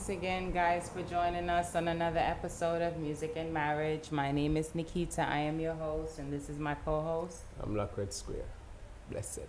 Thanks 0.00 0.18
again, 0.18 0.50
guys, 0.50 0.88
for 0.88 1.02
joining 1.02 1.50
us 1.50 1.76
on 1.76 1.86
another 1.86 2.20
episode 2.20 2.80
of 2.80 2.96
Music 2.96 3.34
and 3.36 3.52
Marriage. 3.52 4.10
My 4.10 4.32
name 4.32 4.56
is 4.56 4.74
Nikita. 4.74 5.28
I 5.28 5.40
am 5.40 5.60
your 5.60 5.74
host, 5.74 6.18
and 6.18 6.32
this 6.32 6.48
is 6.48 6.58
my 6.58 6.74
co 6.74 7.02
host. 7.02 7.42
I'm 7.62 7.74
Amlak 7.74 7.94
Red 7.98 8.10
Square. 8.10 8.46
Blessed. 9.10 9.40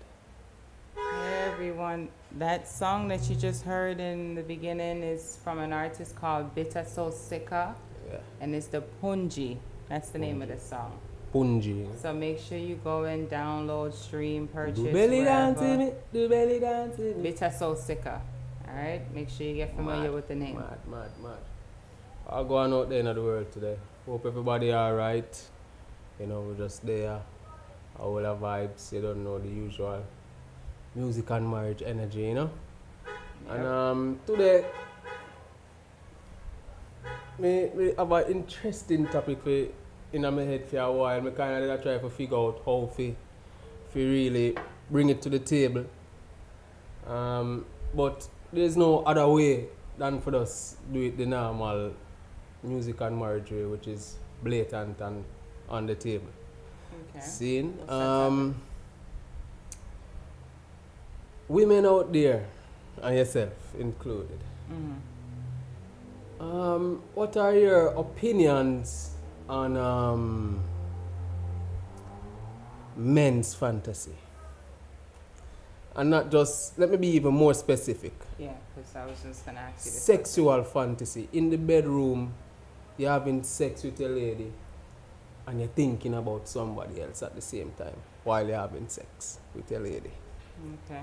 Hey, 0.93 1.47
everyone. 1.49 2.09
That 2.37 2.67
song 2.67 3.07
that 3.07 3.29
you 3.29 3.37
just 3.37 3.63
heard 3.63 4.01
in 4.01 4.35
the 4.35 4.43
beginning 4.43 5.03
is 5.03 5.37
from 5.41 5.57
an 5.59 5.71
artist 5.71 6.17
called 6.17 6.53
Bitter 6.53 6.83
So 6.83 7.11
Sika, 7.11 7.73
Yeah. 8.11 8.17
and 8.41 8.53
it's 8.53 8.67
the 8.67 8.83
Punji. 9.01 9.57
That's 9.87 10.09
the 10.09 10.19
name 10.19 10.41
of 10.41 10.49
the 10.49 10.59
song. 10.59 10.99
Punji. 11.33 11.87
So 12.01 12.11
make 12.11 12.39
sure 12.39 12.57
you 12.57 12.75
go 12.83 13.05
and 13.05 13.29
download, 13.29 13.93
stream, 13.93 14.49
purchase. 14.49 14.79
Do 14.83 14.91
belly 14.91 15.23
dance 15.23 15.59
wherever. 15.61 15.81
in 15.81 15.87
it. 15.87 16.11
Do 16.11 16.27
belly 16.27 16.59
dance 16.59 16.99
in 16.99 17.05
it. 17.05 17.23
Bitter 17.23 17.53
So 17.57 17.73
Sika. 17.73 18.21
All 18.71 18.77
right. 18.77 19.01
Make 19.13 19.29
sure 19.29 19.47
you 19.47 19.55
get 19.55 19.75
familiar 19.75 20.03
Mad, 20.03 20.13
with 20.13 20.27
the 20.27 20.35
name. 20.35 20.55
Mad, 20.55 20.79
mad, 20.87 21.09
mad. 21.21 21.39
I'll 22.29 22.45
go 22.45 22.57
on 22.57 22.73
out 22.73 22.89
there 22.89 22.99
in 22.99 23.05
the 23.05 23.21
world 23.21 23.51
today. 23.51 23.75
Hope 24.05 24.25
everybody 24.25 24.73
alright. 24.73 25.41
You 26.19 26.27
know, 26.27 26.41
we're 26.41 26.55
just 26.55 26.85
there. 26.85 27.19
All 27.99 28.15
the 28.15 28.35
vibes, 28.35 28.93
you 28.93 29.01
don't 29.01 29.23
know 29.23 29.39
the 29.39 29.49
usual 29.49 30.03
music 30.95 31.29
and 31.31 31.49
marriage 31.49 31.83
energy, 31.85 32.21
you 32.21 32.33
know? 32.33 32.49
And 33.49 33.65
um, 33.65 34.19
today, 34.25 34.65
me, 37.37 37.69
me 37.75 37.93
have 37.97 38.11
an 38.11 38.31
interesting 38.31 39.05
topic 39.07 39.41
for 39.43 39.67
in 40.13 40.21
my 40.21 40.43
head 40.43 40.65
for 40.67 40.77
a 40.77 40.91
while. 40.91 41.21
Me 41.21 41.31
kind 41.31 41.63
of 41.63 41.83
try 41.83 41.97
to 41.97 42.09
figure 42.09 42.37
out 42.37 42.61
how 42.65 42.89
to, 42.95 43.15
to 43.93 43.99
really 43.99 44.55
bring 44.89 45.09
it 45.09 45.21
to 45.23 45.29
the 45.29 45.39
table. 45.39 45.85
Um, 47.05 47.65
but 47.93 48.27
there's 48.53 48.75
no 48.77 48.99
other 49.03 49.27
way 49.27 49.65
than 49.97 50.19
for 50.21 50.35
us 50.35 50.77
do 50.91 51.01
it 51.01 51.17
the 51.17 51.25
normal 51.25 51.93
music 52.63 52.99
and 53.01 53.17
marriage 53.17 53.51
way, 53.51 53.65
which 53.65 53.87
is 53.87 54.15
blatant 54.43 54.99
and 55.01 55.23
on 55.69 55.85
the 55.85 55.95
table. 55.95 56.27
Okay. 57.15 57.19
That 57.19 57.89
um, 57.89 58.55
women 61.47 61.85
out 61.85 62.11
there, 62.13 62.45
and 63.01 63.15
yourself 63.17 63.53
included. 63.79 64.39
Mhm. 64.71 64.95
Um, 66.41 67.01
what 67.13 67.37
are 67.37 67.53
your 67.55 67.87
opinions 67.89 69.11
on 69.47 69.77
um, 69.77 70.59
men's 72.95 73.53
fantasy? 73.53 74.15
And 75.95 76.09
not 76.09 76.31
just, 76.31 76.79
let 76.79 76.89
me 76.89 76.97
be 76.97 77.07
even 77.09 77.33
more 77.33 77.53
specific. 77.53 78.13
Yeah, 78.39 78.53
because 78.75 78.95
I 78.95 79.05
was 79.05 79.21
just 79.21 79.45
gonna 79.45 79.59
ask 79.59 79.85
you 79.85 79.91
this. 79.91 80.01
Sexual 80.03 80.63
fantasy. 80.63 81.27
In 81.33 81.49
the 81.49 81.57
bedroom, 81.57 82.33
you're 82.97 83.11
having 83.11 83.43
sex 83.43 83.83
with 83.83 83.99
a 83.99 84.07
lady 84.07 84.51
and 85.47 85.59
you're 85.59 85.69
thinking 85.69 86.13
about 86.13 86.47
somebody 86.47 87.01
else 87.01 87.23
at 87.23 87.35
the 87.35 87.41
same 87.41 87.71
time 87.77 87.97
while 88.23 88.47
you're 88.47 88.57
having 88.57 88.87
sex 88.87 89.39
with 89.53 89.69
a 89.71 89.79
lady. 89.79 90.11
Okay. 90.85 91.01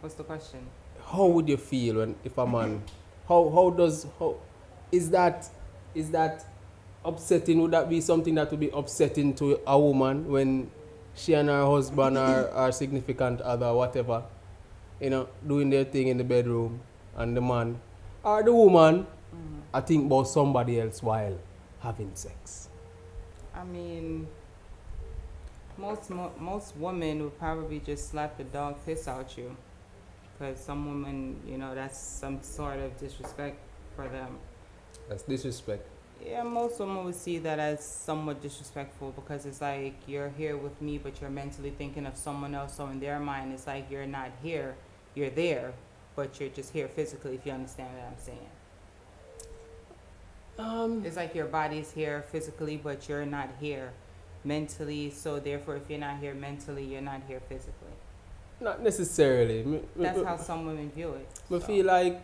What's 0.00 0.14
the 0.14 0.24
question? 0.24 0.66
how 1.06 1.26
would 1.26 1.48
you 1.48 1.56
feel 1.56 1.96
when 1.96 2.14
if 2.24 2.38
a 2.38 2.46
man 2.46 2.82
how 3.28 3.48
how 3.50 3.70
does 3.70 4.06
how 4.18 4.36
is 4.90 5.10
that 5.10 5.48
is 5.94 6.10
that 6.10 6.44
upsetting 7.04 7.60
would 7.60 7.70
that 7.70 7.88
be 7.88 8.00
something 8.00 8.34
that 8.34 8.50
would 8.50 8.60
be 8.60 8.70
upsetting 8.72 9.34
to 9.34 9.58
a 9.66 9.78
woman 9.78 10.30
when 10.30 10.70
she 11.14 11.34
and 11.34 11.48
her 11.48 11.64
husband 11.66 12.16
or 12.16 12.48
her 12.54 12.72
significant 12.72 13.40
other 13.42 13.72
whatever 13.74 14.22
you 15.00 15.10
know 15.10 15.28
doing 15.46 15.70
their 15.70 15.84
thing 15.84 16.08
in 16.08 16.16
the 16.18 16.24
bedroom 16.24 16.80
and 17.16 17.36
the 17.36 17.40
man 17.40 17.78
or 18.24 18.42
the 18.42 18.52
woman 18.52 19.06
Mhm. 19.34 19.60
i 19.74 19.80
think 19.80 20.06
about 20.06 20.24
somebody 20.28 20.80
else 20.80 21.02
while 21.02 21.36
having 21.80 22.10
sex 22.14 22.68
I 23.54 23.64
mean, 23.64 24.26
most 25.78 26.10
mo- 26.10 26.32
most 26.38 26.76
women 26.76 27.22
would 27.22 27.38
probably 27.38 27.80
just 27.80 28.10
slap 28.10 28.36
the 28.38 28.44
dog 28.44 28.76
piss 28.86 29.06
out 29.06 29.36
you, 29.36 29.54
because 30.32 30.58
some 30.58 30.86
women, 30.88 31.40
you 31.46 31.58
know, 31.58 31.74
that's 31.74 31.98
some 31.98 32.42
sort 32.42 32.78
of 32.78 32.96
disrespect 32.98 33.58
for 33.94 34.08
them. 34.08 34.38
that's 35.08 35.22
disrespect 35.24 35.86
Yeah, 36.24 36.42
most 36.44 36.78
women 36.78 37.04
would 37.04 37.14
see 37.16 37.38
that 37.38 37.58
as 37.58 37.84
somewhat 37.84 38.40
disrespectful 38.40 39.10
because 39.12 39.44
it's 39.44 39.60
like 39.60 39.94
you're 40.06 40.28
here 40.30 40.56
with 40.56 40.80
me, 40.80 40.98
but 40.98 41.20
you're 41.20 41.30
mentally 41.30 41.70
thinking 41.70 42.06
of 42.06 42.16
someone 42.16 42.54
else. 42.54 42.74
So 42.76 42.86
in 42.88 43.00
their 43.00 43.18
mind, 43.18 43.52
it's 43.52 43.66
like 43.66 43.90
you're 43.90 44.06
not 44.06 44.30
here, 44.42 44.76
you're 45.14 45.30
there, 45.30 45.72
but 46.14 46.38
you're 46.38 46.48
just 46.50 46.72
here 46.72 46.86
physically. 46.88 47.34
If 47.34 47.44
you 47.46 47.52
understand 47.52 47.90
what 47.96 48.04
I'm 48.06 48.18
saying. 48.18 48.48
um 50.58 51.02
It's 51.04 51.16
like 51.16 51.34
your 51.34 51.46
body's 51.46 51.90
here 51.92 52.22
physically, 52.30 52.76
but 52.76 53.08
you're 53.08 53.26
not 53.26 53.48
here 53.60 53.92
mentally. 54.44 55.10
So 55.10 55.40
therefore, 55.40 55.76
if 55.76 55.90
you're 55.90 55.98
not 55.98 56.18
here 56.20 56.34
mentally, 56.34 56.84
you're 56.84 57.00
not 57.12 57.22
here 57.26 57.40
physically. 57.48 57.96
not 58.60 58.80
necessarily 58.80 59.64
Me- 59.64 59.80
That's 59.96 60.18
me- 60.18 60.24
how 60.24 60.36
some 60.36 60.66
women 60.66 60.88
view 60.92 61.14
it. 61.14 61.26
me 61.50 61.58
so. 61.58 61.66
feel 61.66 61.84
like 61.86 62.20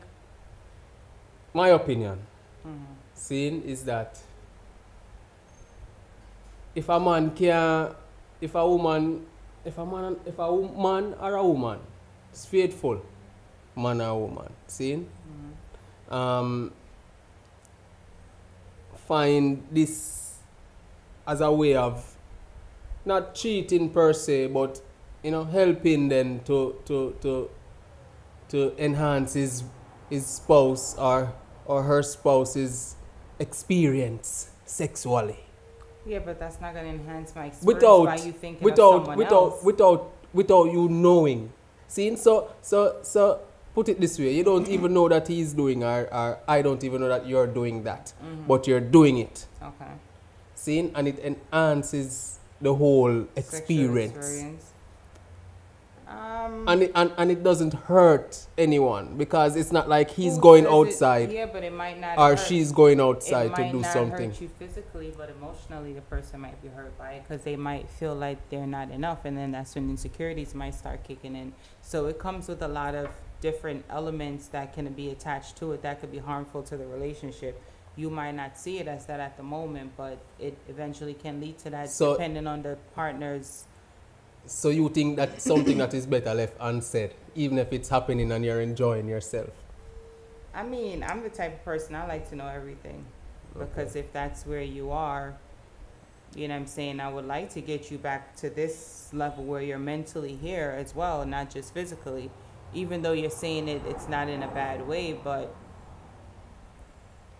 my 1.52 1.68
opinion 1.80 2.16
Mhm. 2.64 2.94
Saying 3.18 3.62
is 3.64 3.84
that 3.84 4.18
if 6.74 6.88
a 6.88 7.00
man 7.00 7.30
can, 7.34 7.94
if 8.40 8.54
a 8.54 8.66
woman, 8.66 9.26
if 9.64 9.76
a 9.78 9.84
man, 9.84 10.16
if 10.24 10.38
a 10.38 10.52
woman 10.54 11.14
or 11.20 11.34
a 11.34 11.44
woman 11.44 11.78
is 12.32 12.46
faithful, 12.46 13.02
man 13.76 14.00
or 14.00 14.20
woman, 14.28 14.52
seeing, 14.66 15.08
Mhm. 16.10 16.14
um, 16.14 16.72
find 19.06 19.66
this 19.70 20.36
as 21.26 21.40
a 21.40 21.50
way 21.50 21.74
of 21.74 22.16
not 23.04 23.34
cheating 23.34 23.90
per 23.90 24.12
se, 24.12 24.48
but 24.48 24.80
you 25.22 25.30
know, 25.30 25.44
helping 25.44 26.08
them 26.08 26.40
to 26.44 26.76
to 26.84 27.16
to 27.20 27.50
to 28.48 28.72
enhance 28.82 29.32
his 29.34 29.64
his 30.08 30.26
spouse 30.26 30.96
or 30.98 31.32
or 31.66 31.82
her 31.82 32.02
spouse's 32.02 32.94
experience 33.38 34.50
sexually 34.64 35.38
Yeah, 36.06 36.20
but 36.20 36.38
that's 36.38 36.60
not 36.60 36.74
gonna 36.74 36.88
enhance 36.88 37.34
my 37.34 37.46
experience 37.46 37.64
without 37.82 38.04
by 38.06 38.16
you 38.16 38.32
thinking 38.32 38.56
of 38.62 38.64
without 38.64 38.98
someone 39.04 39.18
without 39.18 39.50
else. 39.52 39.64
without 39.64 40.10
without 40.32 40.64
you 40.72 40.88
knowing 40.88 41.52
seeing 41.86 42.16
so 42.16 42.50
so 42.62 42.96
so 43.02 43.40
put 43.74 43.88
it 43.88 44.00
this 44.00 44.18
way 44.18 44.34
you 44.34 44.44
don't 44.44 44.68
even 44.76 44.92
know 44.94 45.08
that 45.08 45.26
he's 45.28 45.52
doing 45.52 45.84
or, 45.84 46.08
or 46.12 46.38
i 46.48 46.62
don't 46.62 46.82
even 46.84 47.00
know 47.00 47.08
that 47.08 47.26
you're 47.26 47.46
doing 47.46 47.82
that 47.84 48.12
Mhm. 48.22 48.46
but 48.46 48.66
you're 48.66 48.80
doing 48.80 49.18
it 49.18 49.46
okay. 49.62 49.92
seeing 50.54 50.90
and 50.94 51.08
it 51.08 51.18
enhances 51.20 52.38
the 52.60 52.74
whole 52.74 53.24
experience, 53.36 54.16
experience. 54.16 54.64
Um, 56.08 56.66
And, 56.66 56.82
it, 56.84 56.92
and 56.94 57.12
and 57.18 57.30
it 57.30 57.42
doesn't 57.42 57.74
hurt 57.74 58.46
anyone 58.56 59.16
because 59.18 59.56
it's 59.56 59.70
not 59.72 59.90
like 59.90 60.10
he's 60.10 60.38
going 60.38 60.64
says 60.64 60.72
it- 60.72 60.76
outside 60.76 61.32
yeah, 61.32 61.46
but 61.46 61.62
it 61.62 61.72
might 61.72 62.00
not. 62.00 62.16
or 62.18 62.30
hurt. 62.30 62.38
she's 62.46 62.72
going 62.72 62.98
outside 62.98 63.54
to 63.54 63.60
might 63.62 63.72
do 63.72 63.80
not 63.80 63.92
something 63.92 64.30
hurt 64.30 64.40
you 64.40 64.48
physically, 64.48 65.12
but 65.16 65.28
emotionally, 65.28 65.92
the 65.92 66.00
person 66.00 66.40
might 66.40 66.60
be 66.62 66.68
hurt 66.68 66.96
by 66.96 67.12
it 67.12 67.24
because 67.28 67.42
they 67.42 67.56
might 67.56 67.90
feel 67.90 68.14
like 68.14 68.38
they're 68.48 68.66
not 68.66 68.90
enough, 68.90 69.26
and 69.26 69.36
then 69.36 69.52
that's 69.52 69.74
when 69.74 69.90
insecurities 69.90 70.54
might 70.54 70.74
start 70.74 71.04
kicking 71.04 71.36
in. 71.36 71.52
So 71.82 72.06
it 72.06 72.18
comes 72.18 72.48
with 72.48 72.62
a 72.62 72.68
lot 72.68 72.94
of 72.94 73.08
different 73.42 73.84
elements 73.90 74.48
that 74.48 74.72
can 74.72 74.90
be 74.94 75.10
attached 75.10 75.56
to 75.58 75.72
it 75.72 75.82
that 75.82 76.00
could 76.00 76.10
be 76.10 76.18
harmful 76.18 76.62
to 76.64 76.76
the 76.76 76.86
relationship. 76.86 77.60
you 77.96 78.08
might 78.10 78.30
not 78.36 78.56
see 78.56 78.78
it 78.78 78.86
as 78.86 79.06
that 79.06 79.18
at 79.18 79.36
the 79.36 79.42
moment, 79.42 79.90
but 79.96 80.18
it 80.38 80.56
eventually 80.68 81.14
can 81.14 81.40
lead 81.40 81.58
to 81.58 81.68
that 81.68 81.90
So- 81.90 82.12
depending 82.12 82.46
on 82.46 82.62
the 82.62 82.78
partner's. 82.94 83.64
So 84.48 84.70
you 84.70 84.88
think 84.88 85.16
that's 85.16 85.44
something 85.44 85.76
that 85.76 85.92
is 85.92 86.06
better 86.06 86.32
left 86.32 86.56
unsaid, 86.58 87.12
even 87.34 87.58
if 87.58 87.70
it's 87.70 87.90
happening 87.90 88.32
and 88.32 88.42
you're 88.42 88.62
enjoying 88.62 89.06
yourself? 89.06 89.50
I 90.54 90.62
mean, 90.62 91.02
I'm 91.02 91.22
the 91.22 91.28
type 91.28 91.52
of 91.52 91.64
person 91.66 91.94
I 91.94 92.06
like 92.08 92.30
to 92.30 92.34
know 92.34 92.46
everything 92.46 93.04
because 93.58 93.94
if 93.94 94.10
that's 94.10 94.46
where 94.46 94.62
you 94.62 94.90
are, 94.90 95.34
you 96.34 96.48
know 96.48 96.54
what 96.54 96.60
I'm 96.60 96.66
saying, 96.66 96.98
I 96.98 97.10
would 97.10 97.26
like 97.26 97.50
to 97.50 97.60
get 97.60 97.90
you 97.90 97.98
back 97.98 98.36
to 98.36 98.48
this 98.48 99.10
level 99.12 99.44
where 99.44 99.60
you're 99.60 99.78
mentally 99.78 100.36
here 100.36 100.74
as 100.78 100.94
well, 100.94 101.26
not 101.26 101.50
just 101.50 101.74
physically. 101.74 102.30
Even 102.72 103.02
though 103.02 103.12
you're 103.12 103.30
saying 103.30 103.68
it, 103.68 103.82
it's 103.86 104.08
not 104.08 104.30
in 104.30 104.42
a 104.42 104.48
bad 104.48 104.88
way, 104.88 105.12
but 105.12 105.54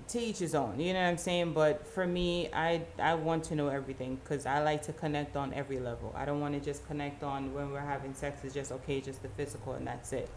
to 0.08 0.19
each 0.20 0.38
his 0.38 0.55
own. 0.55 0.78
You 0.81 0.93
know 0.94 1.00
what 1.02 1.08
I'm 1.08 1.19
saying? 1.19 1.52
But 1.52 1.87
for 1.87 2.06
me, 2.06 2.49
I 2.52 2.82
I 2.99 3.14
want 3.14 3.44
to 3.44 3.55
know 3.55 3.69
everything 3.69 4.16
because 4.22 4.46
I 4.46 4.62
like 4.62 4.82
to 4.82 4.93
connect 4.93 5.37
on 5.37 5.52
every 5.55 5.78
level. 5.78 6.12
I 6.16 6.25
don't 6.25 6.40
want 6.40 6.55
to 6.55 6.60
just 6.60 6.87
connect 6.87 7.22
on 7.22 7.52
when 7.55 7.70
we're 7.70 7.81
having 7.81 8.14
sex. 8.14 8.44
It's 8.44 8.55
just 8.55 8.72
okay, 8.72 9.00
just 9.00 9.22
the 9.22 9.28
physical, 9.28 9.75
and 9.75 9.87
that's 9.87 10.12
it. 10.12 10.28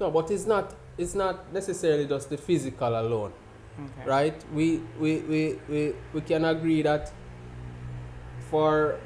No, 0.00 0.10
but 0.10 0.30
it's 0.30 0.46
not. 0.46 0.74
It's 0.96 1.14
not 1.14 1.52
necessarily 1.52 2.06
just 2.06 2.30
the 2.30 2.36
physical 2.38 2.88
alone, 3.00 3.32
Okay. 3.78 4.08
right? 4.08 4.44
We 4.54 4.80
we, 5.00 5.18
we, 5.20 5.58
we, 5.68 5.92
we 6.14 6.20
can 6.20 6.44
agree 6.44 6.82
that 6.82 7.12
for 8.50 8.98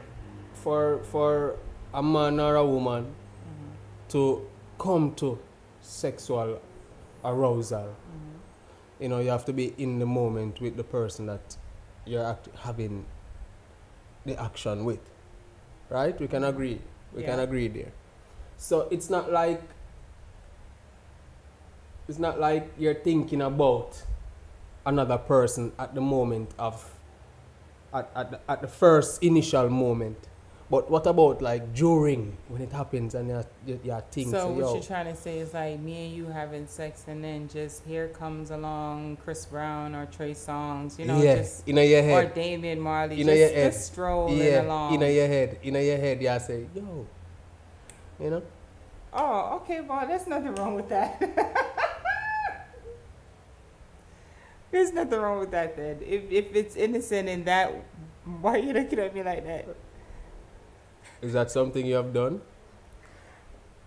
for 0.54 1.02
for 1.04 1.56
a 1.94 2.02
man 2.02 2.38
or 2.40 2.56
a 2.56 2.66
woman 2.66 3.04
Mhm. 3.04 4.10
to 4.10 4.46
come 4.78 5.14
to 5.16 5.38
sexual 5.80 6.60
arousal, 7.24 7.88
Mhm. 7.88 8.31
You 9.02 9.08
know, 9.08 9.18
you 9.18 9.30
have 9.30 9.44
to 9.46 9.52
be 9.52 9.74
in 9.78 9.98
the 9.98 10.06
moment 10.06 10.60
with 10.60 10.76
the 10.76 10.84
person 10.84 11.26
that 11.26 11.56
you're 12.06 12.24
act- 12.24 12.48
having 12.60 13.04
the 14.24 14.40
action 14.40 14.84
with, 14.84 15.00
right? 15.90 16.18
We 16.20 16.28
can 16.28 16.44
agree. 16.44 16.80
We 17.12 17.24
can 17.24 17.40
agree 17.40 17.66
there. 17.66 17.92
So 18.56 18.86
it's 18.92 19.10
not 19.10 19.32
like 19.32 19.60
it's 22.08 22.20
not 22.20 22.38
like 22.38 22.72
you're 22.78 22.94
thinking 22.94 23.42
about 23.42 24.00
another 24.86 25.18
person 25.18 25.72
at 25.78 25.94
the 25.94 26.00
moment 26.00 26.50
of 26.58 26.88
at, 27.92 28.08
at, 28.14 28.30
the, 28.30 28.40
at 28.48 28.60
the 28.62 28.68
first 28.68 29.22
initial 29.22 29.68
moment. 29.68 30.28
But 30.72 30.90
what 30.90 31.06
about 31.06 31.42
like 31.42 31.74
during 31.74 32.34
when 32.48 32.62
it 32.62 32.72
happens 32.72 33.14
and 33.14 33.28
you're, 33.28 33.44
you're, 33.66 33.78
you're 33.84 34.02
So 34.24 34.48
what 34.48 34.58
yo, 34.58 34.72
you're 34.72 34.82
trying 34.82 35.04
to 35.04 35.14
say 35.14 35.40
is 35.40 35.52
like 35.52 35.78
me 35.78 36.06
and 36.06 36.16
you 36.16 36.28
having 36.28 36.66
sex, 36.66 37.04
and 37.08 37.22
then 37.22 37.46
just 37.46 37.84
here 37.84 38.08
comes 38.08 38.50
along 38.50 39.18
Chris 39.22 39.44
Brown 39.44 39.94
or 39.94 40.06
Trey 40.06 40.32
Songz, 40.32 40.98
you 40.98 41.04
know, 41.04 41.20
yeah, 41.20 41.36
just 41.36 41.68
in 41.68 41.76
your 41.76 42.02
head. 42.02 42.24
or. 42.24 42.34
Damian 42.34 42.80
Marley, 42.80 43.20
In 43.20 43.26
just, 43.26 43.38
your 43.38 43.48
head. 43.50 43.72
just 43.74 43.92
strolling 43.92 44.38
yeah, 44.38 44.62
along. 44.62 44.94
in 44.94 45.00
your 45.02 45.28
head, 45.28 45.58
in 45.62 45.74
your 45.74 45.98
head, 45.98 46.22
yeah, 46.22 46.38
say, 46.38 46.64
yo, 46.74 47.06
you 48.18 48.30
know, 48.30 48.42
oh, 49.12 49.56
okay, 49.56 49.82
well, 49.82 50.06
there's 50.06 50.26
nothing 50.26 50.54
wrong 50.54 50.74
with 50.74 50.88
that. 50.88 51.20
there's 54.70 54.90
nothing 54.94 55.20
wrong 55.20 55.40
with 55.40 55.50
that 55.50 55.76
then. 55.76 55.98
If 56.00 56.32
if 56.32 56.56
it's 56.56 56.76
innocent 56.76 57.28
in 57.28 57.44
that, 57.44 57.74
why 58.40 58.52
are 58.52 58.58
you 58.58 58.72
looking 58.72 59.00
at 59.00 59.14
me 59.14 59.22
like 59.22 59.44
that? 59.44 59.68
Is 61.22 61.32
that 61.32 61.50
something 61.50 61.86
you 61.86 61.94
have 61.94 62.12
done? 62.12 62.40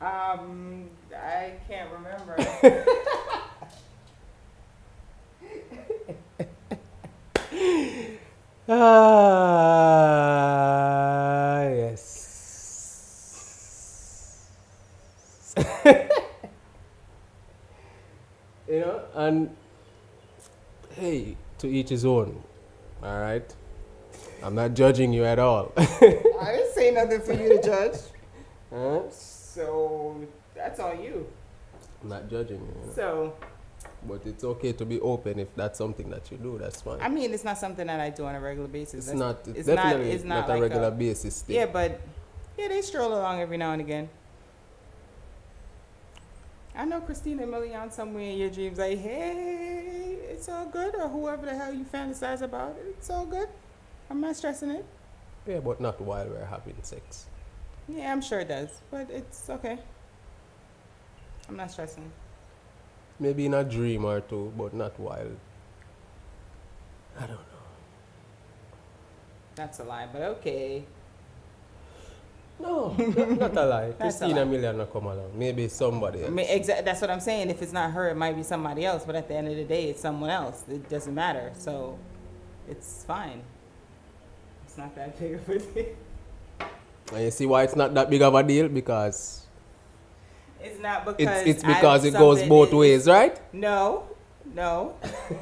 Um, 0.02 0.90
I 1.16 1.54
can't 1.68 1.90
remember. 1.92 2.36
Ah, 8.68 10.34
yes. 11.70 12.12
you 18.68 18.80
know, 18.80 19.02
and 19.14 19.56
hey, 20.96 21.38
to 21.60 21.68
each 21.68 21.90
his 21.90 22.06
own. 22.06 22.42
All 23.04 23.20
right. 23.20 23.54
I'm 24.46 24.54
not 24.54 24.76
judging 24.76 25.12
you 25.12 25.26
at 25.26 25.40
all. 25.40 25.74
I 25.78 25.88
didn't 26.00 26.74
say 26.76 26.92
nothing 26.92 27.20
for 27.22 27.34
you 27.34 27.58
to 27.58 27.62
judge. 27.64 27.96
Huh? 28.72 29.02
So 29.10 30.24
that's 30.54 30.80
on 30.80 31.02
you. 31.02 31.28
I'm 32.04 32.10
not 32.10 32.30
judging 32.30 32.58
you. 32.60 32.68
you 32.80 32.88
know. 32.88 32.94
So 32.94 33.34
But 34.08 34.22
it's 34.28 34.44
okay 34.44 34.72
to 34.74 34.86
be 34.86 35.02
open 35.02 35.40
if 35.40 35.56
that's 35.56 35.80
something 35.80 36.12
that 36.12 36.32
you 36.32 36.38
do. 36.38 36.60
That's 36.60 36.80
fine. 36.80 37.02
I 37.02 37.10
mean, 37.10 37.34
it's 37.34 37.44
not 37.44 37.58
something 37.58 37.88
that 37.88 38.00
I 38.00 38.12
do 38.12 38.26
on 38.26 38.36
a 38.36 38.40
regular 38.40 38.68
basis. 38.68 39.10
it's 39.10 39.20
That's- 39.20 39.20
not. 39.20 39.48
It's, 39.48 39.60
it's 39.60 39.68
not- 39.68 39.76
definitely 39.78 40.12
it's 40.12 40.24
not, 40.24 40.48
not 40.48 40.58
a 40.60 40.62
regular 40.62 40.88
a- 40.90 40.92
basis 40.92 41.42
thing. 41.42 41.56
Yeah, 41.56 41.66
but 41.66 42.00
yeah, 42.56 42.68
they 42.68 42.84
stroll 42.84 43.14
along 43.18 43.42
every 43.42 43.58
now 43.58 43.72
and 43.72 43.82
again. 43.82 44.10
I 46.76 46.86
know 46.86 47.02
Christina 47.02 47.48
Milian 47.48 47.92
somewhere 47.92 48.30
in 48.30 48.38
your 48.38 48.50
dreams, 48.52 48.78
like, 48.78 49.00
hey, 49.00 50.18
it's 50.30 50.48
all 50.50 50.66
good, 50.68 50.94
or 50.96 51.08
whoever 51.08 51.48
the 51.48 51.56
hell 51.56 51.74
you 51.74 51.86
fantasize 51.86 52.42
about, 52.44 52.76
it's 52.90 53.10
all 53.10 53.26
good. 53.26 53.48
I'm 54.10 54.22
not 54.22 54.36
stressing 54.36 54.72
it. 54.72 54.86
Yeah, 55.48 55.60
but 55.60 55.80
not 55.80 56.00
while 56.02 56.28
we're 56.28 56.46
having 56.46 56.76
sex. 56.82 57.28
Yeah, 57.88 58.12
I'm 58.12 58.22
sure 58.22 58.40
it 58.40 58.48
does, 58.48 58.82
but 58.90 59.10
it's 59.10 59.50
okay. 59.50 59.78
I'm 61.48 61.56
not 61.56 61.72
stressing. 61.72 62.12
Maybe 63.20 63.46
in 63.46 63.54
a 63.54 63.64
dream 63.64 64.06
or 64.06 64.22
two, 64.22 64.52
but 64.58 64.74
not 64.74 65.00
while. 65.00 65.32
I 67.18 67.22
don't 67.22 67.30
know. 67.30 67.64
That's 69.56 69.80
a 69.80 69.84
lie, 69.84 70.08
but 70.12 70.22
okay. 70.22 70.84
No, 72.60 72.94
not, 72.98 73.30
not 73.38 73.58
a 73.58 73.66
lie. 73.66 73.92
That's 74.00 74.22
a 74.22 74.28
Christina 74.28 74.46
lie. 74.46 74.58
Milian 74.58 74.78
will 74.78 74.86
come 74.86 75.06
along. 75.06 75.32
Maybe 75.38 75.68
somebody 75.68 76.26
I 76.26 76.30
mean, 76.30 76.48
exa- 76.48 76.86
that's 76.86 77.02
what 77.02 77.10
I'm 77.10 77.20
saying. 77.20 77.50
If 77.50 77.62
it's 77.62 77.74
not 77.74 77.92
her, 77.92 78.08
it 78.10 78.16
might 78.16 78.34
be 78.36 78.44
somebody 78.44 78.86
else. 78.86 79.04
But 79.06 79.16
at 79.18 79.28
the 79.28 79.36
end 79.36 79.50
of 79.50 79.58
the 79.58 79.66
day, 79.66 79.90
it's 79.90 80.02
someone 80.02 80.30
else. 80.30 80.64
It 80.70 80.88
doesn't 80.90 81.14
matter. 81.14 81.52
So 81.58 82.00
it's 82.70 83.04
fine. 83.06 83.42
It's 84.76 84.82
not 84.84 84.96
that 84.96 85.18
big 85.18 85.36
of 85.36 85.48
a 85.48 85.58
deal. 85.60 85.86
and 87.14 87.24
you 87.24 87.32
see 87.32 87.46
why 87.46 87.64
it's 87.64 87.78
not 87.78 87.94
that 87.94 88.10
big 88.10 88.22
of 88.22 88.36
a 88.36 88.44
deal? 88.44 88.68
Because 88.68 89.46
It's 90.62 90.82
not 90.82 91.06
because 91.06 91.44
it's, 91.48 91.64
it's 91.64 91.64
because 91.64 92.04
it 92.04 92.12
goes 92.12 92.44
both 92.44 92.70
is- 92.70 92.76
ways, 92.76 93.08
right? 93.08 93.40
No, 93.54 94.04
no, 94.54 94.96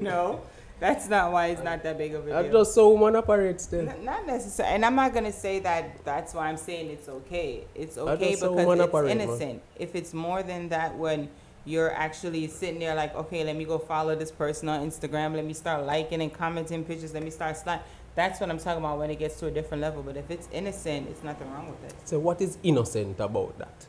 no. 0.00 0.42
That's 0.78 1.08
not 1.08 1.32
why 1.32 1.48
it's 1.48 1.64
not 1.64 1.82
that 1.82 1.98
big 1.98 2.14
of 2.14 2.22
a 2.22 2.26
deal. 2.26 2.42
That's 2.42 2.52
just 2.52 2.74
so 2.74 2.90
woman 2.90 3.16
operates 3.16 3.66
then. 3.66 3.88
N- 3.88 4.04
not 4.04 4.24
necessarily, 4.24 4.76
and 4.76 4.84
I'm 4.84 4.94
not 4.94 5.12
gonna 5.14 5.32
say 5.32 5.58
that. 5.58 6.04
That's 6.04 6.32
why 6.32 6.46
I'm 6.48 6.56
saying 6.56 6.90
it's 6.90 7.08
okay. 7.08 7.64
It's 7.74 7.98
okay 7.98 8.36
because 8.36 8.42
it's 8.42 8.80
operate, 8.80 9.16
man. 9.16 9.20
innocent. 9.28 9.62
If 9.80 9.96
it's 9.96 10.14
more 10.14 10.44
than 10.44 10.68
that, 10.68 10.96
when 10.96 11.28
you're 11.66 11.92
actually 11.92 12.46
sitting 12.46 12.78
there 12.78 12.94
like, 12.94 13.14
okay, 13.14 13.44
let 13.44 13.56
me 13.56 13.64
go 13.64 13.78
follow 13.78 14.14
this 14.14 14.30
person 14.30 14.68
on 14.68 14.88
Instagram. 14.88 15.34
Let 15.34 15.44
me 15.44 15.54
start 15.54 15.84
liking 15.84 16.22
and 16.22 16.32
commenting 16.32 16.84
pictures. 16.84 17.12
Let 17.12 17.24
me 17.24 17.30
start 17.30 17.56
slide. 17.56 17.80
That's 18.14 18.40
what 18.40 18.50
I'm 18.50 18.58
talking 18.58 18.82
about 18.84 18.98
when 18.98 19.10
it 19.10 19.18
gets 19.18 19.38
to 19.40 19.46
a 19.46 19.50
different 19.50 19.80
level. 19.82 20.02
But 20.02 20.16
if 20.16 20.30
it's 20.30 20.48
innocent, 20.52 21.08
it's 21.08 21.22
nothing 21.22 21.50
wrong 21.52 21.70
with 21.70 21.82
it. 21.84 21.94
So 22.04 22.18
what 22.18 22.40
is 22.40 22.58
innocent 22.62 23.20
about 23.20 23.56
that? 23.58 23.86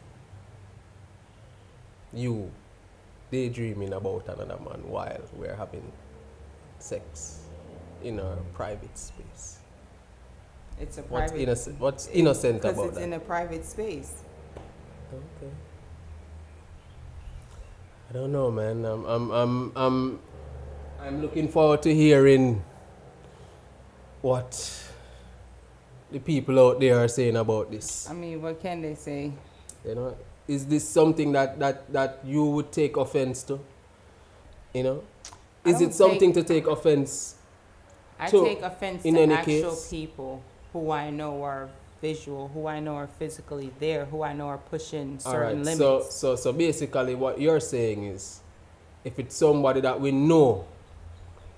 You 2.13 2.51
daydreaming 3.31 3.93
about 3.93 4.27
another 4.27 4.57
man 4.59 4.87
while 4.87 5.21
we're 5.33 5.55
having 5.55 5.91
sex 6.79 7.39
in 8.03 8.19
a 8.19 8.37
private 8.53 8.97
space. 8.97 9.59
It's 10.79 10.97
a 10.97 11.01
What's 11.03 11.31
private. 11.31 11.43
innocent? 11.43 11.79
What's 11.79 12.07
innocent 12.07 12.59
about 12.59 12.75
that? 12.75 12.81
Because 12.81 12.97
it's 12.97 13.05
in 13.05 13.13
a 13.13 13.19
private 13.19 13.65
space. 13.65 14.23
Okay. 15.13 15.51
I 18.09 18.13
don't 18.13 18.31
know, 18.31 18.51
man. 18.51 18.83
I'm, 18.83 19.05
I'm, 19.05 19.31
I'm, 19.31 19.71
I'm, 19.75 20.19
I'm 20.99 21.21
looking 21.21 21.47
forward 21.47 21.81
to 21.83 21.93
hearing 21.93 22.63
what 24.21 24.83
the 26.11 26.19
people 26.19 26.59
out 26.59 26.79
there 26.79 26.99
are 26.99 27.07
saying 27.07 27.35
about 27.37 27.71
this. 27.71 28.09
I 28.09 28.13
mean, 28.13 28.41
what 28.41 28.61
can 28.61 28.81
they 28.81 28.95
say? 28.95 29.31
You 29.85 29.95
know, 29.95 30.17
is 30.47 30.65
this 30.65 30.87
something 30.87 31.31
that, 31.31 31.57
that, 31.59 31.91
that 31.93 32.19
you 32.25 32.45
would 32.45 32.71
take 32.71 32.97
offense 32.97 33.43
to? 33.43 33.59
You 34.73 34.83
know, 34.83 35.03
is 35.65 35.81
it 35.81 35.93
something 35.93 36.33
to 36.33 36.43
take 36.43 36.67
offense? 36.67 37.35
I 38.19 38.29
So, 38.29 38.43
take 38.45 38.61
offense 38.61 39.03
in 39.05 39.15
to 39.15 39.21
any 39.21 39.33
actual 39.33 39.71
case- 39.71 39.89
people 39.89 40.43
who 40.73 40.91
I 40.91 41.09
know 41.09 41.43
are 41.43 41.69
visual, 42.01 42.47
who 42.53 42.67
I 42.67 42.79
know 42.79 42.95
are 42.95 43.07
physically 43.07 43.71
there, 43.79 44.05
who 44.05 44.23
I 44.23 44.33
know 44.33 44.47
are 44.47 44.57
pushing 44.57 45.19
certain 45.19 45.39
right. 45.41 45.55
limits. 45.57 45.77
So, 45.77 46.01
so, 46.09 46.35
so 46.35 46.53
basically, 46.53 47.15
what 47.15 47.39
you're 47.39 47.59
saying 47.59 48.05
is, 48.05 48.39
if 49.03 49.19
it's 49.19 49.35
somebody 49.35 49.81
that 49.81 49.99
we 49.99 50.11
know, 50.11 50.65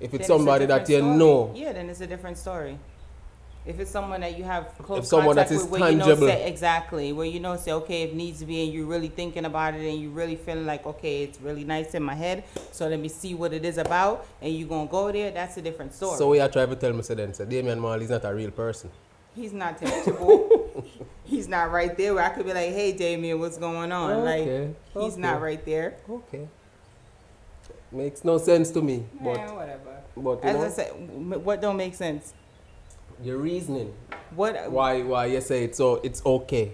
if 0.04 0.14
it's 0.14 0.26
a 0.26 0.28
somebody 0.28 0.66
that 0.66 0.88
you 0.90 0.98
story. 1.00 1.16
know, 1.18 1.52
Yeah, 1.56 1.72
then 1.74 1.90
it's 1.90 2.02
a 2.02 2.08
different 2.08 2.38
story. 2.38 2.78
If 3.66 3.80
it's 3.80 3.90
someone 3.92 4.20
that 4.20 4.38
you 4.38 4.44
have 4.44 4.78
close 4.80 5.00
if 5.00 5.06
someone 5.06 5.38
that 5.38 5.48
contact 5.48 5.64
is 5.66 5.72
with, 5.72 5.80
where 5.80 5.90
you 5.92 5.96
know 5.98 6.06
tangible. 6.06 6.28
say 6.28 6.48
exactly, 6.50 7.14
where 7.14 7.26
you 7.26 7.40
know 7.40 7.56
say 7.56 7.72
okay, 7.72 8.04
if 8.04 8.14
needs 8.14 8.40
to 8.40 8.46
be, 8.46 8.62
and 8.66 8.74
you're 8.74 8.86
really 8.86 9.08
thinking 9.08 9.46
about 9.46 9.74
it, 9.74 9.88
and 9.90 10.02
you're 10.02 10.12
really 10.12 10.36
feeling 10.36 10.66
like 10.66 10.86
okay, 10.86 11.24
it's 11.24 11.40
really 11.40 11.64
nice 11.64 11.94
in 11.96 12.04
my 12.04 12.14
head, 12.14 12.44
so 12.74 12.90
let 12.90 13.00
me 13.00 13.08
see 13.08 13.34
what 13.34 13.54
it 13.54 13.64
is 13.64 13.78
about, 13.78 14.26
and 14.42 14.54
you 14.54 14.66
gonna 14.66 14.90
go 14.90 15.10
there. 15.14 15.32
That's 15.32 15.56
a 15.56 15.62
different 15.62 15.94
story. 15.94 16.18
So 16.18 16.28
we 16.28 16.42
are 16.42 16.50
trying 16.50 16.70
to 16.72 16.76
tell 16.76 16.92
me, 16.92 17.04
so 17.04 17.16
then, 17.16 17.34
so 17.34 17.46
Damian 17.46 17.80
Marley 17.80 18.04
is 18.04 18.10
not 18.10 18.26
a 18.26 18.34
real 18.36 18.52
person. 18.52 18.90
He's 19.34 19.54
not 19.54 19.78
tangible. 19.78 20.86
he's 21.24 21.48
not 21.48 21.72
right 21.72 21.96
there. 21.98 22.14
Where 22.14 22.24
I 22.26 22.30
could 22.30 22.46
be 22.46 22.54
like, 22.54 22.72
hey, 22.72 22.92
Damian, 22.92 23.40
what's 23.40 23.58
going 23.58 23.92
on? 23.94 24.12
Okay, 24.12 24.68
Like 24.94 25.04
he's 25.06 25.14
okay. 25.14 25.22
not 25.22 25.42
right 25.42 25.64
there. 25.66 25.96
Okay. 26.10 26.48
Makes 27.94 28.24
no 28.26 28.38
sense 28.40 28.72
to 28.72 28.82
me. 28.82 29.06
But, 29.22 29.38
Yeah, 29.38 29.52
whatever. 29.54 30.02
but 30.18 30.44
As 30.44 30.56
know, 30.56 30.66
I 30.66 30.70
said, 30.70 30.92
what 31.46 31.62
don't 31.62 31.78
make 31.78 31.94
sense? 31.96 32.34
your 33.22 33.38
reasoning. 33.38 33.94
What 34.36 34.72
Why, 34.72 35.04
why 35.04 35.28
you 35.28 35.40
say 35.40 35.66
it's, 35.66 35.78
so, 35.78 35.96
it's 36.04 36.26
okay. 36.26 36.74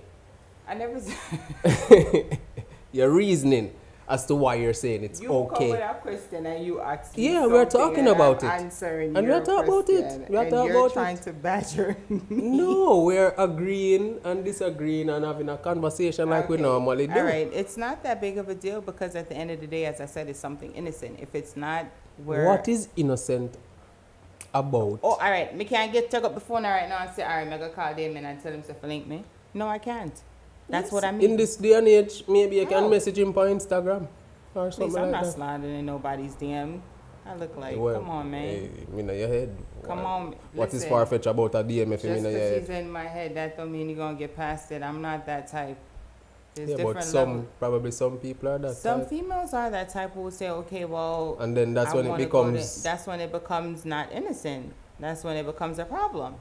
I 0.68 0.74
never 0.74 1.00
your 2.92 3.10
reasoning 3.10 3.74
as 4.10 4.25
to 4.25 4.36
why 4.36 4.56
you're 4.56 4.74
saying 4.74 5.04
it's 5.04 5.22
You 5.22 5.28
come 5.30 5.38
with 5.38 5.51
okay. 5.54 5.72
a 5.82 5.94
question 6.01 6.46
and 6.48 6.66
you 6.66 6.82
ask 6.82 7.16
me 7.16 7.32
Yeah, 7.32 7.46
we're 7.46 7.66
talking 7.66 8.08
and 8.08 8.16
about 8.18 8.44
I'm 8.44 8.50
it. 8.50 8.63
Answering 8.63 9.16
And 9.16 9.28
we're 9.28 9.46
talking 9.46 9.70
about 9.70 9.89
it. 9.89 10.30
We're 10.30 10.50
talking 10.50 10.66
you're 10.68 10.78
about 10.86 10.94
trying 10.94 11.18
it. 11.18 11.24
to 11.24 11.34
badger. 11.34 11.96
Me. 12.10 12.22
No, 12.30 13.01
we're 13.10 13.34
agreeing 13.38 14.20
and 14.24 14.44
disagreeing 14.44 15.10
and 15.10 15.24
having 15.24 15.50
a 15.50 15.58
conversation 15.58 16.30
like 16.30 16.50
we 16.50 16.58
normally 16.58 17.06
do. 17.08 17.13
All 17.13 17.24
right, 17.24 17.50
it's 17.54 17.78
not 17.78 18.01
that 18.04 18.20
big 18.20 18.38
of 18.39 18.50
a 18.50 18.56
deal 18.56 18.82
because 18.82 19.16
at 19.16 19.30
the 19.30 19.36
end 19.36 19.51
of 19.51 19.60
the 19.62 19.68
day, 19.68 19.86
as 19.86 20.01
I 20.01 20.06
said, 20.08 20.28
it's 20.28 20.39
something 20.39 20.72
innocent. 20.74 21.20
If 21.20 21.36
it's 21.36 21.56
not 21.56 21.86
where 22.25 22.46
What 22.48 22.68
is 22.68 22.89
innocent 22.96 23.58
about? 24.54 25.00
Oh, 25.04 25.13
all 25.13 25.20
right. 25.20 25.56
Me 25.56 25.66
can't 25.66 25.94
get 25.94 26.10
took 26.10 26.24
up 26.24 26.34
the 26.34 26.39
phone 26.42 26.63
right 26.63 26.89
now 26.89 27.00
and 27.06 27.12
say, 27.16 27.24
all 27.24 27.30
right, 27.30 27.42
I'm 27.42 27.50
gonna 27.50 27.70
call 27.70 27.94
Damian 27.94 28.25
and 28.25 28.42
tell 28.42 28.51
him 28.51 28.63
to 28.63 28.75
link 28.88 29.08
me. 29.08 29.24
No, 29.54 29.68
I 29.68 29.78
can't. 29.78 30.20
That's 30.70 30.86
Yes, 30.86 30.92
what 30.94 31.04
I 31.04 31.12
mean. 31.12 31.32
In 31.32 31.38
this 31.38 31.56
day 31.56 31.74
and 31.74 31.88
age, 31.88 32.24
maybe 32.28 32.58
you 32.58 32.66
can 32.68 32.84
How? 32.84 32.90
message 32.90 33.18
him 33.18 33.30
on 33.30 33.48
Instagram 33.58 34.08
or 34.54 34.70
Please, 34.70 34.76
something 34.76 34.96
I'm 34.98 35.04
like 35.04 35.12
not 35.12 35.24
that. 35.26 35.34
sliding 35.34 35.76
in 35.80 35.86
nobody's 35.86 36.36
DM. 36.36 36.80
I 37.26 37.36
look 37.36 37.56
like, 37.58 37.78
Well, 37.78 37.96
come 37.96 38.10
on, 38.10 38.32
man. 38.32 38.42
Hey, 38.42 38.70
me 38.92 39.04
know 39.04 39.14
your 39.14 39.28
head. 39.28 39.56
Come 39.84 39.98
What- 40.04 40.06
on. 40.06 40.36
What 40.54 40.68
is 40.70 40.74
listen, 40.76 40.90
far 40.90 41.06
fetched 41.06 41.26
about 41.28 41.56
a 41.56 41.64
DM 41.64 41.92
if 41.94 42.04
you 42.04 42.10
Just 42.10 42.24
mean 42.24 42.24
know 42.24 42.30
your 42.30 42.40
because 42.40 42.52
head? 42.52 42.60
he's 42.62 42.70
in 42.86 42.92
my 42.92 43.04
head, 43.04 43.36
that 43.36 43.58
don't 43.58 43.72
mean 43.72 43.90
you're 43.90 43.98
gonna 43.98 44.18
get 44.18 44.36
past 44.36 44.72
it. 44.72 44.82
I'm 44.84 45.02
not 45.02 45.26
that 45.26 45.48
type. 45.48 45.78
There's 46.56 46.72
Yeah, 46.72 46.84
but 46.84 47.04
some 47.04 47.30
levels. 47.30 47.46
probably 47.60 47.92
some 47.92 48.18
people 48.18 48.50
are 48.50 48.58
that 48.58 48.76
Some 48.76 49.02
type. 49.02 49.10
females 49.10 49.54
are 49.54 49.70
that 49.70 49.90
type 49.90 50.14
who 50.14 50.22
will 50.22 50.32
say, 50.32 50.50
okay, 50.50 50.86
well, 50.86 51.38
And 51.40 51.56
then 51.56 51.74
that's 51.74 51.92
I 51.94 51.96
when 51.98 52.06
it 52.06 52.10
wanna 52.10 52.24
becomes 52.26 52.84
that's 52.84 53.06
when 53.08 53.20
it 53.22 53.32
becomes 53.32 53.86
not 53.86 54.12
innocent. 54.12 54.74
That's 55.00 55.24
when 55.24 55.38
it 55.38 55.46
becomes 55.46 55.80
a 55.80 55.86
problem 55.86 56.36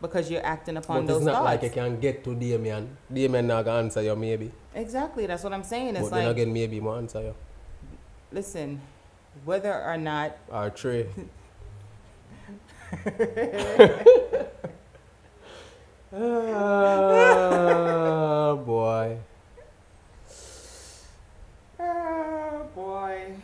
because 0.00 0.30
you're 0.30 0.44
acting 0.44 0.76
upon 0.76 1.02
but 1.02 1.06
those 1.08 1.16
it's 1.18 1.26
not 1.26 1.34
thoughts. 1.36 1.44
like 1.44 1.62
you 1.62 1.70
can 1.70 2.00
get 2.00 2.24
to 2.24 2.34
Damian. 2.34 2.96
Damian 3.12 3.46
not 3.46 3.64
gonna 3.64 3.78
answer 3.80 4.02
you 4.02 4.16
maybe. 4.16 4.50
exactly, 4.74 5.26
that's 5.26 5.44
what 5.44 5.52
I'm 5.52 5.64
saying. 5.64 5.96
It's 5.96 6.08
but 6.10 6.16
then 6.16 6.26
like, 6.26 6.36
again 6.36 6.52
maybe 6.52 6.80
he 6.80 6.86
answer 6.88 7.22
you. 7.22 7.34
listen, 8.32 8.80
whether 9.44 9.72
or 9.82 9.96
not 9.96 10.36
Or 10.52 10.70
Trey. 10.70 11.06
ah, 16.12 18.54
boy. 18.66 19.18
Oh 21.78 22.66
boy. 22.74 23.34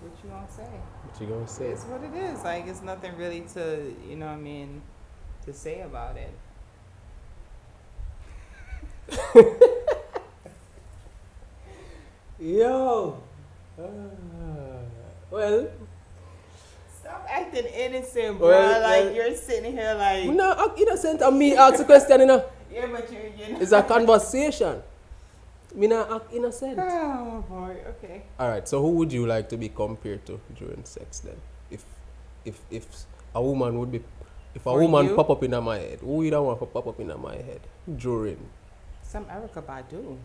What 0.00 0.12
you 0.22 0.30
gonna 0.30 0.50
say? 0.50 0.62
What 0.62 1.03
you 1.20 1.26
gonna 1.26 1.46
say? 1.46 1.66
It's 1.66 1.84
what 1.84 2.02
it 2.02 2.14
is. 2.14 2.42
Like 2.42 2.66
it's 2.66 2.82
nothing 2.82 3.16
really 3.16 3.42
to 3.54 3.94
you 4.08 4.16
know 4.16 4.26
what 4.26 4.32
I 4.32 4.36
mean 4.36 4.82
to 5.44 5.52
say 5.52 5.80
about 5.82 6.16
it. 6.16 6.30
Yo. 12.38 13.18
Ah, 13.78 13.84
well, 15.30 15.68
Stop 17.00 17.26
acting 17.28 17.66
innocent, 17.66 18.38
bro. 18.38 18.48
Well, 18.48 18.80
like 18.80 19.04
well- 19.04 19.14
you're 19.14 19.34
sitting 19.36 19.72
here 19.72 19.94
like 19.94 20.24
act 20.70 20.78
innocent 20.80 21.20
and 21.20 21.38
me 21.38 21.54
ask 21.56 21.80
a 21.80 21.84
question, 21.84 22.20
you 22.20 22.26
know. 22.26 22.44
yeah, 22.72 22.86
but 22.86 23.12
you're 23.12 23.22
you 23.22 23.52
know. 23.54 23.60
It's 23.60 23.72
a 23.72 23.82
conversation. 23.82 24.82
Me 25.74 25.86
not 25.88 26.10
act 26.12 26.32
innocent. 26.32 26.78
Oh 26.78 27.44
boy. 27.48 27.76
Okay. 27.98 28.22
All 28.38 28.48
right. 28.48 28.66
So 28.66 28.80
who 28.80 28.90
would 29.02 29.12
you 29.12 29.26
like 29.26 29.48
to 29.50 29.56
be 29.56 29.68
compared 29.68 30.24
to 30.26 30.40
during 30.54 30.84
sex 30.84 31.18
then? 31.20 31.36
If 31.70 31.84
if 32.44 32.60
if 32.70 32.86
a 33.34 33.42
woman 33.42 33.78
would 33.78 33.90
be 33.90 33.98
if 34.54 34.62
a 34.62 34.70
For 34.70 34.78
woman 34.78 35.06
you? 35.10 35.16
pop 35.16 35.30
up 35.30 35.42
in 35.42 35.50
my 35.50 35.78
head, 35.78 35.98
who 35.98 36.22
you 36.22 36.30
don't 36.30 36.46
want 36.46 36.60
to 36.60 36.66
pop 36.66 36.86
up 36.86 37.00
in 37.00 37.10
my 37.20 37.34
head 37.34 37.60
during? 37.98 38.38
Some 39.02 39.24
Erykah 39.26 39.66
Badu. 39.66 40.16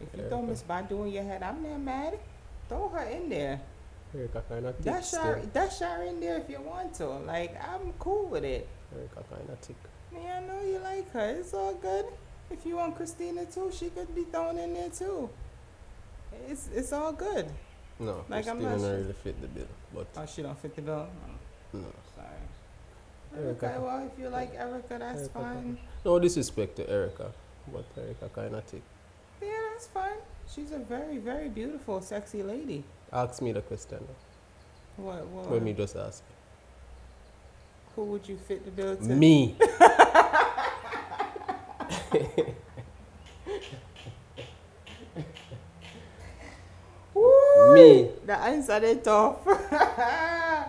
If 0.00 0.08
you 0.16 0.22
Erykah. 0.24 0.28
throw 0.28 0.42
Miss 0.42 0.62
Badu 0.62 1.04
in 1.06 1.12
your 1.12 1.24
head, 1.24 1.42
I'm 1.42 1.62
not 1.62 1.80
mad. 1.80 2.18
Throw 2.68 2.88
her 2.88 3.04
in 3.04 3.28
there. 3.28 3.60
Erykah 4.16 4.42
kind 4.48 4.64
of 4.66 4.74
thick. 4.76 4.84
Dash 4.84 5.04
still. 5.12 5.22
her, 5.22 5.42
dash 5.52 5.78
her 5.80 6.02
in 6.04 6.20
there 6.20 6.38
if 6.38 6.48
you 6.48 6.60
want 6.62 6.94
to. 6.94 7.06
Like 7.28 7.52
I'm 7.60 7.92
cool 7.98 8.26
with 8.28 8.44
it. 8.44 8.66
Erykah 8.96 9.24
kind 9.28 9.50
of 9.52 9.58
thick. 9.60 9.76
Yeah, 10.16 10.40
I 10.40 10.46
know 10.48 10.60
you 10.64 10.78
like 10.78 11.10
her. 11.12 11.36
It's 11.36 11.52
all 11.52 11.74
good. 11.74 12.06
If 12.50 12.64
you 12.66 12.76
want 12.76 12.96
Christina 12.96 13.44
too, 13.46 13.70
she 13.72 13.90
could 13.90 14.14
be 14.14 14.24
thrown 14.24 14.58
in 14.58 14.74
there 14.74 14.90
too. 14.90 15.28
It's 16.48 16.68
it's 16.74 16.92
all 16.92 17.12
good. 17.12 17.46
No, 18.00 18.24
Like, 18.28 18.46
I'm 18.46 18.58
Christina 18.58 18.70
not 18.76 18.78
don't 18.82 19.00
really 19.00 19.12
fit 19.12 19.40
the 19.40 19.48
bill, 19.48 19.66
but 19.94 20.06
Oh, 20.16 20.24
she 20.26 20.42
don't 20.42 20.58
fit 20.58 20.76
the 20.76 20.82
bill. 20.82 21.08
Oh, 21.74 21.78
no. 21.78 21.84
sorry. 22.14 23.44
Erykah. 23.44 23.56
Okay, 23.56 23.78
well 23.78 24.06
if 24.06 24.18
you 24.18 24.28
like 24.28 24.54
Erykah, 24.56 24.98
that's 24.98 25.28
Erykah. 25.28 25.32
fine. 25.32 25.78
No 26.04 26.18
disrespect 26.18 26.76
to 26.76 26.84
Erykah, 26.84 27.32
but 27.72 27.84
Erykah 27.96 28.32
kind 28.32 28.54
of 28.54 28.64
thick. 28.64 28.82
Yeah, 29.42 29.48
that's 29.72 29.86
fine. 29.88 30.18
She's 30.54 30.72
a 30.72 30.78
very, 30.78 31.18
very 31.18 31.48
beautiful, 31.48 32.00
sexy 32.00 32.42
lady. 32.42 32.84
Ask 33.12 33.42
me 33.42 33.52
the 33.52 33.60
question. 33.62 33.98
What? 34.96 35.26
what 35.26 35.50
Let 35.52 35.62
me 35.62 35.72
just 35.74 35.96
ask. 35.96 36.22
Who 37.96 38.04
would 38.04 38.28
you 38.28 38.36
fit 38.36 38.64
the 38.64 38.70
bill 38.70 38.96
to? 38.96 39.02
Me. 39.02 39.56
Woo! 47.14 47.74
Me. 47.74 48.10
The 48.26 48.36
answer 48.36 48.78
is 48.84 48.98
tough. 49.02 49.38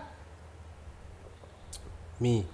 Me. 2.20 2.44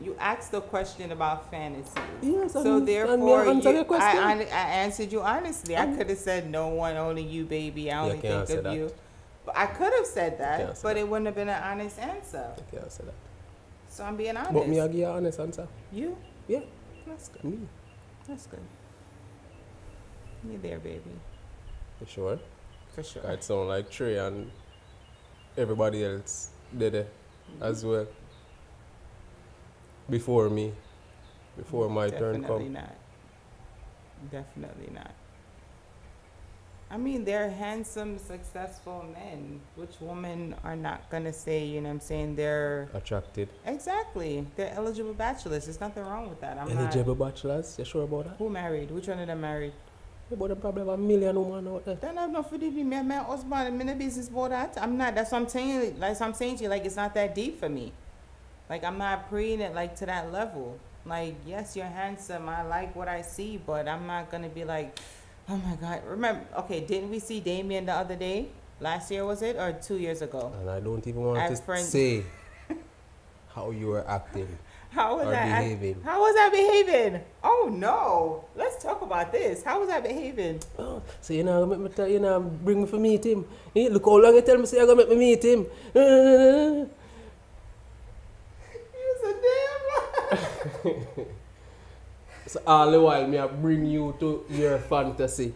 you 0.00 0.16
asked 0.18 0.54
a 0.54 0.60
question 0.60 1.12
about 1.12 1.50
fantasy. 1.50 2.00
Yes, 2.22 2.52
So 2.54 2.80
me 2.80 2.86
therefore, 2.86 3.44
answer 3.46 3.72
you. 3.72 3.84
I, 3.90 4.16
I, 4.16 4.32
I 4.40 4.64
answered 4.84 5.12
you 5.12 5.20
honestly. 5.20 5.76
I 5.76 5.82
Um, 5.84 5.96
could 5.98 6.08
have 6.08 6.18
said 6.18 6.48
no 6.50 6.68
one, 6.68 6.96
only 6.96 7.22
you, 7.24 7.44
baby. 7.44 7.90
I 7.92 8.00
only 8.00 8.18
can't 8.18 8.46
think 8.46 8.58
of 8.58 8.64
that. 8.64 8.74
you. 8.74 8.90
But 9.44 9.56
I 9.56 9.66
could 9.66 9.92
have 9.92 10.06
said 10.06 10.38
that, 10.38 10.66
but 10.82 10.94
that. 10.94 10.96
it 10.98 11.08
wouldn't 11.08 11.26
have 11.26 11.34
been 11.34 11.48
an 11.48 11.62
honest 11.62 11.98
answer. 11.98 12.46
I 12.56 12.60
can't 12.76 12.90
say 12.92 13.04
that. 13.04 13.14
So 13.90 14.04
I'm 14.04 14.16
being 14.16 14.36
honest. 14.36 14.54
But 14.54 14.68
me, 14.68 14.80
I 14.80 14.86
give 14.86 14.96
you 14.96 15.06
an 15.06 15.16
honest 15.16 15.40
answer. 15.40 15.66
you? 15.92 16.16
Yeah. 16.46 16.60
That's 17.08 17.28
good. 17.28 17.44
Me. 17.44 17.58
That's 18.28 18.46
good. 18.46 18.60
You're 20.48 20.58
there, 20.58 20.78
baby. 20.78 21.10
You 22.00 22.06
sure? 22.06 22.38
For 22.94 23.02
sure. 23.02 23.22
It 23.22 23.42
sound 23.42 23.68
like 23.68 23.90
Trey 23.90 24.18
and 24.18 24.50
everybody 25.56 26.04
else 26.04 26.50
did 26.76 26.94
it 26.94 27.12
mm-hmm. 27.50 27.62
as 27.62 27.84
well. 27.84 28.06
Before 30.08 30.48
me. 30.48 30.72
Before 31.56 31.88
my 31.88 32.08
turn 32.08 32.42
Definitely 32.42 32.64
come. 32.64 32.72
not. 32.74 32.94
Definitely 34.30 34.90
not. 34.94 35.10
I 36.90 36.96
mean, 36.96 37.24
they're 37.24 37.50
handsome, 37.50 38.18
successful 38.18 39.04
men. 39.12 39.60
Which 39.76 39.96
women 40.00 40.54
are 40.64 40.76
not 40.76 41.10
gonna 41.10 41.32
say, 41.34 41.64
you 41.66 41.80
know 41.82 41.88
what 41.88 41.94
I'm 41.96 42.00
saying, 42.00 42.36
they're 42.36 42.88
Attracted. 42.94 43.48
exactly. 43.66 44.46
They're 44.56 44.72
eligible 44.74 45.12
bachelors. 45.12 45.66
There's 45.66 45.80
nothing 45.80 46.04
wrong 46.04 46.30
with 46.30 46.40
that. 46.40 46.56
I'm 46.56 46.70
Eligible 46.70 47.14
bachelors. 47.14 47.76
You 47.78 47.84
sure 47.84 48.04
about 48.04 48.24
that? 48.24 48.36
who 48.38 48.48
married? 48.48 48.90
Which 48.90 49.06
one 49.08 49.18
of 49.18 49.26
them 49.26 49.40
married? 49.42 49.72
Yeah, 50.30 50.36
but 50.38 50.48
them 50.48 50.58
probably 50.60 50.80
have 50.80 50.88
a 50.88 50.96
million 50.96 51.36
women 51.42 51.68
out 51.74 51.84
there. 51.84 51.96
Don't 51.96 52.16
have 52.16 52.30
no 52.30 52.42
for 52.42 52.56
me. 52.58 52.82
My 52.84 53.02
my 53.02 53.16
husband, 53.16 53.54
I'm 53.54 53.80
in 53.82 53.88
a 53.90 53.94
business 53.94 54.28
about 54.28 54.50
that. 54.50 54.78
I'm 54.80 54.96
not. 54.96 55.14
That's 55.14 55.32
what 55.32 55.42
I'm 55.42 55.48
saying. 55.48 55.98
Like 56.00 56.20
I'm 56.20 56.34
saying 56.34 56.56
to 56.58 56.64
you, 56.64 56.68
like 56.70 56.84
it's 56.86 56.96
not 56.96 57.14
that 57.14 57.34
deep 57.34 57.58
for 57.60 57.68
me. 57.68 57.92
Like 58.70 58.82
I'm 58.84 58.96
not 58.98 59.28
preying 59.28 59.60
it 59.60 59.74
like 59.74 59.94
to 59.96 60.06
that 60.06 60.32
level. 60.32 60.78
Like 61.06 61.34
yes, 61.46 61.76
you're 61.76 61.86
handsome. 61.86 62.48
I 62.48 62.62
like 62.62 62.94
what 62.96 63.08
I 63.08 63.22
see, 63.22 63.58
but 63.58 63.88
I'm 63.88 64.06
not 64.06 64.30
gonna 64.30 64.48
be 64.50 64.64
like, 64.64 64.98
oh 65.48 65.56
my 65.56 65.76
god. 65.76 66.02
Remember? 66.06 66.44
Okay, 66.58 66.80
didn't 66.80 67.10
we 67.10 67.18
see 67.18 67.40
Damian 67.40 67.86
the 67.86 67.92
other 67.94 68.16
day? 68.16 68.48
Last 68.80 69.10
year 69.10 69.24
was 69.24 69.42
it 69.42 69.56
or 69.56 69.72
two 69.72 69.96
years 69.96 70.22
ago? 70.22 70.52
And 70.60 70.70
I 70.70 70.80
don't 70.80 71.04
even 71.06 71.22
want 71.22 71.38
As 71.40 71.58
to 71.60 71.66
friends- 71.66 71.88
say 71.88 72.22
how 73.54 73.70
you 73.70 73.88
were 73.88 74.06
acting. 74.08 74.48
How 74.90 75.18
was 75.18 75.26
Or 75.26 75.34
I 75.36 75.44
behaving. 75.44 76.00
how 76.02 76.18
was 76.18 76.34
I 76.34 76.48
behaving? 76.48 77.20
Oh 77.44 77.68
no! 77.70 78.46
Let's 78.56 78.82
talk 78.82 79.02
about 79.02 79.30
this. 79.30 79.62
How 79.62 79.80
was 79.80 79.90
I 79.90 80.00
behaving? 80.00 80.60
Oh, 80.78 81.02
so 81.20 81.34
you 81.34 81.44
know, 81.44 81.66
make 81.66 81.78
me 81.78 81.90
tell, 81.90 82.08
you 82.08 82.18
know, 82.20 82.40
bring 82.40 82.80
me 82.80 82.86
for 82.88 82.96
meet 82.98 83.22
him. 83.26 83.44
Eh, 83.76 83.88
look 83.92 84.06
how 84.06 84.16
long 84.16 84.34
you 84.34 84.40
tell 84.40 84.56
me 84.56 84.64
say 84.64 84.78
you 84.80 84.86
gonna 84.86 84.96
make 84.96 85.10
me 85.10 85.16
meet 85.16 85.44
him. 85.44 85.66
A 85.94 86.86
damn. 90.84 91.26
so 92.48 92.60
all 92.66 92.90
the 92.90 93.00
while 93.00 93.26
me 93.26 93.38
I 93.38 93.46
bring 93.46 93.84
you 93.86 94.14
to 94.20 94.44
your 94.50 94.78
fantasy. 94.78 95.54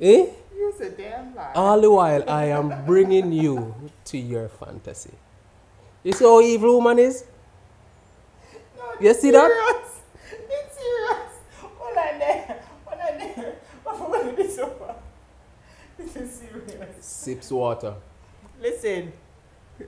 Eh? 0.00 0.26
You 0.54 0.74
a 0.80 0.88
damn 0.90 1.34
lie. 1.34 1.52
All 1.54 1.80
the 1.80 1.90
while 1.90 2.28
I 2.28 2.46
am 2.46 2.84
bringing 2.84 3.32
you 3.32 3.74
to 4.06 4.18
your 4.18 4.48
fantasy. 4.48 5.14
You 6.02 6.12
see 6.12 6.24
how 6.24 6.40
evil 6.40 6.76
woman 6.76 6.98
is? 6.98 7.24
No, 8.76 8.84
You 9.00 9.14
see 9.14 9.30
that? 9.32 9.48
serious. 9.50 10.02
It's 10.48 10.76
serious. 10.76 11.32
Hold 11.60 11.96
on 11.96 12.18
there. 12.18 12.62
Hold 12.84 13.00
on 13.00 13.18
there. 13.18 13.54
What 13.84 14.26
is 14.26 14.36
this 14.36 14.58
over? 14.58 14.94
This 15.98 16.16
is 16.16 16.30
serious. 16.32 17.04
Sips 17.04 17.50
water. 17.50 17.94
Listen, 18.60 19.12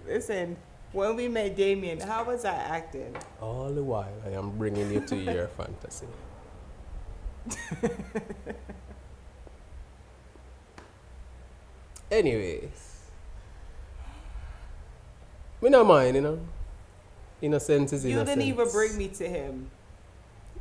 listen. 0.07 0.57
When 0.93 1.17
we 1.17 1.29
met 1.29 1.55
Damian, 1.57 2.01
how 2.01 2.25
was 2.25 2.45
I 2.45 2.55
acting? 2.55 3.15
All 3.43 3.69
the 3.71 3.83
while 3.85 4.13
I 4.25 4.31
am 4.31 4.57
bringing 4.57 4.91
you 4.91 5.01
to 5.01 5.17
your 5.17 5.49
fantasy. 5.59 6.07
Anyways. 12.11 13.01
Me 15.61 15.69
not 15.71 15.87
mind, 15.87 16.17
you 16.17 16.23
know. 16.23 16.41
Innocence 17.43 17.93
is 17.93 18.05
You 18.05 18.25
didn't 18.25 18.43
even 18.43 18.71
bring 18.71 18.97
me 18.97 19.09
to 19.09 19.29
him. 19.29 19.71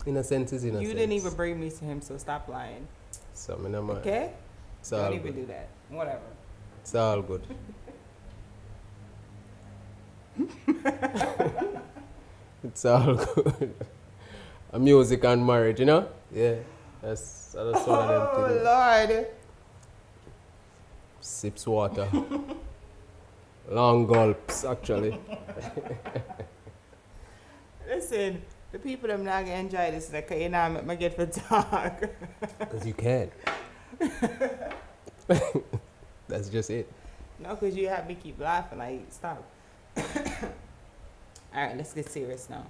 Innocence 0.05 0.53
is 0.53 0.63
innocence. 0.63 0.87
You 0.87 0.93
didn't 0.93 1.13
even 1.13 1.33
bring 1.33 1.59
me 1.59 1.69
to 1.69 1.85
him, 1.85 2.01
so 2.01 2.17
stop 2.17 2.47
lying. 2.47 2.87
So 3.33 3.57
me 3.57 3.69
not 3.69 3.83
mind. 3.83 3.99
Okay? 3.99 4.31
It's 4.79 4.89
Don't 4.89 5.13
even 5.13 5.33
good. 5.33 5.35
do 5.35 5.45
that. 5.47 5.69
Whatever. 5.89 6.21
It's 6.81 6.93
all 6.95 7.21
good. 7.21 7.43
it's 12.63 12.85
all 12.85 13.15
good. 13.15 13.73
A 14.73 14.79
music 14.79 15.23
and 15.23 15.45
marriage, 15.45 15.79
you 15.79 15.85
know? 15.85 16.07
Yeah. 16.33 16.55
That's, 17.01 17.51
that's 17.53 17.87
one 17.87 17.99
of 17.99 18.07
them 18.09 18.27
Oh 18.33 18.47
things. 18.47 18.63
Lord. 18.63 19.27
Sips 21.21 21.67
water. 21.67 22.07
Long 23.69 24.07
gulps, 24.07 24.65
actually. 24.65 25.17
Listen, 27.87 28.41
the 28.71 28.79
people 28.79 29.07
them 29.09 29.23
not 29.23 29.45
gonna 29.45 29.57
enjoy 29.57 29.91
this 29.91 30.11
like 30.11 30.29
you 30.31 30.49
know 30.49 30.59
I'm 30.59 30.73
gonna 30.75 30.95
get 30.95 31.15
for 31.15 31.25
talk. 31.25 32.01
Because 32.59 32.85
you 32.85 32.93
can. 32.93 33.31
That's 36.27 36.49
just 36.49 36.69
it. 36.69 36.91
no, 37.39 37.55
cause 37.55 37.75
you 37.75 37.87
have 37.87 38.07
me 38.07 38.15
keep 38.15 38.39
laughing, 38.39 38.79
like 38.79 39.05
stop. 39.09 39.43
Alright, 41.55 41.77
let's 41.77 41.93
get 41.93 42.09
serious 42.09 42.49
now. 42.49 42.65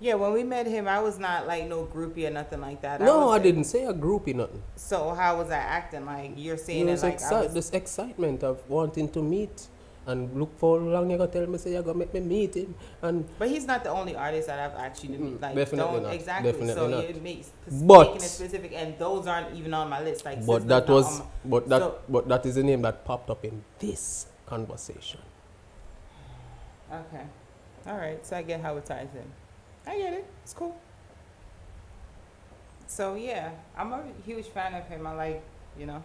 Yeah, 0.00 0.14
when 0.14 0.32
we 0.32 0.44
met 0.44 0.66
him, 0.66 0.86
I 0.86 1.00
was 1.00 1.18
not 1.18 1.48
like 1.48 1.66
no 1.66 1.84
groupie 1.84 2.26
or 2.28 2.30
nothing 2.30 2.60
like 2.60 2.80
that. 2.82 3.00
No, 3.00 3.26
was, 3.26 3.40
I 3.40 3.42
didn't 3.42 3.64
say 3.64 3.84
a 3.84 3.92
groupie 3.92 4.34
nothing. 4.34 4.62
So 4.76 5.12
how 5.12 5.38
was 5.38 5.50
I 5.50 5.56
acting? 5.56 6.06
Like 6.06 6.32
you're 6.36 6.56
saying 6.56 6.86
it 6.88 6.92
was 6.92 7.02
like 7.02 7.20
I 7.20 7.24
exci- 7.24 7.44
was, 7.44 7.54
this 7.54 7.70
excitement 7.70 8.44
of 8.44 8.58
wanting 8.70 9.08
to 9.10 9.22
meet 9.22 9.66
and 10.06 10.32
look 10.38 10.56
for 10.58 10.78
long 10.78 11.10
you 11.10 11.18
gonna 11.18 11.30
tell 11.30 11.46
me 11.46 11.58
say 11.58 11.72
you're 11.72 11.82
gonna 11.82 11.98
make 11.98 12.14
me 12.14 12.20
meet 12.20 12.54
him 12.54 12.74
and 13.02 13.28
But 13.38 13.48
he's 13.48 13.66
not 13.66 13.82
the 13.84 13.90
only 13.90 14.14
artist 14.16 14.46
that 14.46 14.58
I've 14.58 14.78
actually 14.78 15.18
Mm, 15.18 15.42
like. 15.42 15.54
definitely 15.56 15.78
don't 15.92 16.02
not, 16.04 16.14
exactly. 16.14 16.52
definitely 16.52 16.74
so 16.74 16.88
not. 16.88 17.04
it 17.04 17.22
makes 17.22 17.50
But- 17.82 17.98
making 18.12 18.16
it 18.16 18.22
specific, 18.22 18.72
and 18.74 18.98
those 18.98 19.26
aren't 19.26 19.54
even 19.56 19.74
on 19.74 19.90
my 19.90 20.00
list. 20.02 20.24
Like, 20.24 20.46
but 20.46 20.68
that 20.68 20.88
was 20.88 21.18
my- 21.18 21.24
but 21.44 21.68
that 21.68 21.80
so- 21.82 21.98
but 22.08 22.28
that 22.28 22.46
is 22.46 22.54
the 22.54 22.62
name 22.62 22.82
that 22.82 23.04
popped 23.04 23.28
up 23.30 23.44
in 23.44 23.64
this 23.80 24.26
conversation. 24.46 25.20
Okay. 26.92 27.24
All 27.86 27.96
right. 27.96 28.24
So 28.26 28.36
I 28.36 28.42
get 28.42 28.60
how 28.60 28.76
it 28.76 28.84
ties 28.86 29.08
in. 29.14 29.24
I 29.90 29.98
get 29.98 30.12
it. 30.14 30.26
It's 30.42 30.54
cool. 30.54 30.76
So 32.86 33.14
yeah, 33.14 33.50
I'm 33.76 33.92
a 33.92 34.02
huge 34.24 34.46
fan 34.46 34.74
of 34.74 34.86
him. 34.88 35.06
I 35.06 35.12
like, 35.14 35.42
you 35.78 35.86
know, 35.86 36.02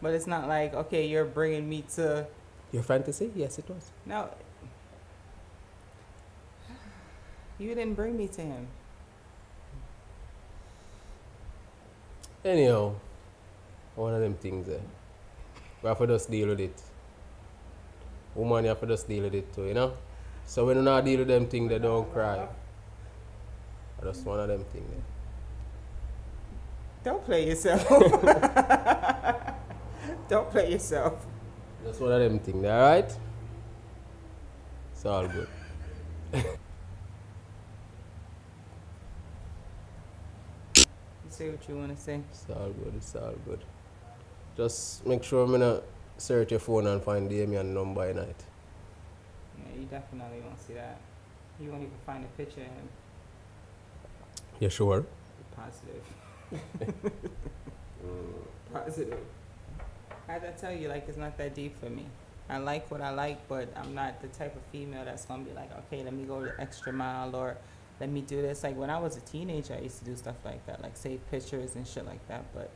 but 0.00 0.14
it's 0.14 0.26
not 0.26 0.48
like 0.48 0.74
okay, 0.74 1.06
you're 1.06 1.24
bringing 1.24 1.68
me 1.68 1.84
to 1.96 2.26
Your 2.72 2.82
fantasy? 2.84 3.30
Yes, 3.34 3.58
it 3.58 3.68
was. 3.68 3.90
no. 4.06 4.30
You 7.58 7.74
didn't 7.74 7.94
bring 7.94 8.16
me 8.16 8.26
to 8.28 8.40
him. 8.40 8.68
Anyhow, 12.44 12.94
one 13.96 14.14
of 14.14 14.20
them 14.20 14.34
things 14.34 14.66
there. 14.66 14.80
We 15.82 15.88
have 15.88 15.98
to 15.98 16.06
just 16.06 16.30
deal 16.30 16.48
with 16.48 16.60
it. 16.60 16.82
Woman, 18.34 18.64
you 18.64 18.70
have 18.70 18.80
to 18.80 18.86
just 18.86 19.08
deal 19.08 19.24
with 19.24 19.34
it 19.34 19.52
too, 19.52 19.66
you 19.66 19.74
know? 19.74 19.92
So 20.46 20.66
when 20.66 20.76
you 20.76 20.82
not 20.82 21.04
deal 21.04 21.18
with 21.20 21.28
them 21.28 21.46
things, 21.46 21.68
they 21.68 21.78
don't 21.78 22.10
cry. 22.12 22.48
That's 24.02 24.20
one 24.20 24.40
of 24.40 24.48
them 24.48 24.64
things 24.72 24.88
there. 24.90 25.02
Don't 27.12 27.24
play 27.24 27.48
yourself. 27.48 27.88
Don't 30.28 30.50
play 30.50 30.72
yourself. 30.72 31.26
That's 31.84 31.98
one 31.98 32.12
of 32.12 32.20
them 32.20 32.38
things 32.38 32.62
there, 32.62 32.72
alright? 32.72 33.16
It's 34.92 35.06
all 35.06 35.26
good. 35.26 35.48
Say 41.30 41.48
what 41.48 41.68
you 41.68 41.76
want 41.76 41.96
to 41.96 42.02
say. 42.02 42.20
It's 42.30 42.44
all 42.50 42.68
good, 42.68 42.92
it's 42.96 43.16
all 43.16 43.34
good. 43.46 43.60
Just 44.56 45.06
make 45.06 45.22
sure 45.22 45.44
I'm 45.44 45.58
not 45.58 45.82
search 46.20 46.50
your 46.50 46.60
phone 46.60 46.86
and 46.86 47.02
find 47.02 47.28
Damian 47.30 47.72
number 47.72 48.02
at 48.04 48.14
night. 48.14 48.44
Yeah, 49.58 49.80
you 49.80 49.86
definitely 49.86 50.40
won't 50.40 50.60
see 50.60 50.74
that. 50.74 50.98
You 51.58 51.70
won't 51.70 51.82
even 51.82 51.94
find 52.04 52.24
a 52.24 52.28
picture 52.36 52.60
of 52.60 52.66
him. 52.66 52.88
You 54.60 54.68
sure? 54.70 55.06
Positive. 55.56 56.04
Positive. 58.72 59.18
I 60.28 60.38
tell 60.38 60.72
you, 60.72 60.88
like, 60.88 61.08
it's 61.08 61.16
not 61.16 61.36
that 61.38 61.54
deep 61.54 61.78
for 61.80 61.90
me. 61.90 62.04
I 62.48 62.58
like 62.58 62.90
what 62.90 63.00
I 63.00 63.10
like, 63.10 63.48
but 63.48 63.68
I'm 63.76 63.94
not 63.94 64.20
the 64.20 64.28
type 64.28 64.54
of 64.54 64.62
female 64.72 65.04
that's 65.04 65.24
gonna 65.24 65.44
be 65.44 65.52
like, 65.52 65.70
okay, 65.78 66.02
let 66.02 66.12
me 66.12 66.24
go 66.24 66.42
the 66.42 66.52
extra 66.60 66.92
mile 66.92 67.34
or 67.34 67.56
let 67.98 68.10
me 68.10 68.20
do 68.20 68.42
this. 68.42 68.62
Like, 68.62 68.76
when 68.76 68.90
I 68.90 68.98
was 68.98 69.16
a 69.16 69.20
teenager, 69.20 69.74
I 69.74 69.80
used 69.80 69.98
to 69.98 70.04
do 70.04 70.16
stuff 70.16 70.36
like 70.44 70.66
that, 70.66 70.82
like 70.82 70.96
save 70.96 71.20
pictures 71.30 71.74
and 71.76 71.86
shit 71.86 72.04
like 72.06 72.26
that, 72.28 72.44
but 72.54 72.70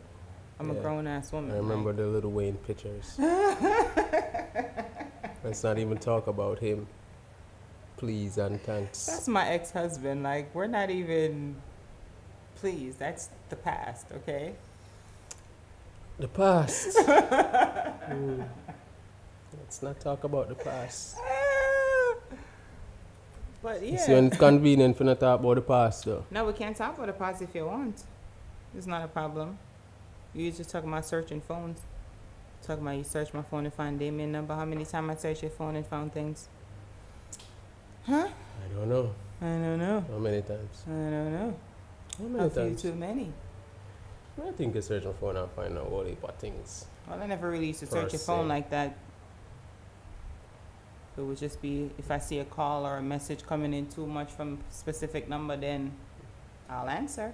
I'm 0.61 0.71
a 0.71 0.75
grown 0.75 1.07
ass 1.07 1.33
woman. 1.33 1.51
I 1.53 1.57
remember 1.57 1.91
like- 1.91 1.97
the 1.99 2.07
Lil 2.07 2.31
Wayne 2.31 2.57
pictures. 2.59 3.15
Let's 5.45 5.63
not 5.63 5.79
even 5.79 5.99
talk 5.99 6.27
about 6.27 6.59
him. 6.59 6.87
Please 7.97 8.39
and 8.39 8.61
thanks. 8.63 9.07
That's 9.07 9.29
my 9.29 9.47
ex 9.49 9.71
husband. 9.71 10.23
Like, 10.23 10.55
we're 10.55 10.67
not 10.67 10.91
even. 10.91 11.57
Please, 12.57 12.97
that's 12.97 13.29
the 13.51 13.57
past, 13.57 14.07
okay? 14.13 14.55
The 16.19 16.29
past. 16.29 16.97
Mm. 18.05 18.47
Let's 19.59 19.83
not 19.83 19.99
talk 19.99 20.25
about 20.25 20.51
the 20.51 20.55
past. 20.55 21.17
But 23.63 23.83
You 23.83 23.97
see, 23.97 24.13
when 24.13 24.25
yeah. 24.25 24.29
it's 24.29 24.37
convenient 24.37 24.95
for 24.99 25.05
not 25.05 25.19
talk 25.21 25.41
about 25.41 25.55
the 25.55 25.63
past, 25.63 26.05
though. 26.05 26.27
No, 26.31 26.45
we 26.45 26.53
can't 26.53 26.77
talk 26.77 26.95
about 26.99 27.07
the 27.07 27.15
past 27.15 27.41
if 27.41 27.55
you 27.55 27.65
want. 27.65 28.03
It's 28.77 28.87
not 28.87 29.03
a 29.03 29.09
problem. 29.09 29.57
You 30.35 30.51
just 30.51 30.71
talking 30.71 30.89
about 30.89 31.07
searching 31.07 31.41
phones. 31.41 31.81
Talking 32.63 32.83
about 32.83 32.97
you 32.97 33.05
search 33.05 33.33
my 33.33 33.43
phone 33.43 33.67
and 33.67 33.75
find 33.75 33.99
Damian 33.99 34.33
number. 34.33 34.55
How 34.55 34.65
many 34.65 34.85
times 34.85 35.11
I 35.11 35.15
searched 35.15 35.43
your 35.43 35.51
phone 35.51 35.77
and 35.77 35.87
found 35.87 36.13
things? 36.13 36.49
Huh? 38.07 38.29
I 38.29 38.75
don't 38.75 38.89
know. 38.89 39.15
I 39.41 39.45
don't 39.45 39.79
know. 39.79 40.05
How 40.11 40.19
many 40.19 40.43
times? 40.43 40.83
I 40.87 40.91
don't 40.91 41.33
know. 41.33 41.55
How 42.19 42.25
A 42.25 42.29
many 42.29 42.51
few 42.51 42.63
times? 42.63 42.83
too 42.83 42.95
many. 42.95 43.33
I 44.45 44.51
think 44.51 44.75
you 44.75 44.83
search 44.83 45.05
my 45.05 45.13
phone 45.13 45.37
and 45.37 45.51
find 45.53 45.79
out 45.79 45.87
all 45.87 46.01
of 46.01 46.35
things. 46.37 46.87
Well, 47.09 47.21
I 47.23 47.27
never 47.27 47.51
really 47.51 47.69
used 47.69 47.81
to 47.81 47.87
search 47.87 48.13
your 48.13 48.19
phone 48.21 48.49
like 48.49 48.71
that. 48.71 48.97
It 51.17 51.21
would 51.21 51.39
just 51.39 51.63
be 51.63 51.91
if 51.97 52.11
I 52.11 52.19
see 52.19 52.41
a 52.41 52.45
call 52.45 52.85
or 52.85 52.97
a 52.97 53.03
message 53.03 53.47
coming 53.47 53.73
in 53.73 53.87
too 53.87 54.07
much 54.07 54.31
from 54.33 54.59
a 54.69 54.75
specific 54.75 55.29
number, 55.29 55.57
then 55.57 55.93
I'll 56.69 56.89
answer. 56.89 57.33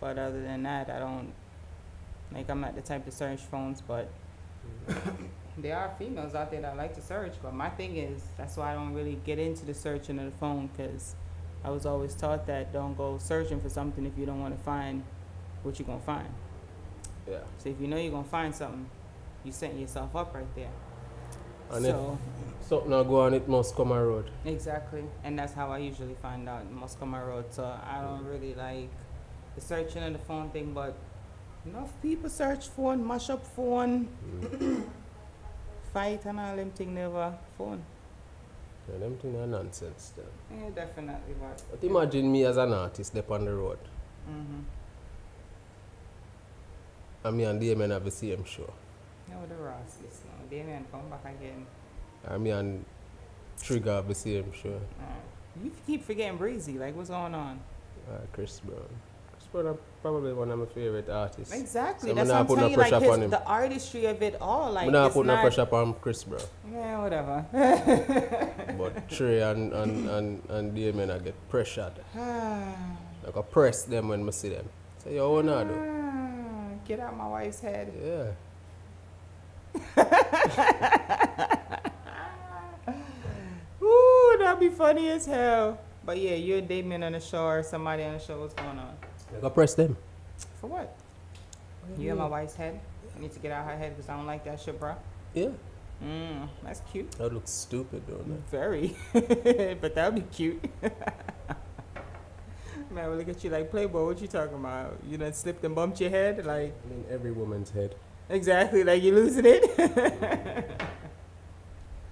But 0.00 0.18
other 0.18 0.40
than 0.40 0.62
that, 0.62 0.88
I 0.88 0.98
don't. 1.00 1.32
Like, 2.32 2.48
I'm 2.48 2.60
not 2.60 2.74
the 2.74 2.82
type 2.82 3.04
to 3.04 3.10
search 3.10 3.40
phones, 3.40 3.80
but 3.80 4.10
mm-hmm. 4.88 5.24
there 5.58 5.76
are 5.76 5.92
females 5.98 6.34
out 6.34 6.50
there 6.50 6.60
that 6.62 6.76
like 6.76 6.94
to 6.94 7.02
search. 7.02 7.34
But 7.42 7.54
my 7.54 7.70
thing 7.70 7.96
is, 7.96 8.22
that's 8.36 8.56
why 8.56 8.72
I 8.72 8.74
don't 8.74 8.94
really 8.94 9.18
get 9.24 9.38
into 9.38 9.64
the 9.64 9.74
searching 9.74 10.18
of 10.18 10.26
the 10.26 10.38
phone 10.38 10.68
because 10.68 11.14
I 11.64 11.70
was 11.70 11.86
always 11.86 12.14
taught 12.14 12.46
that 12.46 12.72
don't 12.72 12.96
go 12.96 13.18
searching 13.18 13.60
for 13.60 13.68
something 13.68 14.06
if 14.06 14.16
you 14.16 14.26
don't 14.26 14.40
want 14.40 14.56
to 14.56 14.62
find 14.62 15.02
what 15.62 15.78
you're 15.78 15.86
going 15.86 16.00
to 16.00 16.06
find. 16.06 16.28
Yeah. 17.30 17.38
So 17.58 17.68
if 17.68 17.80
you 17.80 17.86
know 17.86 17.96
you're 17.96 18.10
gonna 18.10 18.24
find 18.24 18.54
something, 18.54 18.86
you 19.44 19.52
setting 19.52 19.78
yourself 19.78 20.14
up 20.16 20.34
right 20.34 20.54
there. 20.54 20.70
And 21.72 21.84
so 21.84 22.18
something 22.60 22.92
I 22.92 23.02
go 23.04 23.20
on, 23.20 23.34
it 23.34 23.48
must 23.48 23.76
come 23.76 23.92
a 23.92 24.04
road. 24.04 24.30
Exactly, 24.44 25.04
and 25.22 25.38
that's 25.38 25.52
how 25.52 25.70
I 25.70 25.78
usually 25.78 26.16
find 26.20 26.48
out. 26.48 26.62
It 26.62 26.72
must 26.72 26.98
come 26.98 27.10
my 27.10 27.22
road, 27.22 27.44
so 27.50 27.64
I 27.64 28.00
don't 28.00 28.24
mm. 28.24 28.30
really 28.30 28.54
like 28.54 28.90
the 29.54 29.60
searching 29.60 30.02
of 30.02 30.12
the 30.12 30.18
phone 30.18 30.50
thing. 30.50 30.72
But 30.74 30.96
enough 31.66 31.90
people 32.02 32.28
search 32.30 32.68
phone, 32.68 33.06
mash 33.06 33.30
up 33.30 33.44
phone, 33.46 34.08
Mm. 34.24 34.84
fight 35.92 36.24
and 36.24 36.40
all 36.40 36.56
them 36.56 36.70
thing 36.70 36.94
never 36.94 37.36
phone. 37.58 37.82
Yeah, 38.90 38.98
them 38.98 39.16
things 39.18 39.36
are 39.36 39.46
nonsense. 39.46 40.12
Then. 40.16 40.26
Yeah, 40.58 40.70
definitely. 40.70 41.34
But 41.40 41.62
But 41.70 41.84
imagine 41.86 42.30
me 42.32 42.44
as 42.44 42.56
an 42.56 42.72
artist 42.72 43.16
up 43.16 43.30
on 43.30 43.44
the 43.44 43.54
road. 43.54 43.78
mm-hmm. 44.28 44.60
And 47.24 47.36
me 47.36 47.44
and 47.44 47.60
Damian 47.60 47.90
have 47.90 48.04
the 48.04 48.10
same 48.10 48.44
show. 48.44 48.72
no, 49.28 49.46
the 49.46 49.54
Ross, 49.62 49.98
listen, 50.02 50.28
Damian, 50.50 50.84
come 50.90 51.08
back 51.10 51.24
again. 51.24 51.66
And 52.24 52.42
me 52.42 52.50
and 52.50 52.84
Trigger 53.62 53.92
have 53.96 54.08
the 54.08 54.14
same 54.14 54.50
show. 54.52 54.80
Uh, 54.98 55.62
you 55.62 55.70
keep 55.86 56.02
forgetting 56.04 56.38
Breezy. 56.38 56.78
Like, 56.78 56.96
what's 56.96 57.10
going 57.10 57.34
on? 57.34 57.60
Uh, 58.10 58.20
Chris 58.32 58.60
Brown. 58.60 58.88
Chris 59.50 59.62
Brown 59.62 59.74
is 59.74 59.80
probably 60.02 60.32
one 60.32 60.50
of 60.50 60.58
my 60.58 60.66
favorite 60.66 61.08
artists. 61.08 61.52
Exactly. 61.52 62.10
So 62.10 62.14
That's 62.14 62.28
what 62.28 62.34
not 62.34 62.40
I'm 62.40 62.46
telling 62.56 62.70
you. 62.72 62.76
Like 62.76 62.90
pressure 62.90 63.06
his, 63.06 63.16
him. 63.16 63.30
the 63.30 63.44
artistry 63.44 64.06
of 64.06 64.22
it 64.22 64.36
all. 64.40 64.72
Like 64.72 64.86
I'm 64.86 64.92
not 64.92 65.06
it's 65.06 65.14
put 65.14 65.26
no 65.26 65.40
pressure 65.40 65.74
on 65.74 65.94
Chris 65.94 66.24
Brown. 66.24 66.42
Yeah, 66.72 67.02
whatever. 67.02 67.46
but 68.78 69.08
Trey 69.08 69.42
and, 69.42 69.72
and, 69.72 70.08
and, 70.08 70.42
and 70.48 70.74
Damian 70.74 71.10
I 71.10 71.18
get 71.18 71.34
pressured. 71.48 71.92
Like 73.22 73.36
I 73.36 73.42
press 73.42 73.82
them 73.82 74.08
when 74.08 74.26
I 74.26 74.30
see 74.30 74.48
them. 74.48 74.66
Say, 75.04 75.16
yo, 75.16 75.34
what 75.34 75.44
now 75.44 75.62
do? 75.62 75.74
Ah, 75.76 76.68
Get 76.88 77.00
out 77.00 77.14
my 77.14 77.28
wife's 77.28 77.60
head. 77.60 77.92
Yeah. 78.02 78.30
Ooh, 83.82 84.36
that'd 84.38 84.58
be 84.58 84.70
funny 84.70 85.10
as 85.10 85.26
hell. 85.26 85.78
But 86.02 86.18
yeah, 86.18 86.34
you 86.34 86.56
and 86.56 86.66
Damian 86.66 87.02
on 87.02 87.12
the 87.12 87.20
show 87.20 87.44
or 87.44 87.62
somebody 87.62 88.04
on 88.04 88.14
the 88.14 88.20
show. 88.20 88.40
What's 88.40 88.54
going 88.54 88.78
on? 88.78 88.96
Like 89.34 89.44
I 89.44 89.48
press 89.48 89.74
them. 89.74 89.96
For 90.60 90.66
what? 90.68 90.94
You 91.98 92.10
and 92.10 92.18
my 92.18 92.26
wife's 92.26 92.54
head? 92.54 92.78
I 93.16 93.20
need 93.20 93.32
to 93.32 93.38
get 93.40 93.52
out 93.52 93.66
her 93.66 93.76
head 93.76 93.96
because 93.96 94.08
I 94.08 94.16
don't 94.16 94.26
like 94.26 94.44
that 94.44 94.60
shit, 94.60 94.78
bro. 94.78 94.94
Yeah. 95.34 95.48
Mm, 96.04 96.48
that's 96.64 96.80
cute. 96.92 97.10
That 97.12 97.32
looks 97.32 97.50
stupid, 97.50 98.02
don't 98.06 98.32
it? 98.32 98.42
Very. 98.50 98.96
but 99.80 99.94
that 99.94 100.12
would 100.12 100.22
be 100.22 100.34
cute. 100.34 100.62
Man, 102.90 103.10
we 103.10 103.16
look 103.16 103.28
at 103.28 103.44
you 103.44 103.50
like 103.50 103.70
Playboy. 103.70 104.04
What 104.06 104.20
you 104.20 104.26
talking 104.26 104.56
about? 104.56 104.98
You 105.08 105.16
done 105.18 105.32
slipped 105.32 105.64
and 105.64 105.74
bumped 105.74 106.00
your 106.00 106.10
head? 106.10 106.44
Like, 106.44 106.72
I 106.84 106.90
mean, 106.90 107.04
every 107.10 107.30
woman's 107.32 107.70
head. 107.70 107.94
exactly. 108.28 108.82
Like 108.82 109.02
you 109.02 109.14
losing 109.14 109.44
it? 109.46 110.70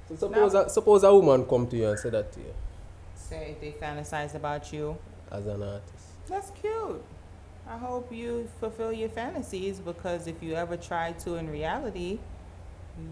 So 0.09 0.17
suppose, 0.17 0.55
a, 0.55 0.69
suppose 0.71 1.03
a 1.05 1.15
woman 1.15 1.45
come 1.45 1.67
to 1.67 1.77
you 1.77 1.91
and 1.91 1.99
say 1.99 2.09
that 2.09 2.33
to 2.33 2.41
you 2.41 2.55
Say 3.15 3.57
they 3.61 3.73
fantasize 3.73 4.35
about 4.35 4.73
you. 4.73 4.97
as 5.31 5.47
an 5.47 5.63
artist. 5.63 6.07
That's 6.29 6.51
cute. 6.51 7.03
I 7.69 7.77
hope 7.77 8.13
you 8.13 8.49
fulfill 8.61 8.93
your 8.93 9.09
fantasies 9.09 9.79
because 9.79 10.27
if 10.27 10.43
you 10.43 10.55
ever 10.55 10.77
try 10.77 11.13
to 11.25 11.37
in 11.37 11.51
reality, 11.51 12.19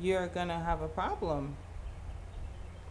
you're 0.00 0.28
gonna 0.28 0.58
have 0.58 0.82
a 0.82 0.88
problem. 0.88 1.56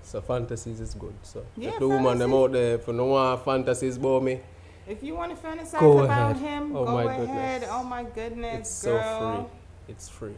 So 0.04 0.22
fantasies 0.22 0.80
is 0.80 0.94
good. 0.94 1.16
So 1.24 1.44
Yeah, 1.58 1.70
if 1.70 1.80
the 1.80 1.88
woman 1.88 2.20
them 2.20 2.34
out 2.34 2.52
there 2.52 2.78
you 2.78 2.84
don't 2.86 3.10
want 3.10 3.44
fantasies 3.44 3.98
about 3.98 4.24
me, 4.24 4.42
If 4.88 5.02
you 5.02 5.16
want 5.16 5.32
to 5.36 5.48
fantasize 5.48 5.80
Go 5.80 6.04
about 6.04 6.36
ahead. 6.36 6.38
him, 6.38 6.76
Oh 6.76 6.86
go 6.86 6.94
my 6.94 7.04
ahead. 7.06 7.62
goodness. 7.62 7.70
Oh 7.72 7.84
my 7.84 8.04
goodness, 8.04 8.60
it's 8.60 8.84
girl. 8.84 9.02
so 9.20 9.50
free. 9.50 9.94
It's 9.94 10.10
free. 10.10 10.36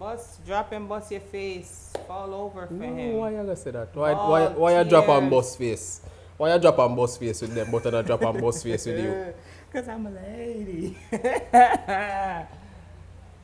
Bust, 0.00 0.44
drop 0.44 0.72
and 0.72 0.88
bust 0.88 1.12
your 1.12 1.20
face, 1.20 1.92
fall 2.08 2.34
over 2.34 2.66
for 2.66 2.72
No, 2.72 2.86
him. 2.86 3.16
why 3.18 3.30
you 3.30 3.36
gonna 3.36 3.54
say 3.54 3.70
that? 3.70 3.94
Why 3.94 4.12
why 4.14 4.46
Ball 4.48 4.50
why 4.58 4.78
you 4.82 4.84
drop 4.90 5.08
and 5.08 5.30
bust 5.30 5.56
face? 5.58 6.00
Why 6.36 6.52
you 6.52 6.60
drop 6.60 6.78
and 6.80 6.96
bust 6.96 7.20
face 7.20 7.42
with 7.42 7.54
them, 7.54 7.70
but 7.70 7.86
I 7.86 7.90
don't 7.90 8.06
drop 8.06 8.22
and 8.22 8.40
bust 8.40 8.64
face 8.64 8.86
with 8.86 8.98
you? 8.98 9.34
Cause 9.72 9.88
I'm 9.88 10.06
a 10.06 10.10
lady. 10.10 10.96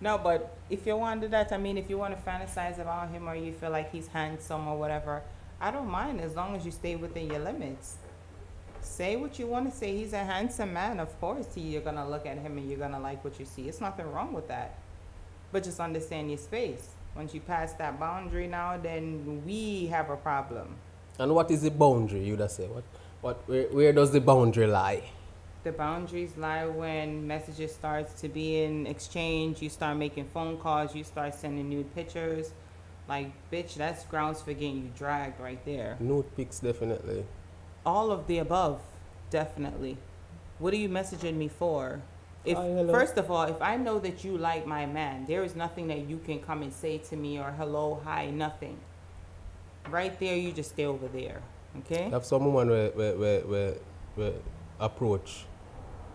no, 0.01 0.19
but 0.19 0.57
if 0.69 0.87
you 0.87 0.97
want 0.97 1.21
to 1.21 1.27
do 1.27 1.31
that, 1.31 1.53
I 1.53 1.57
mean, 1.57 1.79
if 1.79 1.89
you 1.89 1.99
want 1.99 2.17
to 2.17 2.31
fantasize 2.31 2.81
about 2.81 3.11
him 3.11 3.29
or 3.29 3.35
you 3.37 3.53
feel 3.53 3.71
like 3.71 3.93
he's 3.93 4.09
handsome 4.09 4.67
or 4.67 4.77
whatever, 4.77 5.23
I 5.61 5.71
don't 5.71 5.89
mind 5.89 6.21
as 6.21 6.35
long 6.35 6.57
as 6.57 6.65
you 6.65 6.73
stay 6.73 6.97
within 6.97 7.31
your 7.31 7.41
limits. 7.41 7.97
Say 8.81 9.17
what 9.17 9.39
you 9.39 9.47
want 9.47 9.71
to 9.71 9.77
say. 9.77 9.97
He's 9.97 10.13
a 10.13 10.25
handsome 10.25 10.73
man, 10.73 11.01
of 11.01 11.21
course. 11.21 11.47
He, 11.55 11.61
you're 11.61 11.83
gonna 11.83 12.09
look 12.09 12.27
at 12.27 12.39
him 12.39 12.59
and 12.59 12.69
you're 12.69 12.79
gonna 12.79 13.01
like 13.01 13.23
what 13.23 13.39
you 13.39 13.45
see. 13.45 13.69
It's 13.69 13.81
nothing 13.81 14.11
wrong 14.11 14.33
with 14.33 14.49
that. 14.49 14.79
But 15.53 15.65
just 15.65 15.79
understand 15.81 16.31
your 16.31 16.39
space. 16.39 16.89
Once 17.15 17.35
you 17.35 17.41
pass 17.41 17.73
that 17.75 18.01
boundary 18.01 18.47
now, 18.47 18.79
then 18.79 19.43
we 19.45 19.87
have 19.89 20.11
a 20.11 20.17
problem. 20.17 20.77
And 21.21 21.35
what 21.35 21.51
is 21.51 21.61
the 21.61 21.71
boundary? 21.71 22.25
You'd 22.25 22.51
say 22.51 22.67
what 22.67 22.83
what 23.21 23.47
where, 23.47 23.65
where 23.65 23.93
does 23.93 24.11
the 24.11 24.23
boundary 24.23 24.67
lie? 24.67 25.03
The 25.65 25.73
boundaries 25.73 26.35
lie 26.39 26.65
when 26.65 27.27
messages 27.27 27.75
starts 27.75 28.19
to 28.23 28.29
be 28.29 28.63
in 28.63 28.87
exchange. 28.87 29.61
You 29.61 29.69
start 29.69 29.99
making 29.99 30.25
phone 30.33 30.57
calls. 30.57 30.97
You 30.97 31.05
start 31.05 31.35
sending 31.35 31.69
nude 31.69 31.95
pictures. 31.95 32.53
Like, 33.07 33.33
bitch, 33.53 33.75
that's 33.75 34.07
grounds 34.07 34.41
for 34.41 34.55
getting 34.55 34.77
you 34.77 34.91
dragged 34.97 35.39
right 35.39 35.63
there. 35.67 35.99
Nude 36.01 36.35
pics 36.37 36.61
definitely. 36.61 37.27
All 37.85 38.11
of 38.11 38.27
the 38.27 38.39
above, 38.39 38.81
definitely. 39.29 39.99
What 40.59 40.73
are 40.73 40.79
you 40.79 40.89
messaging 40.89 41.37
me 41.37 41.49
for? 41.49 42.01
If 42.47 42.57
Hi, 42.57 42.87
first 42.91 43.19
of 43.19 43.31
all, 43.31 43.45
if 43.45 43.61
I 43.61 43.77
know 43.77 43.99
that 43.99 44.25
you 44.25 44.39
like 44.39 44.67
my 44.67 44.87
man, 44.87 45.27
there 45.27 45.45
is 45.45 45.55
nothing 45.55 45.89
that 45.89 46.09
you 46.09 46.19
can 46.25 46.39
come 46.39 46.63
and 46.63 46.73
say 46.73 46.97
to 47.11 47.17
me 47.17 47.39
or 47.39 47.51
hello, 47.59 48.01
hi, 48.05 48.31
nothing. 48.31 48.79
Right 49.89 50.19
there, 50.21 50.37
you 50.37 50.53
just 50.53 50.71
stay 50.71 50.85
over 50.85 51.09
there. 51.09 51.41
Okay? 51.79 52.11
Have 52.11 52.25
some 52.25 52.45
woman 52.45 52.69
where 52.71 52.91
where 52.91 53.17
where, 53.17 53.41
where, 53.41 53.75
where 54.15 54.33
approach. 54.79 55.45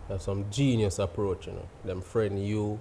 Have 0.10 0.22
some 0.22 0.46
genius 0.52 1.00
approach, 1.00 1.48
you 1.48 1.54
know. 1.54 1.68
Them 1.84 2.02
friend 2.02 2.46
you 2.46 2.80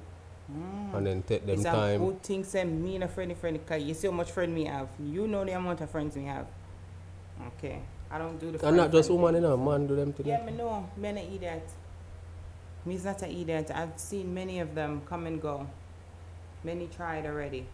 mm. 0.50 0.94
and 0.94 1.06
then 1.06 1.22
take 1.22 1.46
them 1.46 1.54
it's 1.54 1.64
a 1.64 1.70
time. 1.70 2.04
good 2.04 2.22
thing 2.22 2.44
say 2.44 2.64
me 2.64 2.96
and 2.96 3.04
a 3.04 3.08
friend 3.08 3.36
friend 3.36 3.66
cause 3.66 3.82
you 3.82 3.94
see 3.94 4.08
how 4.08 4.12
much 4.12 4.30
friend 4.30 4.54
me 4.54 4.64
have. 4.64 4.88
You 5.00 5.26
know 5.26 5.44
the 5.44 5.52
amount 5.52 5.80
of 5.80 5.90
friends 5.90 6.16
me 6.16 6.24
have. 6.24 6.46
Okay. 7.58 7.80
I 8.10 8.18
don't 8.18 8.38
do 8.38 8.46
the 8.46 8.52
And 8.52 8.60
friend 8.60 8.76
not 8.76 8.92
just 8.92 9.10
woman, 9.10 9.34
you 9.36 9.40
know, 9.40 9.56
man 9.56 9.86
do 9.86 9.96
them 9.96 10.12
to 10.12 10.22
Yeah, 10.22 10.44
me 10.44 10.52
know. 10.52 10.88
Me 10.96 11.12
not 11.12 11.24
idiot. 11.24 11.68
Me's 12.84 13.04
not 13.04 13.22
an 13.22 13.30
idiot. 13.30 13.70
I've 13.74 13.98
seen 13.98 14.32
many 14.32 14.60
of 14.60 14.74
them 14.74 15.02
come 15.06 15.26
and 15.26 15.40
go. 15.40 15.66
Many 16.62 16.86
tried 16.86 17.26
already. 17.26 17.66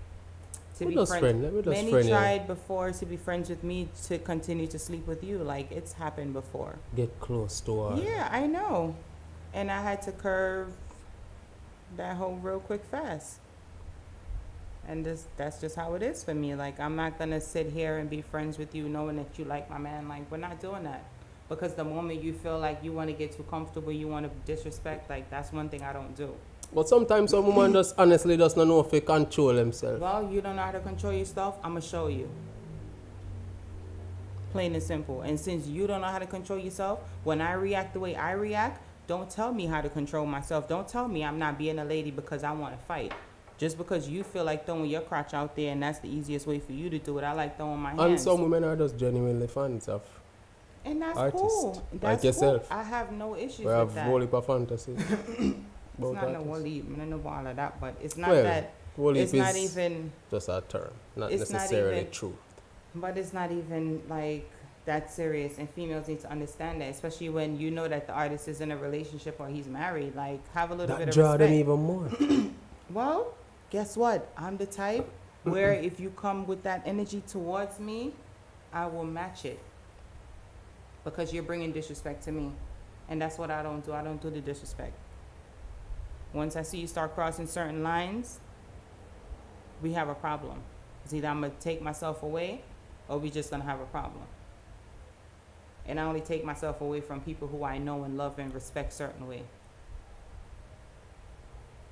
To 0.81 0.87
We 0.87 0.93
be 0.93 1.05
friends. 1.05 1.21
friend, 1.21 1.43
let 1.43 1.53
me 1.53 1.61
just 1.61 1.77
Many 1.77 1.91
friend 1.91 2.09
tried 2.09 2.47
before 2.47 2.91
to 2.91 3.05
be 3.05 3.19
friends 3.19 3.51
with 3.51 3.63
me 3.63 3.89
to 4.07 4.17
continue 4.19 4.67
to 4.69 4.79
sleep 4.79 5.07
with 5.07 5.23
you. 5.23 5.37
Like 5.37 5.71
it's 5.71 5.93
happened 5.93 6.33
before. 6.33 6.77
Get 6.97 7.21
close 7.21 7.61
to 7.61 7.83
her. 7.83 7.97
Yeah, 8.03 8.31
I 8.33 8.47
know. 8.47 8.97
And 9.53 9.71
I 9.71 9.83
had 9.83 10.01
to 10.03 10.13
curve 10.13 10.69
that 11.99 12.17
whole 12.17 12.37
real 12.37 12.61
quick 12.61 12.83
fast. 12.91 13.41
And 14.89 15.05
this 15.05 15.27
that's 15.37 15.61
just 15.61 15.77
how 15.77 15.93
it 15.97 16.03
is 16.03 16.25
for 16.25 16.35
me. 16.35 16.55
Like 16.55 16.81
I'm 16.81 16.97
not 16.97 17.19
gonna 17.19 17.43
sit 17.43 17.67
here 17.71 17.99
and 17.99 18.09
be 18.09 18.23
friends 18.23 18.57
with 18.57 18.75
you 18.75 18.89
knowing 18.89 19.17
that 19.17 19.39
you 19.39 19.45
like 19.45 19.69
my 19.69 19.77
man. 19.77 20.09
Like 20.09 20.31
we're 20.31 20.39
not 20.39 20.61
doing 20.61 20.85
that. 20.85 21.05
Because 21.51 21.75
the 21.75 21.85
moment 21.85 22.23
you 22.23 22.33
feel 22.33 22.59
like 22.59 22.83
you 22.83 22.93
wanna 22.93 23.13
get 23.13 23.33
too 23.37 23.43
comfortable, 23.51 23.93
you 23.93 24.09
wanna 24.09 24.31
disrespect, 24.47 25.11
like 25.11 25.29
that's 25.29 25.53
one 25.53 25.69
thing 25.69 25.83
I 25.83 25.93
don't 25.93 26.17
do. 26.17 26.33
But 26.73 26.89
sometimes 26.89 27.33
some 27.33 27.47
woman 27.47 27.73
just 27.79 27.95
honestly 27.99 28.37
does 28.37 28.57
not 28.57 28.67
know 28.67 28.81
if 28.81 28.91
they 28.91 29.01
control 29.01 29.55
themselves. 29.55 30.01
Well, 30.01 30.31
you 30.31 30.41
don't 30.41 30.57
know 30.57 30.63
how 30.63 30.73
to 30.73 30.81
control 30.81 31.13
yourself, 31.13 31.59
I'ma 31.63 31.81
show 31.81 32.07
you. 32.07 32.29
Plain 34.53 34.75
and 34.75 34.83
simple. 34.83 35.23
And 35.23 35.39
since 35.39 35.67
you 35.67 35.87
don't 35.87 36.01
know 36.01 36.09
how 36.09 36.19
to 36.19 36.27
control 36.27 36.59
yourself, 36.59 37.01
when 37.25 37.41
I 37.41 37.53
react 37.53 37.95
the 37.95 38.01
way 38.01 38.17
I 38.17 38.33
react, 38.33 38.83
don't 39.07 39.31
tell 39.31 39.53
me 39.53 39.67
how 39.67 39.81
to 39.81 39.89
control 39.89 40.27
myself. 40.27 40.69
Don't 40.69 40.87
tell 40.87 41.09
me 41.09 41.25
I'm 41.25 41.39
not 41.39 41.59
being 41.59 41.79
a 41.79 41.85
lady 41.85 42.11
because 42.11 42.45
I 42.45 42.53
want 42.53 42.79
to 42.79 42.85
fight. 42.85 43.13
Just 43.59 43.77
because 43.77 44.09
you 44.09 44.25
feel 44.25 44.45
like 44.45 44.65
throwing 44.65 44.87
your 44.87 45.03
crotch 45.03 45.35
out 45.35 45.55
there 45.55 45.73
and 45.73 45.83
that's 45.83 45.99
the 45.99 46.09
easiest 46.09 46.47
way 46.47 46.59
for 46.59 46.73
you 46.73 46.89
to 46.91 46.99
do 46.99 47.19
it, 47.19 47.25
I 47.25 47.33
like 47.33 47.57
throwing 47.57 47.81
my 47.81 47.91
hands. 47.91 48.03
And 48.03 48.21
some 48.21 48.43
women 48.43 48.65
are 48.65 48.77
just 48.77 48.97
genuinely 48.97 49.47
fans 49.47 49.89
of 49.89 50.03
and 50.85 51.03
that's 51.03 51.19
artist, 51.19 51.43
cool. 51.43 51.89
like 52.01 52.25
yourself. 52.25 52.69
Cool. 52.69 52.79
I 52.79 52.83
have 52.83 53.13
no 53.13 53.37
issues 53.37 53.59
we 53.61 53.67
with 53.67 53.75
have 53.75 53.95
that. 53.95 54.07
whole 54.07 54.21
heap 54.21 54.31
of 56.09 56.15
it's 56.15 56.23
not 56.23 56.29
no 56.33 56.39
artists. 56.39 56.49
whole 56.49 56.63
heap. 56.65 56.87
I 56.95 56.99
don't 56.99 57.11
know 57.11 57.17
about 57.17 57.33
all 57.39 57.47
of 57.47 57.57
that, 57.57 57.81
but 57.81 57.95
it's 58.03 58.17
not 58.17 58.31
Well, 58.31 58.43
that. 58.45 58.73
It's 58.99 59.33
not 59.33 59.57
even. 59.57 60.13
just 60.31 60.49
a 60.49 60.63
term, 60.69 60.91
not 61.17 61.33
it's 61.33 61.51
not 61.51 61.59
necessarily 61.61 62.01
even- 62.01 62.11
true. 62.13 62.37
But 62.95 63.17
it's 63.17 63.33
not 63.33 63.51
even 63.53 64.03
like 64.09 64.51
that 64.85 65.11
serious, 65.11 65.59
and 65.59 65.71
females 65.71 66.09
need 66.09 66.21
to 66.21 66.31
understand 66.31 66.81
that, 66.81 66.91
especially 66.91 67.29
when 67.29 67.59
you 67.59 67.71
know 67.71 67.87
that 67.87 68.07
the 68.07 68.13
artist 68.13 68.49
is 68.49 68.61
in 68.61 68.73
a 68.73 68.77
relationship 68.77 69.37
or 69.39 69.47
he's 69.49 69.69
married. 69.69 70.15
Like, 70.17 70.41
have 70.53 70.71
a 70.71 70.75
little 70.75 70.97
That 70.97 70.99
bit 70.99 71.09
of 71.09 71.15
draw 71.15 71.37
them 71.37 71.53
even 71.53 71.81
more. 71.81 72.09
Well, 72.91 73.33
guess 73.71 73.97
what? 73.97 74.29
I'm 74.37 74.57
the 74.57 74.67
type 74.67 75.09
where 75.45 75.73
if 75.73 76.01
you 76.01 76.11
come 76.11 76.45
with 76.47 76.65
that 76.65 76.83
energy 76.85 77.23
towards 77.27 77.79
me, 77.79 78.13
I 78.73 78.87
will 78.87 79.05
match 79.05 79.45
it 79.45 79.61
because 81.05 81.33
you're 81.33 81.45
bringing 81.45 81.71
disrespect 81.73 82.25
to 82.25 82.33
me, 82.33 82.51
and 83.09 83.23
that's 83.23 83.39
what 83.39 83.51
I 83.51 83.63
don't 83.63 83.85
do. 83.85 83.93
I 83.93 84.03
don't 84.03 84.21
do 84.21 84.29
the 84.31 84.41
disrespect. 84.41 84.93
Once 86.33 86.57
I 86.57 86.63
see 86.63 86.79
you 86.79 86.87
start 86.87 87.15
crossing 87.15 87.47
certain 87.47 87.83
lines, 87.83 88.39
we 89.83 89.93
have 89.93 90.09
a 90.09 90.15
problem. 90.15 90.59
It's 91.05 91.13
either 91.13 91.29
I'm 91.29 91.41
gonna 91.41 91.53
take 91.61 91.83
myself 91.83 92.23
away 92.23 92.63
or 93.09 93.19
we 93.19 93.31
just 93.31 93.51
gonna 93.51 93.65
have 93.65 93.81
a 93.81 93.87
problem. 93.87 94.23
And 95.87 95.99
I 95.99 96.05
only 96.05 96.21
take 96.21 96.45
myself 96.45 96.81
away 96.81 97.01
from 97.01 97.21
people 97.21 97.49
who 97.49 97.65
I 97.65 97.79
know 97.79 98.05
and 98.05 98.17
love 98.17 98.39
and 98.39 98.55
respect 98.55 98.93
certain 98.93 99.27
way. 99.27 99.43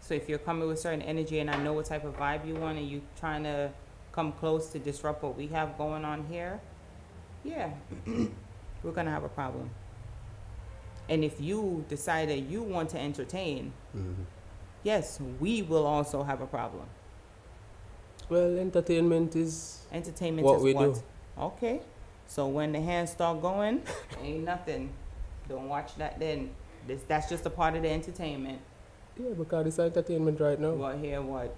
So 0.01 0.15
if 0.15 0.29
you're 0.29 0.39
coming 0.39 0.69
with 0.69 0.79
certain 0.79 1.03
energy 1.03 1.41
and 1.41 1.51
I 1.51 1.61
know 1.63 1.73
what 1.73 1.87
type 1.87 2.05
of 2.05 2.17
vibe 2.17 2.47
you 2.47 2.55
want 2.55 2.79
and 2.79 2.89
you 2.89 3.03
trying 3.19 3.43
to 3.43 3.71
come 4.13 4.33
close 4.33 4.71
to 4.71 4.79
disrupt 4.79 5.23
what 5.23 5.37
we 5.37 5.49
have 5.49 5.77
going 5.77 6.05
on 6.05 6.27
here, 6.29 6.61
yeah, 7.45 7.71
we're 8.83 8.93
gonna 8.93 9.11
have 9.11 9.25
a 9.25 9.29
problem. 9.29 9.71
And 11.09 11.25
if 11.25 11.41
you 11.41 11.85
decide 11.89 12.29
that 12.29 12.41
you 12.41 12.63
want 12.63 12.91
to 12.91 12.99
entertain, 13.01 13.73
Mhm. 13.97 14.25
yes, 14.83 15.21
we 15.41 15.63
will 15.63 15.87
also 15.87 16.23
have 16.23 16.41
a 16.41 16.47
problem. 16.47 16.85
Well, 18.29 18.59
entertainment 18.59 19.35
is 19.37 19.87
Entertainment 19.91 20.45
What 20.45 20.57
is 20.59 20.63
we 20.63 20.75
what? 20.75 20.95
do. 20.95 21.03
Okay. 21.41 21.81
So 22.27 22.47
when 22.47 22.73
the 22.73 22.81
hands 22.81 23.11
start 23.13 23.41
going, 23.41 23.83
ain't 24.23 24.45
nothing. 24.45 24.91
Don't 25.49 25.67
watch 25.69 25.95
that 25.97 26.19
then. 26.19 26.51
This 26.87 27.03
that's 27.09 27.29
just 27.29 27.47
a 27.47 27.51
part 27.51 27.75
of 27.75 27.83
the 27.83 27.89
entertainment. 27.91 28.61
yeah, 29.19 29.31
because 29.35 29.67
it's 29.67 29.79
entertainment 29.79 30.39
right 30.41 30.61
now. 30.61 30.73
Well, 30.75 30.97
here 30.99 31.23
what? 31.23 31.57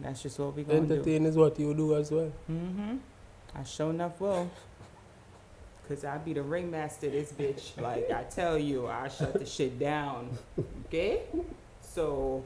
That's 0.00 0.22
just 0.22 0.38
what 0.38 0.54
we 0.56 0.64
gonna 0.64 0.80
do. 0.80 0.94
Entertain 0.94 1.26
is 1.26 1.36
what 1.36 1.58
you 1.60 1.74
do 1.74 1.94
as 1.94 2.10
well. 2.10 2.32
Mm-hmm. 2.50 2.96
I 3.54 3.62
sure 3.64 3.90
enough 3.90 4.18
will. 4.20 4.48
Cause 5.88 6.04
I 6.04 6.18
be 6.18 6.34
the 6.34 6.42
ringmaster 6.42 7.08
this 7.08 7.32
bitch. 7.32 7.80
Like 7.80 8.10
I 8.10 8.24
tell 8.24 8.58
you, 8.58 8.86
I 8.86 9.08
shut 9.08 9.32
the 9.32 9.46
shit 9.46 9.78
down. 9.78 10.36
Okay? 10.86 11.22
So 11.80 12.44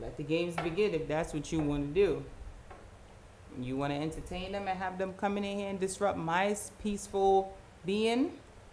let 0.00 0.16
the 0.16 0.24
games 0.24 0.56
begin 0.56 0.94
if 0.94 1.06
that's 1.06 1.32
what 1.32 1.50
you 1.52 1.60
wanna 1.60 1.86
do. 1.86 2.24
You 3.60 3.76
wanna 3.76 3.94
entertain 3.94 4.50
them 4.50 4.66
and 4.66 4.76
have 4.76 4.98
them 4.98 5.12
coming 5.14 5.44
in 5.44 5.58
here 5.58 5.70
and 5.70 5.78
disrupt 5.78 6.18
my 6.18 6.56
peaceful 6.82 7.56
being 7.86 8.32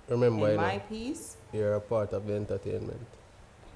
Remember, 0.10 0.48
and 0.48 0.58
my 0.58 0.78
know, 0.78 0.82
peace? 0.90 1.38
you're 1.54 1.76
a 1.76 1.80
part 1.82 2.14
of 2.14 2.26
the 2.26 2.34
entertainment. 2.34 3.06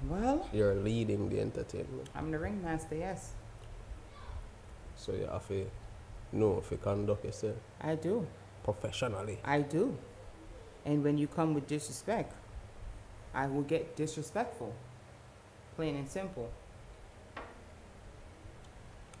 Well, 0.08 0.46
You're 0.52 0.74
leading 0.74 1.28
the 1.30 1.40
entertainment. 1.40 2.08
I'm 2.14 2.30
the 2.30 2.38
ringmaster, 2.38 2.96
yes. 2.96 3.30
So 4.96 5.12
you 5.12 5.26
have 5.30 5.46
to 5.48 5.64
know 6.32 6.58
if 6.58 6.70
you 6.70 6.76
conduct 6.76 7.24
yourself 7.24 7.54
I 7.80 7.94
do. 7.94 8.26
Professionally. 8.66 9.38
I 9.44 9.60
do. 9.60 9.96
And 10.84 11.02
when 11.04 11.16
you 11.16 11.28
come 11.28 11.54
with 11.54 11.66
disrespect, 11.68 12.34
I 13.32 13.46
will 13.46 13.62
get 13.62 13.94
disrespectful. 13.94 14.74
Plain 15.76 15.94
and 15.96 16.08
simple. 16.08 16.50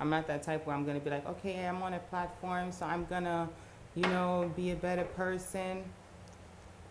I'm 0.00 0.10
not 0.10 0.26
that 0.26 0.42
type 0.42 0.66
where 0.66 0.74
I'm 0.74 0.84
gonna 0.84 1.00
be 1.00 1.10
like, 1.10 1.26
okay, 1.26 1.64
I'm 1.64 1.80
on 1.82 1.94
a 1.94 2.00
platform, 2.00 2.72
so 2.72 2.86
I'm 2.86 3.06
gonna, 3.06 3.48
you 3.94 4.02
know, 4.02 4.52
be 4.56 4.72
a 4.72 4.76
better 4.76 5.04
person. 5.04 5.84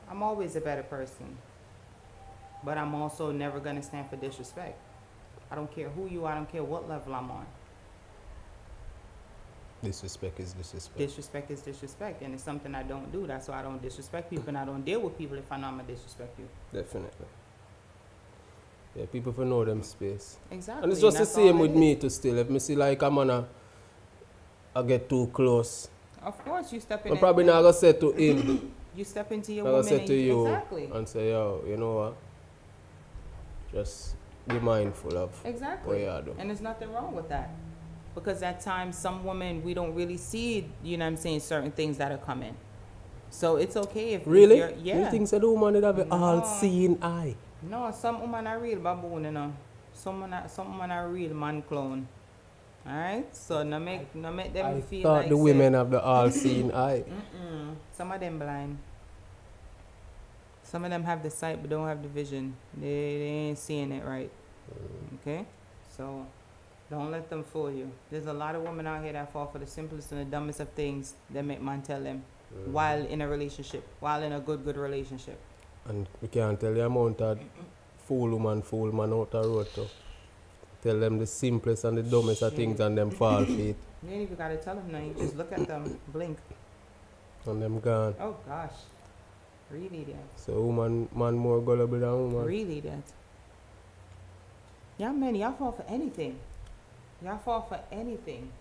I'm 0.09 0.23
always 0.23 0.55
a 0.55 0.61
better 0.61 0.83
person. 0.83 1.37
But 2.63 2.77
I'm 2.77 2.95
also 2.95 3.31
never 3.31 3.59
gonna 3.59 3.83
stand 3.83 4.09
for 4.09 4.15
disrespect. 4.15 4.79
I 5.51 5.55
don't 5.55 5.71
care 5.75 5.89
who 5.89 6.07
you 6.07 6.25
are, 6.25 6.31
I 6.31 6.35
don't 6.35 6.51
care 6.51 6.63
what 6.63 6.87
level 6.87 7.13
I'm 7.13 7.29
on. 7.29 7.45
Disrespect 9.85 10.39
is 10.39 10.53
disrespect. 10.53 10.97
Disrespect 10.97 11.51
is 11.51 11.61
disrespect, 11.61 12.21
and 12.23 12.33
it's 12.33 12.43
something 12.43 12.73
I 12.73 12.83
don't 12.83 13.11
do. 13.11 13.27
That's 13.27 13.47
why 13.47 13.59
I 13.59 13.61
don't 13.61 13.81
disrespect 13.81 14.29
people, 14.29 14.49
and 14.49 14.57
I 14.57 14.65
don't 14.65 14.83
deal 14.83 14.99
with 14.99 15.17
people 15.17 15.37
if 15.37 15.51
I 15.51 15.57
know 15.57 15.67
I'm 15.67 15.77
gonna 15.77 15.87
disrespect 15.87 16.39
you. 16.39 16.47
Definitely. 16.73 17.27
Yeah, 18.95 19.05
people 19.11 19.33
for 19.33 19.45
know 19.45 19.63
them 19.65 19.83
space. 19.83 20.37
Exactly. 20.49 20.83
And 20.83 20.91
it's 20.91 21.01
just 21.01 21.17
the 21.17 21.25
same 21.25 21.59
with 21.59 21.71
is. 21.71 21.77
me 21.77 21.95
too 21.95 22.09
still. 22.09 22.37
If 22.37 22.49
me 22.49 22.59
see 22.59 22.75
like 22.75 23.01
I'm 23.03 23.15
gonna 23.15 23.45
I 24.75 24.81
get 24.81 25.07
too 25.07 25.29
close. 25.31 25.89
Of 26.21 26.37
course, 26.43 26.73
you 26.73 26.79
step 26.79 27.05
in. 27.05 27.11
I'm 27.11 27.17
probably 27.17 27.43
not 27.43 27.61
gonna 27.61 27.73
say 27.73 27.93
to 27.93 28.11
him. 28.11 28.71
You 28.95 29.03
step 29.03 29.29
into 29.33 29.51
your 29.51 29.65
I'm 29.67 29.73
gonna 29.73 29.83
say 29.83 30.05
to 30.05 30.15
you, 30.15 30.47
exactly, 30.47 30.85
and 30.85 31.05
say, 31.05 31.31
yo, 31.31 31.61
you 31.67 31.75
know 31.75 31.95
what? 31.95 32.15
Just 33.73 34.15
be 34.47 34.57
mindful 34.57 35.17
of 35.17 35.43
what 35.43 35.49
exactly. 35.49 36.03
you 36.03 36.09
are 36.09 36.21
doing. 36.21 36.37
And 36.39 36.49
there's 36.49 36.61
nothing 36.61 36.93
wrong 36.93 37.13
with 37.13 37.27
that, 37.27 37.49
because 38.15 38.41
at 38.41 38.61
times 38.61 38.97
some 38.97 39.23
women 39.23 39.61
we 39.63 39.73
don't 39.73 39.93
really 39.93 40.17
see. 40.17 40.65
You 40.83 40.97
know, 40.97 41.05
what 41.05 41.09
I'm 41.09 41.17
saying 41.17 41.41
certain 41.41 41.71
things 41.71 41.97
that 41.97 42.11
are 42.11 42.17
coming. 42.17 42.55
So 43.29 43.57
it's 43.57 43.75
okay 43.75 44.13
if 44.13 44.21
Really? 44.25 44.59
yeah. 44.81 45.03
You 45.05 45.11
think 45.11 45.27
so 45.27 45.37
the 45.39 45.49
woman 45.49 45.73
would 45.75 45.83
have 45.83 45.99
an 45.99 46.09
No. 46.09 46.15
all 46.23 46.43
seeing 46.45 46.97
eye? 47.03 47.35
No, 47.61 47.91
some 47.91 48.21
women 48.21 48.47
are 48.47 48.59
real 48.59 48.79
baboon, 48.79 49.25
you 49.25 49.31
know. 49.31 49.53
Some 49.93 50.21
women 50.21 50.33
are, 50.33 50.47
some 50.47 50.71
women 50.71 50.91
are 50.91 51.09
real 51.09 51.33
man 51.33 51.61
clone. 51.63 52.07
Alright? 52.87 53.35
So 53.35 53.63
no 53.63 53.79
make 53.79 54.13
no 54.15 54.31
make 54.31 54.53
them 54.53 54.77
I 54.77 54.81
feel 54.81 55.03
thought 55.03 55.21
like 55.21 55.29
the 55.29 55.35
say- 55.35 55.41
women 55.41 55.73
have 55.73 55.89
the 55.91 56.01
all 56.01 56.29
seeing 56.31 56.71
eye. 56.87 57.03
Mm-mm. 57.03 57.75
Some 57.91 58.11
of 58.11 58.19
them 58.19 58.37
blind. 58.39 58.77
Some 60.63 60.83
of 60.85 60.91
them 60.91 61.03
have 61.03 61.23
the 61.23 61.29
sight 61.29 61.61
but 61.61 61.69
don't 61.69 61.87
have 61.87 62.01
the 62.01 62.09
vision. 62.09 62.55
They, 62.75 63.17
they 63.17 63.33
ain't 63.49 63.57
seeing 63.57 63.91
it 63.91 64.05
right. 64.05 64.29
Mm. 64.71 65.15
Okay? 65.21 65.45
So 65.97 66.25
don't 66.89 67.11
let 67.11 67.29
them 67.29 67.43
fool 67.43 67.71
you. 67.71 67.91
There's 68.11 68.27
a 68.27 68.33
lot 68.33 68.55
of 68.55 68.61
women 68.61 68.85
out 68.85 69.03
here 69.03 69.13
that 69.13 69.31
fall 69.33 69.47
for 69.47 69.59
the 69.59 69.65
simplest 69.65 70.11
and 70.11 70.21
the 70.21 70.25
dumbest 70.25 70.59
of 70.59 70.69
things 70.69 71.15
that 71.31 71.43
make 71.43 71.61
man 71.61 71.81
tell 71.81 72.01
them 72.01 72.23
mm. 72.53 72.67
while 72.67 73.05
in 73.05 73.21
a 73.21 73.27
relationship, 73.27 73.87
while 73.99 74.21
in 74.21 74.33
a 74.33 74.39
good, 74.39 74.63
good 74.63 74.77
relationship. 74.77 75.39
And 75.87 76.07
we 76.21 76.27
can't 76.27 76.59
tell 76.59 76.73
the 76.73 76.85
amount 76.85 77.21
of 77.21 77.39
fool 78.05 78.29
woman, 78.29 78.61
fool 78.61 78.91
man 78.91 79.13
out 79.13 79.31
the 79.31 79.41
road 79.41 79.67
to 79.75 79.87
tell 80.83 80.99
them 80.99 81.17
the 81.17 81.25
simplest 81.25 81.83
and 81.85 81.97
the 81.97 82.03
dumbest 82.03 82.43
of 82.43 82.53
things 82.53 82.79
and 82.79 82.97
them 82.97 83.09
fall 83.09 83.43
for 83.45 83.51
it 83.51 83.75
You 84.03 84.11
ain't 84.11 84.21
even 84.23 84.35
gotta 84.35 84.57
tell 84.57 84.75
them 84.75 84.91
nothing. 84.91 85.15
You 85.17 85.23
just 85.23 85.35
look 85.35 85.51
at 85.51 85.67
them, 85.67 85.99
blink. 86.09 86.37
and 87.47 87.61
them 87.61 87.79
gone. 87.79 88.15
Oh 88.19 88.35
gosh. 88.45 88.77
Really 89.71 90.03
that. 90.03 90.27
So 90.35 90.61
woman 90.61 91.09
man 91.15 91.33
more 91.35 91.59
gullible 91.61 91.99
than 91.99 92.11
woman. 92.11 92.45
Really 92.45 92.79
that. 92.81 93.01
Y'all 94.99 95.13
men, 95.13 95.33
y'all 95.35 95.53
fall 95.53 95.71
for 95.71 95.85
anything. 95.89 96.37
Y'all 97.23 97.37
fall 97.37 97.61
for 97.61 97.79
anything. 97.91 98.51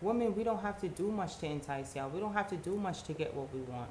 Women, 0.00 0.34
we 0.34 0.44
don't 0.44 0.60
have 0.60 0.80
to 0.80 0.88
do 0.88 1.10
much 1.10 1.38
to 1.38 1.46
entice 1.46 1.96
y'all. 1.96 2.08
We 2.10 2.20
don't 2.20 2.32
have 2.32 2.48
to 2.48 2.56
do 2.56 2.76
much 2.76 3.02
to 3.04 3.12
get 3.12 3.34
what 3.34 3.52
we 3.54 3.60
want. 3.60 3.90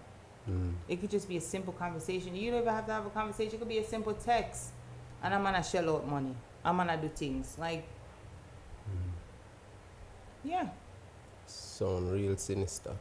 Mm. 0.50 0.74
It 0.88 1.00
could 1.00 1.10
just 1.10 1.28
be 1.30 1.38
a 1.38 1.42
simple 1.42 1.74
conversation. 1.74 2.36
You 2.36 2.52
don't 2.52 2.62
even 2.62 2.74
have 2.74 2.86
to 2.88 2.94
have 2.94 3.06
a 3.06 3.10
conversation. 3.10 3.56
It 3.56 3.60
could 3.60 3.70
be 3.70 3.78
a 3.80 3.88
simple 3.88 4.14
text. 4.14 4.72
And 5.22 5.34
I'm 5.34 5.44
gonna 5.44 5.64
shell 5.64 5.96
out 5.96 6.08
money. 6.08 6.36
I'm 6.66 6.78
gonna 6.78 6.98
do 6.98 7.08
things. 7.08 7.56
Like, 7.58 7.86
yeah, 10.44 10.68
Sound 11.48 12.12
real 12.12 12.36
sinister. 12.38 12.94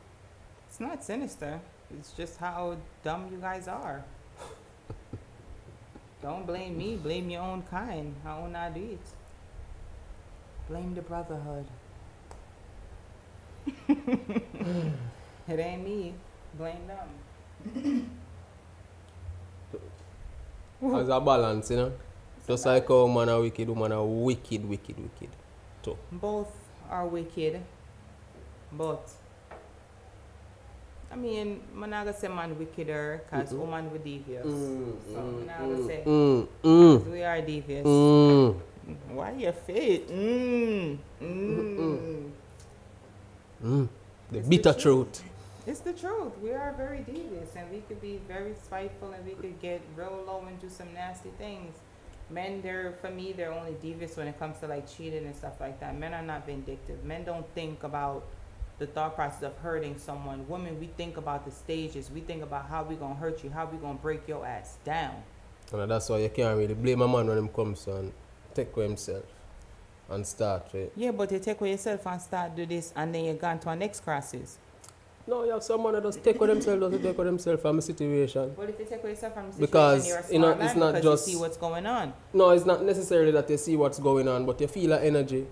it's 0.69 0.81
not 0.81 1.03
sinister. 1.03 1.61
It's 1.99 2.13
just 2.13 2.39
how 2.39 2.77
dumb 3.03 3.29
you 3.31 3.39
guys 3.39 3.69
are. 3.69 4.05
don't 6.23 6.47
blame 6.47 6.79
me. 6.79 6.97
Blame 6.97 7.29
your 7.31 7.43
own 7.43 7.63
kind. 7.63 8.15
How 8.25 8.39
own 8.41 8.55
I 8.57 8.71
do 8.71 8.81
it. 8.81 9.22
Blame 10.69 10.95
the 10.95 11.03
brotherhood. 11.03 11.67
it 13.89 15.59
ain't 15.59 15.85
me. 15.85 16.15
Blame 16.57 16.87
them. 16.87 18.11
As 20.95 21.09
a 21.09 21.21
balance, 21.21 21.71
you 21.71 21.77
know. 21.77 21.93
Just 22.47 22.67
like 22.67 22.89
how 22.89 23.07
man 23.07 23.29
a 23.29 23.41
wicked, 23.41 23.69
woman 23.69 23.93
are 23.93 24.05
wicked, 24.05 24.69
wicked, 24.69 24.97
wicked. 24.99 25.29
Too. 25.83 25.97
Both 26.11 26.51
are 26.91 27.07
wicked, 27.07 27.61
but 28.73 29.09
I 31.11 31.17
mean, 31.17 31.61
I'm 31.75 31.91
not 31.91 32.05
gonna 32.07 32.17
say 32.17 32.29
man 32.29 32.59
wickeder 32.59 33.23
because 33.31 33.53
Mhm. 33.53 33.59
woman 33.59 33.93
we 33.93 33.99
devious. 33.99 34.47
Mm, 34.47 34.93
So, 35.13 35.21
mm, 35.21 35.47
now 35.47 35.57
I 35.59 35.67
would 35.67 35.79
mm, 35.79 35.87
say- 35.87 36.03
mm, 36.07 36.47
mm, 36.65 37.11
We 37.13 37.23
are 37.23 37.41
devious. 37.43 37.87
mm. 37.87 38.61
Why 39.09 39.33
you 39.33 39.53
fit? 39.53 40.09
Mm, 40.09 40.99
mm. 41.21 42.31
Mm. 43.63 43.89
The 44.31 44.39
It's 44.39 44.49
the 44.49 44.59
bitter 44.59 44.73
truth. 44.73 44.83
truth. 44.83 45.25
It's 45.67 45.81
the 45.81 45.93
truth. 45.93 46.33
We 46.43 46.51
are 46.53 46.73
very 46.77 46.99
devious, 47.01 47.55
and 47.57 47.71
we 47.71 47.81
could 47.89 48.01
be 48.01 48.21
very 48.27 48.55
spiteful, 48.65 49.13
and 49.13 49.25
we 49.25 49.33
could 49.33 49.61
get 49.61 49.81
real 49.97 50.25
low 50.27 50.45
and 50.49 50.61
do 50.61 50.69
some 50.69 50.93
nasty 50.95 51.31
things. 51.39 51.75
Men, 52.31 52.63
they're 52.63 52.93
for 53.01 53.11
me, 53.11 53.33
they're 53.33 53.53
only 53.53 53.77
devious 53.81 54.17
when 54.17 54.27
it 54.27 54.39
comes 54.39 54.59
to 54.61 54.67
like 54.67 54.91
cheating 54.93 55.25
and 55.27 55.37
stuff 55.37 55.61
like 55.61 55.79
that. 55.81 55.97
Men 55.99 56.15
are 56.15 56.23
not 56.23 56.47
vindictive. 56.47 57.05
Men 57.05 57.25
don't 57.25 57.47
think 57.55 57.85
about 57.85 58.25
the 58.79 58.87
thought 58.87 59.15
process 59.15 59.43
of 59.43 59.57
hurting 59.59 59.99
someone. 59.99 60.49
Women, 60.49 60.81
we 60.81 60.87
think 60.97 61.17
about 61.17 61.45
the 61.45 61.51
stages. 61.53 62.11
We 62.11 62.21
think 62.21 62.43
about 62.43 62.67
how 62.67 62.83
we 62.83 62.97
gonna 62.97 63.15
hurt 63.15 63.45
you, 63.45 63.51
how 63.51 63.67
we 63.67 63.79
gonna 63.79 63.99
break 63.99 64.27
your 64.27 64.45
ass 64.47 64.79
down. 64.85 65.15
And 65.73 65.91
that's 65.91 66.09
why 66.09 66.19
you 66.19 66.29
can't 66.31 66.59
really 66.59 66.75
blame 66.75 67.03
a 67.03 67.09
man 67.09 67.27
when 67.29 67.39
him 67.39 67.49
comes 67.49 67.87
and 67.87 68.13
take 68.55 68.73
for 68.75 68.83
himself 68.83 69.25
and 70.11 70.27
start 70.27 70.73
with. 70.73 70.91
Yeah, 70.97 71.11
but 71.13 71.31
you 71.33 71.39
take 71.39 71.61
away 71.61 71.73
yourself 71.73 72.07
and 72.07 72.21
start 72.21 72.55
do 72.57 72.67
this, 72.67 72.93
and 72.97 73.15
then 73.15 73.25
you 73.25 73.35
gone 73.35 73.59
to 73.61 73.69
our 73.69 73.77
next 73.77 74.01
crisis. 74.01 74.59
No, 75.27 75.45
you 75.45 75.53
have 75.53 75.63
someone 75.63 75.95
that 75.95 76.03
just 76.03 76.23
take 76.25 76.37
for 76.37 76.49
themselves, 76.49 76.81
doesn't 76.81 77.01
take 77.03 77.15
for 77.15 77.25
themselves 77.25 77.63
from 77.63 77.79
a 77.79 77.83
situation. 77.83 78.53
But 78.57 78.71
if 78.71 78.79
you 78.81 78.85
take 78.87 79.01
away 79.03 79.11
yourself 79.11 79.35
from 79.35 79.47
the 79.47 79.53
situation, 79.53 79.67
Because, 79.71 80.09
you're 80.09 80.19
a 80.19 80.33
you 80.33 80.39
know, 80.41 80.51
it's 80.51 80.59
man 80.75 80.79
not 80.81 80.95
because 80.95 81.21
just- 81.21 81.29
you 81.29 81.35
see 81.35 81.41
what's 81.41 81.57
going 81.57 81.87
on. 81.87 82.13
No, 82.33 82.51
it's 82.51 82.65
not 82.67 82.83
necessarily 82.85 83.31
that 83.31 83.49
you 83.49 83.57
see 83.57 83.77
what's 83.77 84.01
going 84.01 84.27
on, 84.27 84.45
but 84.47 84.61
you 84.61 84.67
feel 84.67 84.91
that 84.91 85.05
energy 85.05 85.47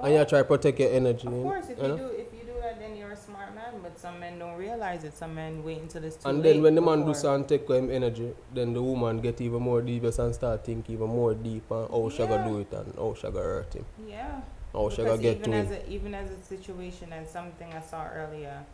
and 0.00 0.14
you 0.14 0.24
try 0.24 0.38
to 0.38 0.44
protect 0.44 0.78
your 0.78 0.92
energy. 0.92 1.26
Of 1.26 1.32
course, 1.42 1.68
if 1.68 1.78
you 1.78 1.82
you 1.82 1.88
know? 1.88 1.96
do 1.96 2.04
if 2.06 2.32
you 2.32 2.44
do 2.46 2.60
that, 2.60 2.78
then 2.78 2.96
you're 2.96 3.10
a 3.10 3.16
smart 3.16 3.54
man. 3.56 3.80
But 3.82 3.97
some 4.08 4.20
men 4.20 4.38
don't 4.38 4.56
realize 4.56 5.04
it. 5.04 5.16
Some 5.16 5.34
men 5.34 5.62
wait 5.62 5.80
until 5.82 6.04
it's 6.04 6.16
too 6.16 6.28
And 6.28 6.42
then 6.42 6.62
when 6.62 6.74
the 6.74 6.80
man 6.80 7.04
do 7.04 7.12
something 7.14 7.46
take 7.58 7.68
him 7.68 7.90
energy, 7.90 8.32
then 8.54 8.72
the 8.72 8.82
woman 8.82 9.20
get 9.20 9.40
even 9.40 9.62
more 9.62 9.82
devious 9.82 10.18
and 10.18 10.34
start 10.34 10.64
think 10.64 10.88
even 10.88 11.08
more 11.08 11.34
deep 11.34 11.70
on 11.70 11.88
how 11.90 12.08
she 12.08 12.18
gonna 12.18 12.36
Yeah. 12.36 12.48
do 12.48 12.60
it 12.60 12.72
and 12.72 12.94
how 12.96 13.14
she 13.14 13.22
gonna 13.22 13.38
hurt 13.40 13.74
him. 13.74 13.84
Yeah. 14.06 14.40
How 14.72 14.88
she 14.88 15.04
gonna 15.04 15.18
get 15.18 15.38
even 15.38 15.52
to 15.52 15.56
as 15.58 15.70
him. 15.70 15.82
a 15.86 15.90
even 15.90 16.14
as 16.14 16.30
a 16.30 16.40
situation 16.42 17.12
and 17.12 17.26
something 17.26 17.72
I 17.72 17.80
saw 17.80 18.06
earlier, 18.08 18.64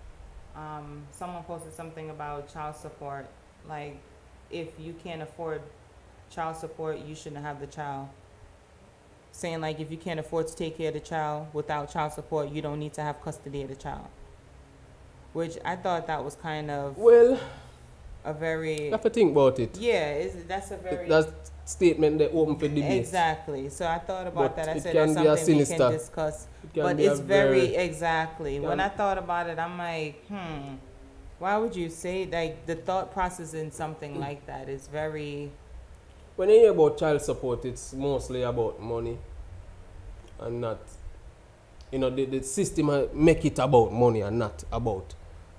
um, 0.55 1.07
someone 1.11 1.43
posted 1.45 1.73
something 1.73 2.11
about 2.11 2.53
child 2.53 2.77
support. 2.77 3.27
Like, 3.69 3.97
if 4.51 4.69
you 4.79 4.93
can't 5.05 5.23
afford 5.23 5.63
child 6.31 6.57
support, 6.57 6.99
you 6.99 7.15
shouldn't 7.15 7.43
have 7.45 7.59
the 7.61 7.67
child. 7.67 8.09
Saying 9.33 9.61
like, 9.61 9.81
if 9.81 9.91
you 9.91 9.97
can't 9.97 10.21
afford 10.21 10.47
to 10.47 10.55
take 10.55 10.77
care 10.79 10.89
of 10.89 10.95
the 10.95 11.01
child 11.01 11.49
without 11.53 11.91
child 11.91 12.13
support, 12.13 12.51
you 12.51 12.63
don't 12.63 12.79
need 12.79 12.93
to 12.95 13.03
have 13.03 13.21
custody 13.21 13.63
of 13.63 13.69
the 13.69 13.75
child. 13.75 14.07
Which 15.35 15.59
I 15.65 15.77
thought 15.77 16.07
that 16.07 16.25
was 16.25 16.35
kind 16.37 16.71
of 16.71 16.97
Well, 16.97 17.39
a 18.25 18.33
very 18.33 18.87
you 18.87 18.91
have 18.93 19.03
to 19.03 19.11
think 19.11 19.33
about 19.33 19.59
it. 19.59 19.77
yeah. 19.79 20.15
Is 20.15 20.45
that's 20.47 20.71
a 20.71 20.77
very 20.79 21.09
That 21.09 21.29
statement 21.67 22.19
they 22.19 22.29
open 22.29 22.57
for 22.57 22.69
debate. 22.69 23.01
exactly. 23.01 23.69
So 23.69 23.87
I 23.87 23.99
thought 23.99 24.27
about 24.27 24.57
But 24.57 24.65
that. 24.65 24.69
I 24.77 24.79
said 24.79 24.95
that's 24.97 25.15
something 25.15 25.59
we 25.59 25.67
can 25.67 25.93
discuss. 25.93 26.47
It 26.63 26.73
can 26.75 26.83
But 26.85 27.01
it's 27.01 27.21
very, 27.21 27.75
exactly. 27.77 28.61
When 28.61 28.81
I 28.81 28.89
thought 28.89 29.19
about 29.19 29.49
it, 29.49 29.59
I'm 29.59 29.77
like, 29.77 30.25
hmm, 30.29 30.77
why 31.39 31.57
would 31.59 31.75
you 31.77 31.91
say 31.91 32.27
like 32.31 32.65
the 32.67 32.77
thought 32.77 33.13
process 33.13 33.55
in 33.55 33.71
something 33.73 34.19
like 34.21 34.47
that 34.47 34.69
is 34.69 34.87
very 34.89 35.51
When 36.37 36.49
you 36.49 36.57
hear 36.61 36.71
about 36.71 36.97
child 36.99 37.21
support, 37.23 37.65
it's 37.65 37.93
mostly 37.93 38.43
about 38.43 38.81
money 38.81 39.19
and 40.41 40.61
not, 40.61 40.79
you 41.93 41.99
know, 41.99 42.11
the, 42.11 42.25
the 42.25 42.43
system 42.43 42.91
make 43.15 43.45
it 43.45 43.59
about 43.59 43.93
money 43.93 44.21
and 44.23 44.39
not 44.39 44.65
about 44.73 45.15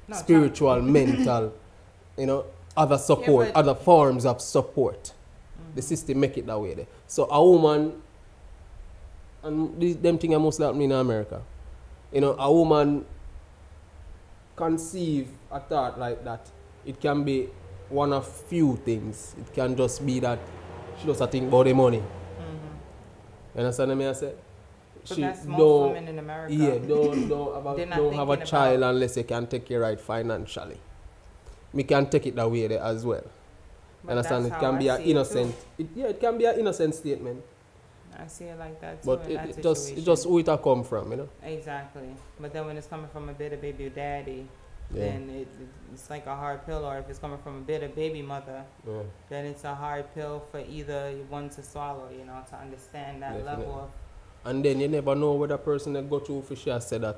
no, 0.07 0.15
spiritual, 0.15 0.81
mental, 0.81 1.53
you 2.17 2.25
know, 2.25 2.45
other 2.75 2.97
support, 2.97 3.53
but- 3.53 3.59
other 3.59 3.75
forms 3.75 4.25
of 4.25 4.41
support. 4.41 5.13
The 5.73 5.81
mm-hmm. 5.81 5.87
system 5.87 6.19
make 6.19 6.37
it 6.37 6.45
that 6.45 6.59
way. 6.59 6.73
There. 6.73 6.87
So 7.07 7.27
a 7.29 7.43
woman, 7.43 8.01
and 9.43 9.79
these, 9.79 9.97
them 9.97 10.17
thing 10.17 10.33
are 10.33 10.39
mostly 10.39 10.65
happening 10.65 10.91
in 10.91 10.97
America. 10.97 11.41
You 12.11 12.21
know, 12.21 12.35
a 12.37 12.51
woman 12.51 13.05
conceive 14.55 15.27
a 15.51 15.59
thought 15.59 15.99
like 15.99 16.23
that. 16.23 16.49
It 16.85 17.01
can 17.01 17.23
be 17.23 17.49
one 17.89 18.13
of 18.13 18.27
few 18.27 18.77
things. 18.77 19.35
It 19.39 19.53
can 19.53 19.75
just 19.75 20.05
be 20.05 20.19
that 20.19 20.39
she 20.99 21.07
does 21.07 21.21
a 21.21 21.27
think 21.27 21.47
about 21.47 21.65
the 21.65 21.73
money. 21.73 21.97
Mm-hmm. 21.99 23.55
You 23.55 23.65
understand 23.65 23.97
me? 23.97 24.07
I 24.07 24.13
say. 24.13 24.27
But 24.27 24.44
She 25.05 25.21
that's 25.21 25.45
most 25.45 25.59
don't, 25.59 25.93
women 25.93 26.07
in 26.07 26.19
America. 26.19 26.53
yeah, 26.53 26.77
don't 26.77 27.27
don't, 27.29 27.57
about, 27.61 27.77
They're 27.77 27.85
don't 27.85 28.13
have 28.13 28.29
a 28.29 28.45
child 28.45 28.81
unless 28.83 29.17
you 29.17 29.23
can 29.23 29.47
take 29.47 29.69
it 29.69 29.79
right 29.79 29.99
financially. 29.99 30.77
Me 31.73 31.83
can 31.83 32.09
take 32.09 32.25
it 32.25 32.35
that 32.35 32.49
way 32.49 32.67
there 32.67 32.81
as 32.81 33.05
well. 33.05 33.23
But 34.03 34.11
understand? 34.17 34.45
It 34.47 34.53
can 34.53 34.73
how 34.73 34.79
be 34.79 34.87
an 34.87 35.01
innocent. 35.01 35.55
It, 35.77 35.87
yeah, 35.95 36.05
it 36.07 36.19
can 36.19 36.37
be 36.37 36.45
an 36.45 36.59
innocent 36.59 36.95
statement, 36.95 37.43
I 38.17 38.27
see 38.27 38.45
it 38.45 38.57
like 38.57 38.79
that 38.81 39.01
too. 39.01 39.07
but 39.07 39.29
it, 39.29 39.57
it 39.57 39.61
just 39.63 39.91
it 39.91 40.01
just 40.03 40.23
who 40.25 40.39
it 40.39 40.47
a 40.47 40.57
come 40.57 40.83
from, 40.83 41.11
you 41.11 41.17
know. 41.17 41.29
exactly. 41.43 42.09
But 42.39 42.53
then 42.53 42.65
when 42.65 42.77
it's 42.77 42.87
coming 42.87 43.09
from 43.09 43.29
a 43.29 43.33
bitter 43.33 43.57
baby 43.57 43.89
daddy, 43.89 44.47
Yeah. 44.93 45.01
then 45.05 45.29
it, 45.29 45.47
it's 45.93 46.09
like 46.09 46.25
a 46.27 46.35
hard 46.35 46.65
pill. 46.65 46.85
Or 46.85 46.97
if 46.97 47.09
it's 47.09 47.19
coming 47.19 47.39
from 47.39 47.57
a 47.57 47.61
bitter 47.61 47.89
baby 47.89 48.21
mother, 48.21 48.63
yeah. 48.87 49.01
then 49.29 49.45
it's 49.45 49.63
a 49.63 49.75
hard 49.75 50.05
pill 50.13 50.43
for 50.51 50.59
either 50.59 51.11
one 51.29 51.49
to 51.49 51.61
swallow. 51.63 52.09
You 52.17 52.25
know, 52.25 52.39
to 52.51 52.55
understand 52.55 53.21
that 53.23 53.33
Definitely. 53.33 53.65
level 53.65 53.79
of. 53.85 53.89
And 54.45 54.63
then 54.63 54.79
you 54.79 54.87
never 54.87 55.15
know 55.15 55.33
whether 55.33 55.57
person 55.57 55.93
that 55.93 56.09
go 56.09 56.19
through 56.19 56.43
for 56.43 56.55
sure 56.55 56.79
said 56.79 57.01
that 57.01 57.17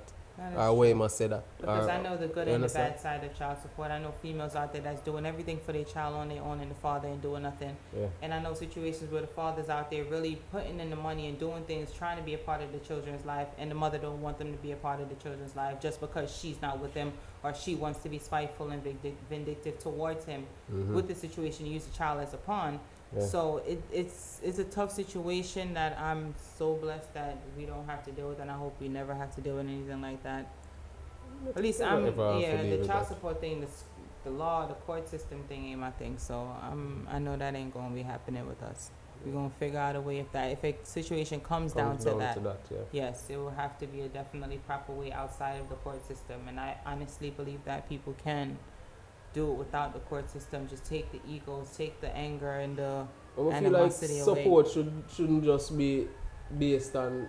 or 0.56 0.72
where 0.78 0.96
must 0.96 1.18
say 1.18 1.26
that. 1.28 1.44
Because 1.60 1.88
or- 1.88 1.92
I 1.92 2.02
know 2.02 2.16
the 2.16 2.28
good 2.28 2.48
and 2.48 2.64
the 2.64 2.68
bad 2.70 3.00
side 3.00 3.24
of 3.24 3.36
child 3.38 3.58
support. 3.62 3.90
I 3.90 3.98
know 4.00 4.14
females 4.22 4.56
out 4.56 4.72
there 4.72 4.84
that's 4.84 5.02
doing 5.02 5.26
everything 5.26 5.60
for 5.66 5.74
their 5.74 5.84
child 5.84 6.16
on 6.16 6.30
their 6.30 6.44
own 6.44 6.60
and 6.60 6.70
the 6.70 6.76
father 6.76 7.08
ain't 7.08 7.24
doing 7.24 7.42
nothing. 7.44 7.76
Yeah. 7.98 8.06
And 8.22 8.34
I 8.34 8.40
know 8.40 8.54
situations 8.54 9.12
where 9.12 9.22
the 9.22 9.28
father's 9.28 9.68
out 9.68 9.90
there 9.90 10.04
really 10.06 10.40
putting 10.52 10.80
in 10.80 10.90
the 10.92 10.96
money 10.96 11.28
and 11.28 11.40
doing 11.40 11.64
things, 11.64 11.92
trying 11.92 12.18
to 12.18 12.24
be 12.24 12.36
a 12.36 12.38
part 12.38 12.62
of 12.62 12.72
the 12.72 12.78
children's 12.80 13.26
life, 13.26 13.48
and 13.58 13.70
the 13.72 13.76
mother 13.76 13.98
don't 13.98 14.22
want 14.22 14.38
them 14.38 14.52
to 14.52 14.58
be 14.60 14.72
a 14.74 14.76
part 14.76 15.02
of 15.02 15.10
the 15.10 15.16
children's 15.16 15.56
life 15.56 15.82
just 15.82 16.00
because 16.00 16.32
she's 16.34 16.62
not 16.62 16.80
with 16.80 16.94
them 16.94 17.12
or 17.44 17.54
she 17.56 17.74
wants 17.74 18.00
to 18.04 18.10
be 18.10 18.20
spiteful 18.20 18.70
and 18.70 18.84
vindic- 18.84 19.18
vindictive 19.30 19.80
towards 19.80 20.24
him. 20.26 20.46
Mhm. 20.72 20.94
With 20.94 21.08
the 21.08 21.16
situation, 21.16 21.66
you 21.66 21.74
use 21.74 21.86
the 21.86 21.98
child 21.98 22.22
as 22.22 22.34
a 22.36 22.38
pawn. 22.38 22.80
Yeah. 23.16 23.26
So 23.26 23.58
it, 23.66 23.82
it's 23.92 24.40
it's 24.44 24.60
a 24.60 24.64
tough 24.66 24.92
situation 24.92 25.74
that 25.76 25.98
I'm 26.00 26.34
so 26.58 26.76
blessed 26.76 27.14
that 27.14 27.38
we 27.58 27.66
don't 27.66 27.88
have 27.88 28.04
to 28.06 28.12
deal 28.12 28.30
with, 28.30 28.40
and 28.40 28.52
I 28.52 28.56
hope 28.56 28.80
we 28.82 28.90
never 28.90 29.16
have 29.16 29.34
to 29.36 29.42
deal 29.42 29.56
with 29.56 29.68
anything 29.68 30.02
like 30.02 30.22
that. 30.24 30.48
At 31.56 31.62
least 31.62 31.82
I'm 31.82 32.06
ever 32.06 32.34
have 32.34 32.42
to 32.42 32.42
yeah. 32.42 32.64
The 32.64 32.78
with 32.78 32.88
child 32.88 33.02
that. 33.04 33.08
support 33.08 33.40
thing, 33.40 33.62
the, 33.62 33.68
the 34.24 34.32
law, 34.32 34.66
the 34.68 34.74
court 34.74 35.08
system 35.08 35.44
thing 35.48 35.68
ain't 35.68 35.80
my 35.80 35.92
thing. 35.92 36.18
So 36.18 36.54
I'm 36.62 37.08
I 37.10 37.20
know 37.20 37.38
that 37.38 37.56
ain't 37.56 37.74
gonna 37.74 37.96
be 37.96 38.04
happening 38.04 38.46
with 38.48 38.62
us. 38.62 38.92
We're 39.26 39.34
gonna 39.34 39.50
figure 39.50 39.80
out 39.80 39.96
a 39.96 40.02
way 40.02 40.20
if 40.20 40.32
that 40.34 40.52
if 40.52 40.64
a 40.64 40.76
situation 40.84 41.40
comes, 41.40 41.74
down, 41.74 41.92
Comes 41.94 42.04
to, 42.06 42.14
that, 42.16 42.34
to 42.36 42.40
that, 42.42 42.60
yeah. 42.70 42.78
Yes, 42.92 43.26
it 43.30 43.38
will 43.38 43.50
have 43.52 43.78
to 43.80 43.88
be 43.88 44.02
a 44.02 44.08
definitely 44.08 44.58
proper 44.58 44.92
way 44.92 45.12
outside 45.12 45.60
of 45.60 45.70
the 45.70 45.76
court 45.76 46.06
system, 46.08 46.42
and 46.48 46.60
I 46.60 46.78
honestly 46.86 47.30
believe 47.30 47.64
that 47.66 47.88
people 47.90 48.16
can 48.24 48.58
do 49.34 49.52
it 49.52 49.56
without 49.56 49.94
the 49.94 50.00
court 50.00 50.30
system. 50.30 50.68
Just 50.68 50.86
take 50.86 51.12
the 51.12 51.20
egos, 51.28 51.70
take 51.78 52.00
the 52.02 52.16
anger, 52.16 52.60
and 52.60 52.78
the 52.78 53.06
I 53.34 53.36
feel 53.36 53.46
like 53.46 53.56
animosity 53.56 54.20
away. 54.20 54.24
support 54.24 54.70
should 54.70 55.04
shouldn't 55.14 55.44
just 55.44 55.78
be 55.78 56.08
based 56.58 56.96
on 56.96 57.28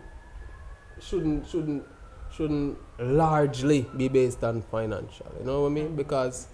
shouldn't 1.00 1.46
shouldn't 1.46 1.84
shouldn't 2.30 2.78
largely 2.98 3.86
be 3.96 4.08
based 4.08 4.42
on 4.44 4.62
financial. 4.62 5.26
You 5.38 5.46
know 5.46 5.62
what 5.62 5.68
I 5.68 5.70
mean? 5.70 5.86
Mm-hmm. 5.88 5.96
Because 5.96 6.48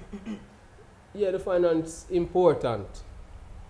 yeah, 1.15 1.31
the 1.31 1.39
finance 1.39 2.07
important. 2.11 2.87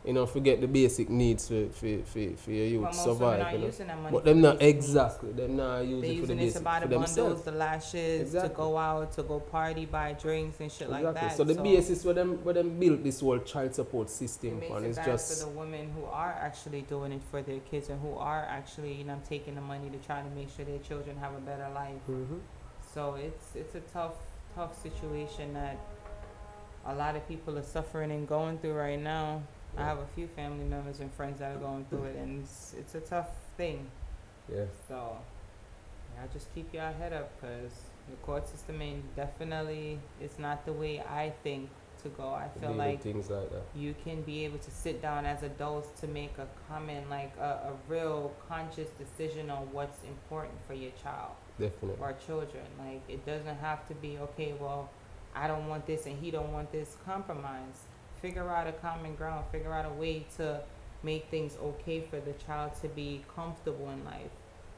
You 0.05 0.13
know, 0.13 0.27
forget 0.27 0.61
the 0.61 0.69
basic 0.69 1.09
needs 1.09 1.49
for 1.49 1.67
for, 1.71 1.99
for, 2.05 2.37
for 2.37 2.51
your 2.51 2.67
youth 2.67 2.95
survive. 2.95 3.53
You 3.55 3.59
know? 3.59 3.67
using. 3.67 3.89
But 4.13 4.25
them 4.27 4.43
not 4.43 4.61
exactly. 4.61 5.33
Them 5.33 5.57
not 5.57 5.79
They're 5.79 5.85
it 5.85 6.01
for 6.01 6.05
the 6.05 6.13
using 6.13 6.39
it 6.39 6.43
basic 6.43 6.59
to 6.59 6.65
buy 6.65 6.81
for 6.81 6.89
the 6.89 6.95
bundles, 6.97 7.15
themselves. 7.15 7.43
the 7.43 7.53
lashes, 7.53 8.21
Exactly. 8.21 8.49
to 8.51 8.55
go 8.55 8.77
out, 8.77 9.13
to 9.13 9.23
go 9.23 9.41
party, 9.41 9.87
buy 9.87 10.13
drinks 10.13 10.61
and 10.61 10.71
shit 10.71 10.91
like 10.91 11.15
that. 11.15 11.37
So 11.37 11.45
the 11.45 11.55
basis 11.55 12.05
where 12.05 12.13
them 12.13 12.45
where 12.45 12.53
them 12.53 12.79
built 12.79 13.03
this 13.03 13.21
whole 13.21 13.39
child 13.39 13.75
support 13.75 14.11
system 14.11 14.61
makes 14.61 14.73
on 14.73 14.85
it 14.85 14.89
is 14.89 14.97
just 14.97 15.43
for 15.43 15.49
the 15.51 15.57
women 15.59 15.91
who 15.97 16.05
are 16.05 16.33
actually 16.39 16.83
doing 16.83 17.13
it 17.13 17.23
for 17.31 17.41
their 17.41 17.61
kids 17.61 17.89
and 17.89 17.99
who 18.03 18.15
are 18.19 18.45
actually, 18.45 18.93
you 18.93 19.05
know, 19.05 19.19
taking 19.27 19.55
the 19.55 19.63
money 19.63 19.89
to 19.89 19.97
try 20.07 20.21
to 20.21 20.31
make 20.37 20.49
sure 20.55 20.67
their 20.67 20.81
children 20.81 21.17
have 21.17 21.33
a 21.35 21.41
better 21.41 21.69
life. 21.75 22.03
Mhm. 22.11 22.41
So 22.93 23.15
it's 23.15 23.57
it's 23.57 23.75
a 23.75 23.81
tough 23.81 24.17
tough 24.55 24.81
situation 24.83 25.55
that 25.55 25.79
a 26.87 26.95
lot 26.95 27.17
of 27.17 27.27
people 27.27 27.57
are 27.59 27.63
suffering 27.63 28.11
and 28.11 28.29
going 28.29 28.59
through 28.59 28.75
right 28.75 29.01
now. 29.01 29.43
I 29.77 29.83
have 29.85 29.99
a 29.99 30.07
few 30.15 30.27
family 30.29 30.65
members 30.65 31.01
and 31.01 31.13
friends 31.15 31.41
that 31.41 31.57
are 31.57 31.59
going 31.59 31.85
through 31.87 32.05
it, 32.05 32.17
and 32.17 32.43
it's, 32.43 32.75
it's 32.79 32.95
a 32.95 33.01
tough 33.01 33.29
thing. 33.57 33.87
yeah. 34.53 34.65
So, 34.89 35.17
yeah, 36.17 36.27
just 36.33 36.55
keep 36.55 36.73
your 36.73 36.91
head 36.93 37.13
up 37.13 37.31
because 37.41 37.73
the 38.09 38.17
court 38.23 38.49
system 38.49 38.81
ain't 38.81 39.17
definitely, 39.17 39.99
it's 40.21 40.39
not 40.39 40.65
the 40.65 40.73
way 40.73 41.01
I 41.01 41.33
think 41.43 41.71
to 42.05 42.09
go. 42.11 42.29
I 42.35 42.49
feel 42.61 42.73
like 42.73 43.03
things 43.03 43.31
like 43.31 43.51
that. 43.51 43.63
you 43.75 43.95
can 44.05 44.23
be 44.23 44.45
able 44.45 44.59
to 44.59 44.71
sit 44.71 45.01
down 45.03 45.25
as 45.27 45.43
adults 45.43 45.99
to 46.03 46.07
make 46.07 46.37
a 46.39 46.47
comment, 46.69 47.09
like 47.11 47.33
a, 47.41 47.71
a 47.71 47.73
real 47.89 48.33
conscious 48.49 48.91
decision 48.91 49.51
on 49.51 49.73
what's 49.73 50.03
important 50.05 50.55
for 50.69 50.75
your 50.75 50.93
child 51.03 51.33
Definitely. 51.59 51.97
or 52.01 52.13
children. 52.27 52.65
Like, 52.79 53.03
it 53.09 53.25
doesn't 53.27 53.57
have 53.57 53.89
to 53.89 53.95
be, 53.95 54.19
okay, 54.19 54.55
well, 54.61 54.91
I 55.35 55.49
don't 55.49 55.67
want 55.69 55.87
this 55.87 56.07
and 56.07 56.17
he 56.23 56.31
don't 56.31 56.53
want 56.53 56.71
this. 56.71 56.97
Compromise. 57.05 57.87
Figure 58.25 58.49
out 58.49 58.67
a 58.67 58.73
common 58.73 59.15
ground. 59.17 59.45
Figure 59.53 59.71
out 59.71 59.85
a 59.85 59.93
way 59.93 60.25
to 60.39 60.63
make 61.03 61.29
things 61.29 61.59
okay 61.63 62.01
for 62.01 62.19
the 62.21 62.33
child 62.33 62.71
to 62.81 62.89
be 62.89 63.23
comfortable 63.37 63.91
in 63.91 64.03
life. 64.03 64.31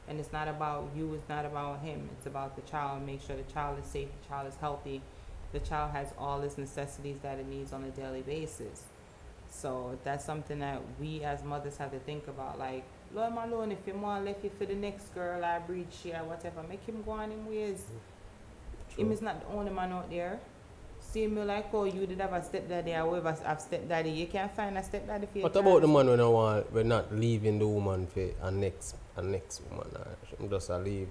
And 0.09 0.19
it's 0.19 0.33
not 0.33 0.49
about 0.49 0.89
you, 0.93 1.13
it's 1.13 1.29
not 1.29 1.45
about 1.45 1.79
him. 1.79 2.09
It's 2.17 2.25
about 2.25 2.57
the 2.57 2.61
child. 2.69 3.05
Make 3.05 3.21
sure 3.21 3.37
the 3.37 3.49
child 3.53 3.79
is 3.79 3.85
safe, 3.85 4.09
the 4.21 4.27
child 4.27 4.49
is 4.49 4.55
healthy, 4.57 5.01
the 5.53 5.61
child 5.61 5.91
has 5.91 6.09
all 6.17 6.41
its 6.41 6.57
necessities 6.57 7.19
that 7.23 7.39
it 7.39 7.47
needs 7.47 7.71
on 7.71 7.85
a 7.85 7.89
daily 7.91 8.21
basis. 8.21 8.83
So 9.49 9.97
that's 10.03 10.25
something 10.25 10.59
that 10.59 10.81
we 10.99 11.23
as 11.23 11.41
mothers 11.41 11.77
have 11.77 11.91
to 11.91 11.99
think 11.99 12.27
about. 12.27 12.59
Like, 12.59 12.83
Lord 13.15 13.33
my 13.33 13.45
Lord, 13.45 13.71
if 13.71 13.79
you 13.87 13.93
want 13.93 14.25
left 14.25 14.43
you 14.43 14.51
for 14.57 14.65
the 14.65 14.75
next 14.75 15.15
girl 15.15 15.45
I 15.45 15.59
breed 15.59 15.87
share, 16.03 16.21
whatever, 16.25 16.63
make 16.63 16.85
him 16.85 17.01
go 17.01 17.11
on 17.11 17.29
mm-hmm. 17.29 17.39
him 17.39 17.47
ways. 17.47 17.85
Him 18.97 19.09
is 19.13 19.21
not 19.21 19.39
the 19.39 19.55
only 19.55 19.71
man 19.71 19.93
out 19.93 20.09
there. 20.09 20.37
See 21.11 21.25
me 21.27 21.41
like 21.43 21.73
oh 21.73 21.85
you 21.85 22.05
did 22.05 22.19
have 22.19 22.33
a 22.33 22.43
stepdaddy 22.43 22.93
or 22.93 23.09
whoever 23.09 23.31
have 23.31 23.57
a 23.57 23.61
stepdaddy. 23.61 24.09
You 24.11 24.27
can't 24.27 24.51
find 24.51 24.77
a 24.77 24.83
stepdaddy 24.83 25.27
for 25.27 25.37
your 25.37 25.43
What 25.43 25.53
child. 25.53 25.65
about 25.65 25.81
the 25.81 25.87
man 25.87 26.07
when 26.07 26.19
I 26.19 26.27
want 26.27 26.73
we're 26.73 26.83
not 26.83 27.15
leaving 27.15 27.59
the 27.59 27.67
woman 27.67 28.07
for 28.07 28.27
a 28.41 28.51
next 28.51 28.95
a 29.15 29.21
next 29.21 29.61
woman? 29.69 29.87
Or 29.95 30.17
she 30.29 30.47
just 30.47 30.69
a 30.69 30.77
leave. 30.77 31.09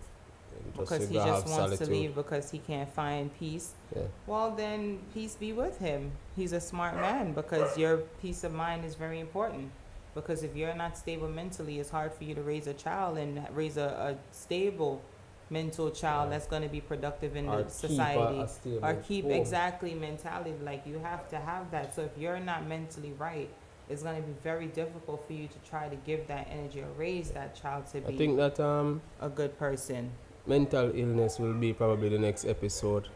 Just 0.76 0.90
because 0.90 1.08
he 1.08 1.14
just 1.14 1.48
wants 1.48 1.78
to 1.78 1.86
leave 1.86 2.14
because 2.14 2.50
he 2.50 2.58
can't 2.58 2.92
find 2.92 3.30
peace. 3.38 3.72
Yeah. 3.94 4.02
Well, 4.26 4.52
then 4.52 5.00
peace 5.12 5.34
be 5.34 5.52
with 5.52 5.78
him. 5.78 6.12
He's 6.34 6.52
a 6.52 6.60
smart 6.60 6.96
man 6.96 7.32
because 7.32 7.76
your 7.76 7.98
peace 8.22 8.42
of 8.44 8.52
mind 8.54 8.84
is 8.84 8.94
very 8.94 9.20
important. 9.20 9.70
Because 10.14 10.42
if 10.42 10.56
you're 10.56 10.74
not 10.74 10.96
stable 10.96 11.28
mentally, 11.28 11.78
it's 11.78 11.90
hard 11.90 12.12
for 12.14 12.24
you 12.24 12.34
to 12.34 12.40
raise 12.40 12.66
a 12.66 12.72
child 12.72 13.18
and 13.18 13.46
raise 13.54 13.76
a, 13.76 14.16
a 14.16 14.34
stable 14.34 15.02
mental 15.50 15.90
child 15.90 16.32
that's 16.32 16.46
going 16.46 16.62
to 16.62 16.68
be 16.68 16.80
productive 16.80 17.36
in 17.36 17.46
the 17.46 17.68
society. 17.68 18.46
Stable 18.48 18.84
or 18.84 18.94
keep 18.94 19.24
home. 19.24 19.32
exactly 19.32 19.94
mentality 19.94 20.52
like 20.62 20.86
you 20.86 20.98
have 20.98 21.28
to 21.28 21.36
have 21.36 21.70
that. 21.70 21.94
So 21.94 22.02
if 22.02 22.18
you're 22.18 22.40
not 22.40 22.66
mentally 22.66 23.12
right 23.18 23.48
it's 23.88 24.02
going 24.02 24.16
to 24.16 24.22
be 24.22 24.34
very 24.42 24.66
difficult 24.66 25.24
for 25.26 25.32
you 25.32 25.46
to 25.46 25.58
try 25.68 25.88
to 25.88 25.96
give 25.96 26.26
that 26.26 26.48
energy 26.50 26.80
or 26.80 26.88
raise 26.96 27.30
that 27.30 27.54
child 27.54 27.86
to 27.92 27.98
I 27.98 28.10
be 28.10 28.16
think 28.16 28.36
that 28.36 28.58
um, 28.58 29.00
a 29.20 29.28
good 29.28 29.56
person. 29.58 30.10
mental 30.46 30.90
illness 30.94 31.38
will 31.38 31.54
be 31.54 31.72
probably 31.72 32.08
the 32.08 32.18
next 32.18 32.44
episode 32.44 33.08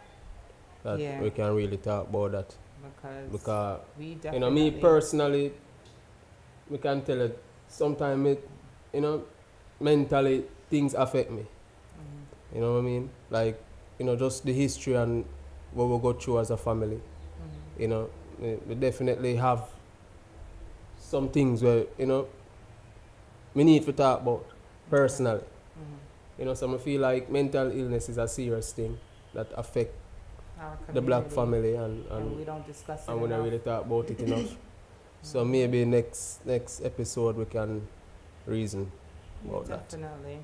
that 0.83 0.99
Yeah. 0.99 1.20
we 1.20 1.31
can 1.31 1.55
really 1.55 1.76
talk 1.76 2.09
about 2.09 2.33
that. 2.33 2.55
Because, 2.83 3.28
because 3.33 3.81
we 3.99 4.14
definitely 4.14 4.37
you 4.37 4.41
know 4.41 4.51
me 4.51 4.70
personally 4.70 5.53
we 6.70 6.78
can 6.78 7.03
tell 7.03 7.20
it 7.20 7.39
sometimes 7.68 8.26
it 8.26 8.49
you 8.95 9.01
know 9.03 9.22
mentally 9.81 10.45
things 10.70 10.95
affect 10.95 11.31
me 11.31 11.45
you 12.55 12.61
know 12.61 12.72
what 12.74 12.78
I 12.80 12.82
mean 12.82 13.11
like 13.30 13.61
you 13.98 14.07
know 14.07 14.16
just 14.16 14.44
the 14.44 14.53
history 14.53 14.94
and 14.94 15.24
what 15.72 15.86
we 15.86 15.98
go 15.98 16.12
through 16.12 16.40
as 16.40 16.51
a 16.51 16.57
family 16.57 16.96
mhm. 16.96 17.80
you 17.80 17.88
know 17.88 18.11
we, 18.40 18.55
we 18.66 18.74
definitely 18.74 19.36
have 19.36 19.62
some 20.98 21.28
things 21.28 21.62
where 21.62 21.84
you 21.98 22.07
know 22.07 22.26
we 23.55 23.64
need 23.64 23.84
to 23.84 23.92
talk 23.92 24.20
about 24.22 24.44
personally 24.90 25.42
Mhm. 25.78 25.98
you 26.38 26.44
know 26.44 26.55
so 26.55 26.72
I 26.74 26.78
feel 26.78 27.01
like 27.01 27.30
mental 27.30 27.70
illness 27.70 28.09
is 28.09 28.18
a 28.18 28.26
serious 28.28 28.72
thing 28.72 28.98
that 29.34 29.48
affect 29.57 29.94
the 30.92 31.01
black 31.01 31.30
family 31.30 31.74
and, 31.74 32.05
and 32.11 32.22
and 32.22 32.36
we 32.36 32.44
don't 32.44 32.66
discuss 32.66 33.07
it 33.07 33.11
and 33.11 33.22
we 33.22 33.28
don't 33.28 33.44
really 33.44 33.59
talk 33.59 33.86
about 33.86 34.11
it 34.11 34.20
enough. 34.20 34.57
so 35.22 35.44
maybe 35.44 35.84
next 35.84 36.44
next 36.44 36.82
episode 36.84 37.36
we 37.36 37.44
can 37.44 37.86
reason 38.46 38.90
about 39.44 39.66
that. 39.66 39.88
definitely 39.88 40.38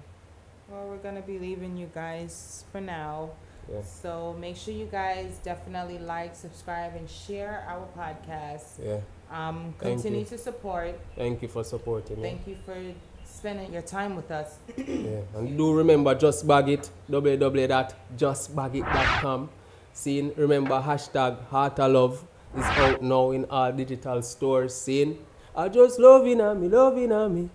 well 0.68 0.88
we're 0.88 0.96
gonna 0.98 1.22
be 1.22 1.38
leaving 1.38 1.76
you 1.76 1.88
guys 1.94 2.64
for 2.72 2.80
now 2.80 3.30
Yeah. 3.68 3.82
So 3.82 4.36
make 4.38 4.56
sure 4.56 4.72
you 4.72 4.86
guys 4.86 5.40
definitely 5.42 5.98
like, 5.98 6.36
subscribe, 6.36 6.94
and 6.94 7.10
share 7.10 7.66
our 7.66 7.82
podcast. 7.98 8.78
Yeah. 8.78 9.00
Um, 9.28 9.74
continue 9.78 10.24
to 10.24 10.38
support. 10.38 10.94
Thank 11.16 11.42
you 11.42 11.48
for 11.48 11.64
supporting 11.64 12.22
me. 12.22 12.28
Thank 12.28 12.46
you 12.46 12.54
for 12.64 12.76
spending 13.24 13.72
your 13.72 13.82
time 13.82 14.14
with 14.14 14.30
us. 14.30 14.58
Yeah. 14.78 15.22
And 15.34 15.58
do 15.58 15.74
remember 15.74 16.14
just 16.14 16.46
bag 16.46 16.68
it 16.68 16.88
www.justbagit.com. 17.10 19.50
Seeing 19.92 20.32
remember 20.36 20.80
hashtag 20.80 21.44
heart 21.48 21.80
of 21.80 21.90
love 21.92 22.24
is 22.56 22.64
out 22.64 23.02
now 23.02 23.32
in 23.32 23.46
all 23.50 23.72
digital 23.72 24.22
stores. 24.22 24.74
Seeing 24.74 25.18
I 25.56 25.68
just 25.68 25.98
loving 25.98 26.38
me, 26.38 26.68
loving 26.68 27.34
me. 27.34 27.50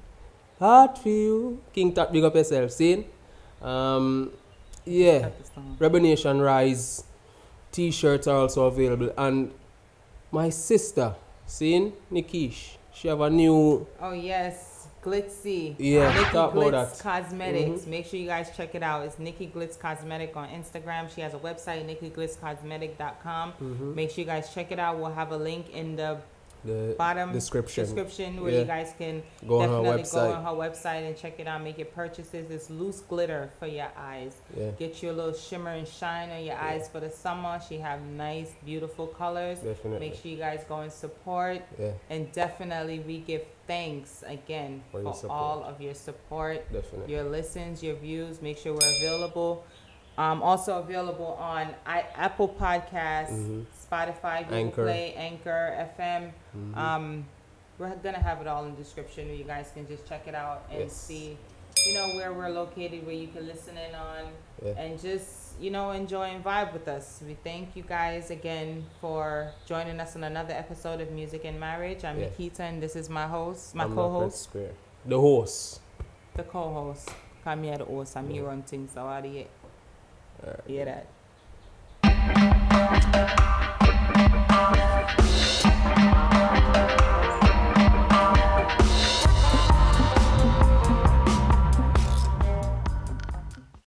Heart 0.62 1.00
for 1.00 1.10
you. 1.10 1.60
King 1.74 1.92
Tap 1.92 2.12
big 2.14 2.24
up 2.24 2.36
yourself. 2.36 2.70
Seeing 2.72 3.06
um 3.62 4.32
yeah. 4.86 5.30
Rebel 5.80 6.00
Nation 6.00 6.40
Rise 6.40 7.04
t-shirts 7.72 8.28
are 8.28 8.38
also 8.38 8.66
available 8.66 9.12
and 9.18 9.52
my 10.32 10.50
sister 10.50 11.16
seeing 11.46 11.94
Nikish 12.12 12.76
she 12.94 13.08
have 13.08 13.22
a 13.22 13.30
new 13.30 13.88
Oh 14.00 14.12
yes, 14.12 14.88
Glitzy. 15.04 15.76
Yeah, 15.80 16.14
Nikki 16.14 16.30
talk 16.32 16.54
about 16.54 16.72
that. 16.72 17.00
Cosmetics. 17.00 17.82
Mhm. 17.82 17.88
Make 17.88 18.06
sure 18.06 18.20
you 18.20 18.28
guys 18.28 18.56
check 18.56 18.76
it 18.76 18.84
out. 18.84 19.04
It's 19.06 19.18
Nikki 19.18 19.48
Glitz 19.48 19.80
Cosmetic 19.80 20.36
on 20.38 20.48
Instagram. 20.50 21.10
She 21.14 21.22
has 21.22 21.34
a 21.34 21.40
website, 21.40 21.82
nikkiglitzcosmetic.com. 21.90 23.54
Mhm. 23.54 23.96
Make 23.96 24.12
sure 24.12 24.22
you 24.22 24.26
guys 24.28 24.54
check 24.54 24.72
it 24.72 24.78
out. 24.80 25.00
We'll 25.00 25.14
have 25.14 25.32
a 25.32 25.38
link 25.38 25.70
in 25.74 25.96
the 25.96 26.18
the 26.64 26.96
bottom 26.98 27.32
description 27.32 27.86
description 27.86 28.42
where 28.42 28.52
Yeah. 28.52 28.60
you 28.60 28.66
guys 28.66 28.94
can 28.98 29.24
go 29.48 29.62
on 29.62 29.70
definitely 29.84 30.04
go 30.12 30.32
on 30.34 30.44
her 30.44 30.52
website 30.52 31.08
and 31.08 31.16
check 31.18 31.40
it 31.40 31.48
out. 31.48 31.62
Make 31.64 31.78
your 31.78 31.88
purchases. 31.88 32.52
It's 32.52 32.70
loose 32.70 33.02
glitter 33.02 33.50
for 33.60 33.68
your 33.68 33.90
eyes. 33.98 34.36
yeah 34.56 34.72
Get 34.72 35.02
you 35.02 35.12
a 35.12 35.16
little 35.20 35.34
shimmer 35.34 35.72
and 35.72 35.88
shine 35.88 36.30
on 36.30 36.44
your 36.44 36.58
eyes 36.58 36.90
for 36.90 37.00
the 37.00 37.10
summer. 37.10 37.60
She 37.68 37.78
have 37.80 38.02
nice, 38.02 38.52
beautiful 38.66 39.08
colors. 39.08 39.60
definitely 39.60 40.00
Make 40.10 40.16
sure 40.20 40.32
you 40.32 40.38
guys 40.38 40.64
go 40.68 40.78
and 40.82 40.92
support. 40.92 41.62
yeah 41.80 41.92
And 42.10 42.32
definitely, 42.32 43.00
we 43.00 43.20
give 43.20 43.44
thanks 43.68 44.24
again 44.28 44.84
For 44.92 45.02
for, 45.14 45.32
all 45.32 45.64
of 45.64 45.82
your 45.82 45.94
support, 45.94 46.72
definitely 46.74 47.14
your 47.14 47.24
listens, 47.24 47.82
your 47.82 47.96
views. 47.96 48.42
Make 48.42 48.58
sure 48.58 48.74
we're 48.74 48.96
available. 49.00 49.64
Um, 50.22 50.44
also 50.44 50.78
available 50.80 51.34
on 51.40 51.70
I, 51.86 52.06
Apple 52.16 52.48
Podcasts, 52.50 53.32
Mhm. 53.32 53.66
Spotify, 53.90 54.44
Google 54.44 54.58
Anchor. 54.58 54.84
Play, 54.84 55.14
Anchor, 55.16 55.76
FM. 55.98 56.34
Mhm. 56.56 56.78
Um, 56.78 57.26
we're 57.80 57.90
gonna 57.96 58.20
have 58.20 58.40
it 58.42 58.48
all 58.48 58.64
in 58.66 58.72
the 58.76 58.78
description. 58.78 59.30
You 59.36 59.44
guys 59.44 59.72
can 59.74 59.88
just 59.88 60.06
check 60.08 60.28
it 60.28 60.36
out 60.36 60.64
and 60.70 60.82
Yes. 60.82 60.94
see, 60.94 61.38
you 61.88 61.94
know, 61.96 62.08
where 62.18 62.32
we're 62.34 62.50
located, 62.50 63.04
where 63.06 63.16
you 63.16 63.30
can 63.30 63.48
listen 63.48 63.76
in 63.78 63.96
on, 63.96 64.26
yeah 64.64 64.74
and 64.78 65.00
just 65.00 65.40
you 65.60 65.72
know 65.72 65.90
enjoy 65.92 66.26
and 66.26 66.44
vibe 66.44 66.72
with 66.74 66.88
us. 66.88 67.22
We 67.26 67.34
thank 67.44 67.76
you 67.76 67.82
guys 67.84 68.30
again 68.30 68.86
for 69.00 69.52
joining 69.66 70.00
us 70.00 70.16
on 70.16 70.24
another 70.24 70.54
episode 70.54 71.02
of 71.02 71.10
Music 71.12 71.46
and 71.46 71.60
Marriage. 71.60 72.06
I'm 72.06 72.20
Yeah. 72.20 72.26
Nikita, 72.28 72.64
and 72.64 72.82
this 72.82 72.96
is 72.96 73.10
my 73.10 73.26
host, 73.28 73.74
my 73.74 73.86
I'm 73.86 73.96
co-host, 73.96 74.54
the 75.06 75.20
host 75.20 75.82
the 76.36 76.44
co-host. 76.44 77.10
Come 77.44 77.64
here, 77.64 77.78
the 77.80 77.86
host. 77.86 78.16
I'm 78.16 78.30
here 78.30 78.48
on 78.50 78.62
things. 78.62 78.92
So 78.94 79.02
you 79.02 79.08
Alright. 79.08 79.50
Uh, 80.46 80.54
hear 80.66 80.86
that? 80.86 81.06